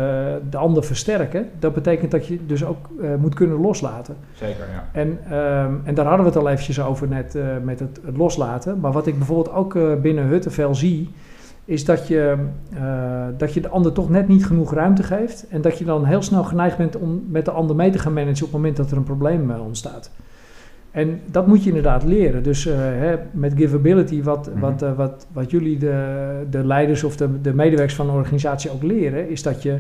de 0.50 0.58
ander 0.58 0.84
versterken, 0.84 1.50
dat 1.60 1.74
betekent 1.74 2.12
dat 2.12 2.28
je 2.28 2.46
dus 2.46 2.66
ook 2.66 2.90
eh, 3.02 3.16
moet 3.16 3.34
kunnen 3.34 3.60
loslaten. 3.60 4.16
Zeker, 4.34 4.66
ja. 4.74 4.90
En, 4.92 5.20
ehm, 5.30 5.74
en 5.84 5.96
daar 5.96 6.06
hadden 6.06 6.26
we 6.26 6.32
het 6.32 6.40
al 6.40 6.50
eventjes 6.50 6.82
over 6.82 7.08
net 7.08 7.38
met 7.64 7.80
het, 7.80 8.00
het 8.06 8.18
loslaten. 8.18 8.80
Maar 8.80 8.92
wat 8.92 9.08
ik 9.08 9.18
bijvoorbeeld 9.18 9.56
ook 9.56 10.02
binnen 10.02 10.28
Huttenvel 10.28 10.76
zie, 10.76 11.10
is 11.66 11.86
dat 11.86 12.08
je, 12.08 12.38
dat 13.38 13.54
je 13.54 13.62
de 13.62 13.70
ander 13.70 13.92
toch 13.92 14.10
net 14.10 14.28
niet 14.28 14.46
genoeg 14.46 14.74
ruimte 14.74 15.04
geeft. 15.04 15.48
En 15.50 15.62
dat 15.62 15.78
je 15.78 15.86
dan 15.86 16.06
heel 16.06 16.22
snel 16.22 16.44
geneigd 16.44 16.78
bent 16.78 16.98
om 16.98 17.24
met 17.30 17.46
de 17.46 17.52
ander 17.52 17.76
mee 17.76 17.92
te 17.92 18.00
gaan 18.00 18.14
managen 18.14 18.36
op 18.46 18.52
het 18.52 18.52
moment 18.52 18.78
dat 18.78 18.92
er 18.92 18.98
een 18.98 19.04
probleem 19.04 19.52
ontstaat. 19.52 20.12
En 20.98 21.20
dat 21.32 21.48
moet 21.48 21.64
je 21.64 21.68
inderdaad 21.70 22.04
leren. 22.04 22.44
Dus 22.44 22.66
eh, 22.66 22.76
hè, 22.78 23.16
met 23.32 23.54
Giveability, 23.56 24.24
wat, 24.24 24.50
Mhm. 24.52 24.60
wat, 24.60 24.82
eh, 24.82 24.96
wat, 24.96 25.28
wat 25.34 25.52
jullie, 25.52 25.78
de, 25.78 26.46
de 26.50 26.66
leiders 26.66 27.04
of 27.04 27.18
de, 27.18 27.42
de 27.42 27.54
medewerkers 27.54 27.96
van 27.96 28.10
een 28.10 28.16
organisatie 28.16 28.72
ook 28.72 28.84
leren, 28.84 29.30
is 29.30 29.44
dat 29.44 29.64
je, 29.64 29.78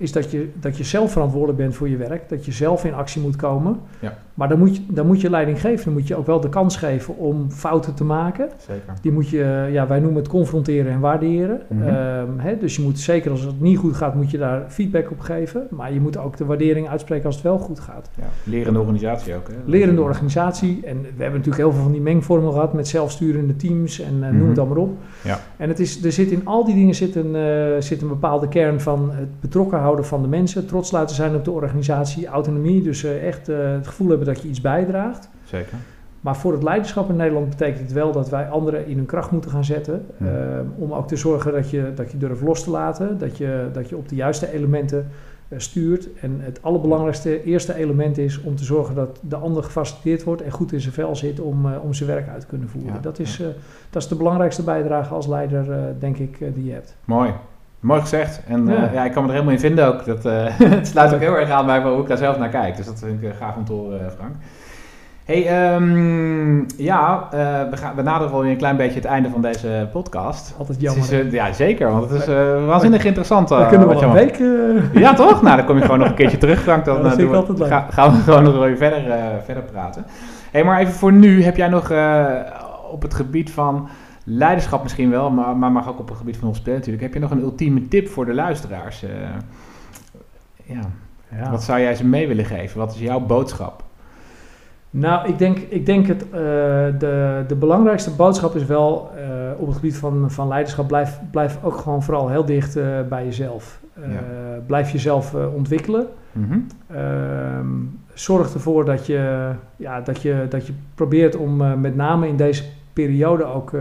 is 0.00 0.12
dat 0.12 0.30
je, 0.30 0.48
dat 0.60 0.76
je 0.76 0.84
zelf 0.84 1.12
verantwoordelijk 1.12 1.58
bent 1.58 1.74
voor 1.74 1.88
je 1.88 1.96
werk. 1.96 2.28
Dat 2.28 2.44
je 2.44 2.52
zelf 2.52 2.84
in 2.84 2.94
actie 2.94 3.22
moet 3.22 3.36
komen. 3.36 3.76
Ja. 4.00 4.18
Maar 4.34 4.48
dan 4.48 4.58
moet, 4.58 4.76
je, 4.76 4.82
dan 4.88 5.06
moet 5.06 5.20
je 5.20 5.30
leiding 5.30 5.60
geven. 5.60 5.84
Dan 5.84 5.92
moet 5.92 6.08
je 6.08 6.16
ook 6.16 6.26
wel 6.26 6.40
de 6.40 6.48
kans 6.48 6.76
geven 6.76 7.16
om 7.16 7.50
fouten 7.50 7.94
te 7.94 8.04
maken. 8.04 8.48
Zeker. 8.58 8.94
Die 9.02 9.12
moet 9.12 9.28
je, 9.28 9.68
ja, 9.72 9.86
wij 9.86 9.98
noemen 10.00 10.18
het 10.18 10.28
confronteren 10.28 10.92
en 10.92 11.00
waarderen. 11.00 11.60
Mhm. 11.68 11.82
Ehm, 11.88 12.26
hè, 12.36 12.58
dus 12.58 12.76
je 12.76 12.82
moet 12.82 12.98
zeker 12.98 13.30
als 13.30 13.40
het 13.40 13.60
niet 13.60 13.78
goed 13.78 13.96
gaat, 13.96 14.14
moet 14.14 14.30
je 14.30 14.38
daar 14.38 14.64
feedback 14.68 15.10
op 15.10 15.20
geven. 15.20 15.66
Maar 15.70 15.92
je 15.92 16.00
moet 16.00 16.16
ook 16.16 16.36
de 16.36 16.44
waardering 16.44 16.88
uitspreken 16.88 17.26
als 17.26 17.34
het 17.34 17.44
wel 17.44 17.58
goed 17.58 17.80
gaat. 17.80 18.10
Ja. 18.18 18.24
Lerende 18.44 18.78
organisatie 18.78 19.34
ook. 19.34 19.48
Hè? 19.48 19.54
Lerende 19.64 20.02
organisatie. 20.02 20.80
En 20.84 21.00
we 21.00 21.06
hebben 21.22 21.38
natuurlijk 21.40 21.56
heel 21.56 21.72
veel 21.72 21.82
van 21.82 21.92
die 21.92 22.00
mengvormen 22.00 22.52
gehad 22.52 22.72
met 22.72 22.88
zelfsturende 22.88 23.56
teams 23.56 24.00
en 24.00 24.14
eh, 24.22 24.28
noem 24.28 24.38
Mhm. 24.38 24.48
het 24.48 24.58
allemaal 24.58 24.82
op. 24.82 24.96
Ja. 25.22 25.38
En 25.56 25.68
het 25.68 25.80
is, 25.80 26.04
er 26.04 26.12
zit 26.12 26.30
in 26.30 26.40
al 26.46 26.64
die 26.64 26.74
dingen 26.74 26.94
zit 26.94 27.14
een, 27.14 27.34
eh, 27.36 27.80
zit 27.80 28.02
een 28.02 28.08
bepaalde 28.08 28.48
kern 28.48 28.80
van 28.80 29.10
het 29.12 29.40
betrokken 29.40 29.78
houden 29.78 29.88
van 29.98 30.22
de 30.22 30.28
mensen. 30.28 30.66
Trots 30.66 30.90
laten 30.90 31.16
zijn 31.16 31.34
op 31.34 31.44
de 31.44 31.50
organisatie. 31.50 32.26
Autonomie, 32.26 32.82
dus 32.82 33.04
eh, 33.04 33.26
echt 33.26 33.48
eh, 33.48 33.72
het 33.72 33.86
gevoel 33.86 34.08
hebben 34.08 34.26
dat 34.26 34.42
je 34.42 34.48
iets 34.48 34.60
bijdraagt. 34.60 35.28
Zeker. 35.44 35.78
Maar 36.20 36.36
voor 36.36 36.52
het 36.52 36.62
leiderschap 36.62 37.08
in 37.08 37.16
Nederland 37.16 37.48
betekent 37.48 37.80
het 37.80 37.92
wel 37.92 38.12
dat 38.12 38.28
wij 38.28 38.48
anderen 38.48 38.86
in 38.86 38.96
hun 38.96 39.06
kracht 39.06 39.30
moeten 39.30 39.50
gaan 39.50 39.64
zetten. 39.64 40.06
Ja. 40.16 40.26
eh, 40.26 40.60
om 40.76 40.92
ook 40.92 41.08
te 41.08 41.16
zorgen 41.16 41.52
dat 41.52 41.70
je, 41.70 41.92
dat 41.94 42.10
je 42.10 42.18
durft 42.18 42.42
los 42.42 42.64
te 42.64 42.70
laten. 42.70 43.18
Dat 43.18 43.36
je, 43.36 43.68
dat 43.72 43.88
je 43.88 43.96
op 43.96 44.08
de 44.08 44.14
juiste 44.14 44.52
elementen 44.52 45.08
stuurt. 45.56 46.08
En 46.20 46.36
het 46.40 46.62
allerbelangrijkste 46.62 47.44
eerste 47.44 47.74
element 47.74 48.18
is 48.18 48.40
om 48.40 48.56
te 48.56 48.64
zorgen 48.64 48.94
dat 48.94 49.20
de 49.22 49.36
ander 49.36 49.62
gefaciliteerd 49.62 50.22
wordt 50.24 50.42
en 50.42 50.50
goed 50.50 50.72
in 50.72 50.80
zijn 50.80 50.94
vel 50.94 51.16
zit 51.16 51.40
om, 51.40 51.74
om 51.74 51.94
zijn 51.94 52.08
werk 52.08 52.28
uit 52.28 52.40
te 52.40 52.46
kunnen 52.46 52.68
voeren. 52.68 52.92
Ja, 52.92 53.00
Dat, 53.00 53.18
is, 53.18 53.36
ja. 53.36 53.48
dat 53.90 54.02
is 54.02 54.08
de 54.08 54.14
belangrijkste 54.14 54.62
bijdrage 54.62 55.14
als 55.14 55.26
leider, 55.26 55.94
denk 55.98 56.16
ik, 56.18 56.38
die 56.54 56.64
je 56.64 56.72
hebt. 56.72 56.96
Mooi. 57.04 57.32
Mooi 57.80 58.00
gezegd. 58.00 58.40
En 58.46 58.66
Ja. 58.66 58.74
ja. 58.74 58.90
ja, 58.92 59.04
ik 59.04 59.12
kan 59.12 59.22
me 59.22 59.28
er 59.28 59.34
helemaal 59.34 59.54
in 59.54 59.60
vinden 59.60 59.86
ook. 59.86 60.04
Dat, 60.04 60.24
eh, 60.24 60.44
het 60.78 60.86
sluit 60.86 61.14
ook 61.14 61.20
heel 61.20 61.38
erg 61.38 61.50
aan 61.50 61.66
bij 61.66 61.82
hoe 61.82 62.02
ik 62.02 62.08
daar 62.08 62.16
zelf 62.16 62.38
naar 62.38 62.48
kijk. 62.48 62.76
Dus 62.76 62.86
dat 62.86 62.98
vind 62.98 63.22
ik 63.22 63.30
eh, 63.30 63.36
gaaf 63.38 63.56
om 63.56 63.64
te 63.64 63.72
horen, 63.72 64.00
eh, 64.00 64.12
Frank. 64.16 64.34
Hey, 65.24 65.46
ehm, 65.46 66.58
ja, 66.76 67.28
uh, 67.34 67.40
we, 67.70 67.76
gaan, 67.76 67.94
we 67.94 68.02
naderen 68.02 68.32
alweer 68.32 68.50
een 68.50 68.56
klein 68.56 68.76
beetje 68.76 68.94
het 68.94 69.04
einde 69.04 69.30
van 69.30 69.42
deze 69.42 69.88
podcast. 69.92 70.54
Altijd 70.58 70.80
jammer. 70.80 71.02
Het 71.02 71.12
is, 71.12 71.24
uh, 71.24 71.32
ja, 71.32 71.52
zeker, 71.52 71.90
want 71.90 72.10
het 72.10 72.20
is 72.20 72.28
uh, 72.28 72.66
waanzinnig 72.66 73.04
interessant. 73.04 73.48
we 73.48 73.66
kunnen 73.68 73.88
wel 73.88 74.02
een 74.02 74.12
week... 74.12 74.38
Ja, 74.92 75.14
toch? 75.14 75.42
Nou, 75.42 75.56
dan 75.56 75.66
kom 75.66 75.76
je 75.76 75.82
gewoon 75.82 75.98
nog 75.98 76.08
een 76.08 76.14
keertje 76.14 76.38
terug, 76.38 76.62
Frank. 76.62 76.84
Dan, 76.84 76.96
ja, 76.96 77.02
dat 77.02 77.14
vind 77.14 77.28
ik 77.28 77.34
altijd 77.34 77.58
leuk. 77.58 77.68
Ga, 77.68 77.86
gaan 77.90 78.12
we 78.12 78.18
gewoon 78.32 78.42
nog 78.42 78.78
verder, 78.78 79.02
verder 79.44 79.62
praten. 79.62 80.04
hey, 80.50 80.64
maar 80.64 80.80
even 80.80 80.92
voor 80.92 81.12
nu, 81.12 81.42
heb 81.42 81.56
jij 81.56 81.68
nog 81.68 81.92
op 82.90 83.02
het 83.02 83.14
gebied 83.14 83.50
van 83.50 83.88
leiderschap 84.24 84.82
misschien 84.82 85.10
wel, 85.10 85.30
maar, 85.30 85.56
maar 85.56 85.72
mag 85.72 85.88
ook 85.88 85.98
op 85.98 86.08
het 86.08 86.16
gebied 86.16 86.36
van 86.36 86.48
hospitaliteit 86.48 86.86
natuurlijk. 86.86 87.14
Heb 87.14 87.22
je 87.22 87.28
nog 87.28 87.38
een 87.38 87.50
ultieme 87.50 87.88
tip 87.88 88.08
voor 88.08 88.26
de 88.26 88.34
luisteraars? 88.34 89.00
ja. 90.64 90.90
ja. 91.30 91.50
Wat 91.50 91.62
zou 91.62 91.80
jij 91.80 91.94
ze 91.94 92.06
mee 92.06 92.28
willen 92.28 92.44
geven? 92.44 92.78
Wat 92.78 92.94
is 92.94 93.00
jouw 93.00 93.20
boodschap? 93.20 93.84
Nou, 94.90 95.28
ik 95.28 95.38
denk, 95.38 95.58
ik 95.58 95.86
denk 95.86 96.06
het, 96.06 96.24
uh, 96.24 96.30
de, 96.98 97.44
de 97.48 97.54
belangrijkste 97.54 98.10
boodschap 98.10 98.54
is 98.54 98.64
wel 98.64 99.10
uh, 99.16 99.60
op 99.60 99.66
het 99.66 99.74
gebied 99.74 99.96
van, 99.96 100.30
van 100.30 100.48
leiderschap, 100.48 100.86
blijf, 100.86 101.20
blijf 101.30 101.58
ook 101.62 101.76
gewoon 101.76 102.02
vooral 102.02 102.28
heel 102.28 102.44
dicht 102.44 102.74
bij 103.08 103.24
jezelf. 103.24 103.80
Ja. 103.94 104.22
Blijf 104.66 104.90
jezelf 104.90 105.34
ontwikkelen. 105.54 106.06
Mm 106.32 106.48
-hmm. 106.48 107.98
zorg 108.14 108.54
ervoor 108.54 108.84
dat 108.84 109.06
je, 109.06 109.50
ja, 109.76 110.00
dat 110.00 110.22
je, 110.22 110.46
dat 110.48 110.66
je 110.66 110.72
probeert 110.94 111.36
om 111.36 111.80
met 111.80 111.96
name 111.96 112.28
in 112.28 112.36
deze 112.36 112.64
periode 113.02 113.44
ook 113.44 113.72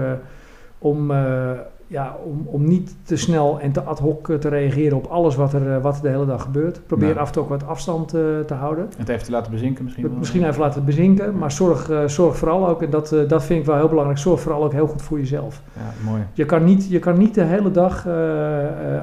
om 0.78 1.12
ja, 1.90 2.18
om, 2.24 2.42
om 2.46 2.68
niet 2.68 2.96
te 3.04 3.18
snel 3.18 3.60
en 3.60 3.72
te 3.72 3.82
ad 3.82 4.00
hoc 4.00 4.32
te 4.40 4.50
reageren 4.50 4.98
op 4.98 5.06
alles 5.06 5.36
wat 5.36 5.54
er, 5.54 5.76
eh, 5.76 5.82
wat 5.82 6.00
de 6.02 6.10
hele 6.10 6.26
dag 6.26 6.42
gebeurt. 6.42 6.82
Probeer 6.88 7.08
nou. 7.08 7.20
af 7.20 7.28
en 7.28 7.34
toe 7.34 7.44
ook 7.44 7.50
wat 7.50 7.68
afstand 7.68 8.10
te 8.10 8.54
houden. 8.60 8.90
Het 8.98 9.10
even 9.10 9.26
te 9.26 9.32
laten 9.32 9.52
bezinken 9.52 9.84
misschien. 9.84 10.12
Misschien 10.18 10.48
even 10.48 10.60
laten 10.60 10.86
bezinken, 10.86 11.38
maar 11.38 11.52
zorg, 11.52 11.92
zorg 12.06 12.38
vooral 12.38 12.68
ook, 12.68 12.82
en 12.82 12.90
dat, 12.90 13.16
dat 13.28 13.44
vind 13.44 13.60
ik 13.60 13.66
wel 13.66 13.76
heel 13.76 13.88
belangrijk, 13.88 14.20
zorg 14.20 14.40
vooral 14.40 14.64
ook 14.64 14.72
heel 14.72 14.88
goed 14.88 15.02
voor 15.02 15.20
jezelf. 15.20 15.62
Ja, 15.74 16.10
mooi. 16.10 16.22
Je 16.34 16.46
kan 16.46 16.64
niet, 16.64 16.90
je 16.90 17.00
kan 17.00 17.18
niet 17.18 17.34
de 17.34 17.44
hele 17.44 17.72
dag 17.72 18.08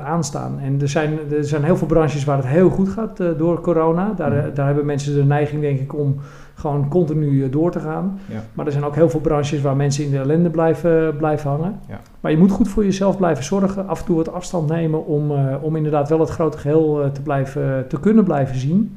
aanstaan. 0.05 0.59
En 0.61 0.81
er 0.81 0.89
zijn, 0.89 1.19
er 1.31 1.45
zijn 1.45 1.65
heel 1.65 1.77
veel 1.77 1.87
branches 1.87 2.25
waar 2.25 2.37
het 2.37 2.47
heel 2.47 2.71
goed 2.71 2.89
gaat 2.89 3.17
door 3.39 3.61
corona. 3.61 4.13
Daar, 4.17 4.33
mm. 4.33 4.55
daar 4.55 4.67
hebben 4.67 4.87
mensen 4.87 5.15
de 5.15 5.25
neiging 5.25 5.61
denk 5.61 5.81
ik 5.81 5.95
om 5.95 6.17
gewoon 6.57 6.89
continu 6.89 7.45
eh, 7.45 7.53
door 7.53 7.71
te 7.71 7.81
gaan. 7.81 8.21
Ja. 8.29 8.43
Maar 8.55 8.67
er 8.67 8.73
zijn 8.73 8.85
ook 8.85 8.95
heel 8.95 9.11
veel 9.11 9.21
branches 9.21 9.61
waar 9.61 9.77
mensen 9.77 10.05
in 10.05 10.11
de 10.11 10.19
ellende 10.19 10.51
blijven, 10.51 11.17
blijven 11.17 11.51
hangen. 11.51 11.81
Ja. 11.89 12.01
Maar 12.21 12.31
je 12.31 12.39
moet 12.39 12.51
goed 12.51 12.69
voor 12.69 12.85
jezelf 12.85 13.17
blijven 13.17 13.45
zorgen, 13.45 13.89
af 13.89 14.01
en 14.01 14.07
toe 14.07 14.19
het 14.19 14.33
afstand 14.33 14.69
nemen 14.69 15.07
om, 15.07 15.31
uh, 15.31 15.55
om 15.61 15.77
inderdaad 15.77 16.09
wel 16.09 16.21
het 16.21 16.31
grote 16.31 16.59
geheel 16.59 17.05
uh, 17.05 17.11
te, 17.11 17.23
blijven, 17.23 17.89
te 17.89 18.01
kunnen 18.01 18.25
blijven 18.25 18.57
zien. 18.57 18.97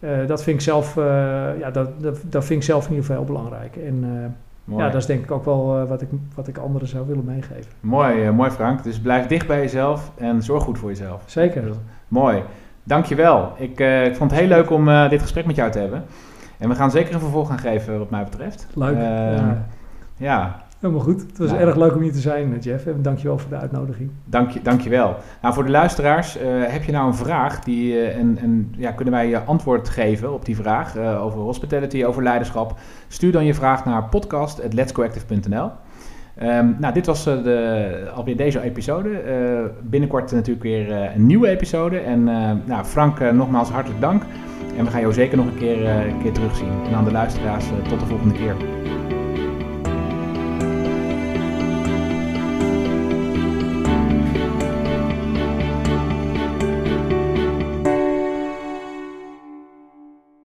Uh, 0.00 0.10
dat 0.26 0.42
vind 0.42 0.56
ik 0.56 0.62
zelf, 0.62 0.94
ja, 1.58 1.70
dat, 1.72 1.88
dat, 2.02 2.18
dat, 2.28 2.44
vind 2.44 2.60
ik 2.60 2.66
zelf 2.66 2.84
in 2.84 2.90
ieder 2.90 3.04
geval 3.04 3.24
heel 3.24 3.34
belangrijk. 3.34 3.76
En 3.76 4.04
ja, 4.64 4.90
dat 4.90 5.00
is 5.00 5.06
denk 5.06 5.24
ik 5.24 5.30
ook 5.30 5.44
wel 5.44 5.86
wat, 5.86 6.02
ik, 6.02 6.08
wat 6.34 6.48
ik 6.48 6.58
anderen 6.58 6.88
zou 6.88 7.06
willen 7.06 7.24
meegeven. 7.24 7.72
Mooi, 7.80 8.30
mooi 8.30 8.50
Frank. 8.50 8.82
Dus 8.82 9.00
blijf 9.00 9.26
dicht 9.26 9.46
bij 9.46 9.60
jezelf 9.60 10.12
en 10.16 10.42
zorg 10.42 10.62
goed 10.62 10.78
voor 10.78 10.88
jezelf. 10.88 11.22
Zeker. 11.26 11.62
Mooi. 12.08 12.42
Dankjewel. 12.82 13.52
Ik, 13.56 13.80
ik 13.80 14.16
vond 14.16 14.30
het 14.30 14.40
heel 14.40 14.48
leuk 14.48 14.70
om 14.70 15.08
dit 15.08 15.22
gesprek 15.22 15.46
met 15.46 15.56
jou 15.56 15.70
te 15.70 15.78
hebben. 15.78 16.04
En 16.58 16.68
we 16.68 16.74
gaan 16.74 16.90
zeker 16.90 17.14
een 17.14 17.20
vervolg 17.20 17.48
gaan 17.48 17.58
geven 17.58 17.98
wat 17.98 18.10
mij 18.10 18.24
betreft. 18.24 18.66
Leuk. 18.74 18.94
Uh, 18.94 19.00
ja. 19.00 19.66
ja. 20.16 20.64
Helemaal 20.80 21.02
goed. 21.02 21.20
Het 21.20 21.38
was 21.38 21.52
erg 21.52 21.76
leuk 21.76 21.94
om 21.94 22.02
hier 22.02 22.12
te 22.12 22.20
zijn, 22.20 22.58
Jeff. 22.58 22.86
En 22.86 23.02
dankjewel 23.02 23.38
voor 23.38 23.50
de 23.50 23.56
uitnodiging. 23.56 24.10
Dank 24.24 24.50
je, 24.50 24.62
dankjewel. 24.62 25.16
Nou, 25.42 25.54
voor 25.54 25.64
de 25.64 25.70
luisteraars, 25.70 26.38
uh, 26.38 26.42
heb 26.66 26.82
je 26.82 26.92
nou 26.92 27.06
een 27.06 27.14
vraag 27.14 27.60
die, 27.60 27.92
uh, 27.92 28.16
en, 28.16 28.38
en 28.40 28.74
ja, 28.76 28.90
kunnen 28.90 29.14
wij 29.14 29.28
je 29.28 29.40
antwoord 29.40 29.88
geven 29.88 30.32
op 30.32 30.44
die 30.44 30.56
vraag 30.56 30.96
uh, 30.96 31.24
over 31.24 31.40
hospitality, 31.40 32.04
over 32.04 32.22
leiderschap? 32.22 32.78
Stuur 33.08 33.32
dan 33.32 33.44
je 33.44 33.54
vraag 33.54 33.84
naar 33.84 34.04
podcast.letscoactive.nl. 34.04 35.70
Um, 36.42 36.76
nou, 36.78 36.94
dit 36.94 37.06
was 37.06 37.24
de, 37.24 38.10
alweer 38.14 38.36
deze 38.36 38.60
episode. 38.60 39.10
binnenkort 39.82 40.32
natuurlijk 40.32 40.62
weer 40.62 40.92
een 40.92 41.26
nieuwe 41.26 41.48
episode. 41.48 41.98
En 41.98 42.24
nou, 42.64 42.84
Frank, 42.84 43.32
nogmaals 43.32 43.70
hartelijk 43.70 44.00
dank. 44.00 44.22
En 44.76 44.84
we 44.84 44.90
gaan 44.90 45.00
jou 45.00 45.12
zeker 45.12 45.36
nog 45.36 45.46
een 45.46 45.58
keer, 45.58 45.86
een 45.86 46.22
keer 46.22 46.32
terugzien. 46.32 46.72
En 46.86 46.94
aan 46.94 47.04
de 47.04 47.12
luisteraars, 47.12 47.64
tot 47.88 48.00
de 48.00 48.06
volgende 48.06 48.34
keer. 48.34 48.56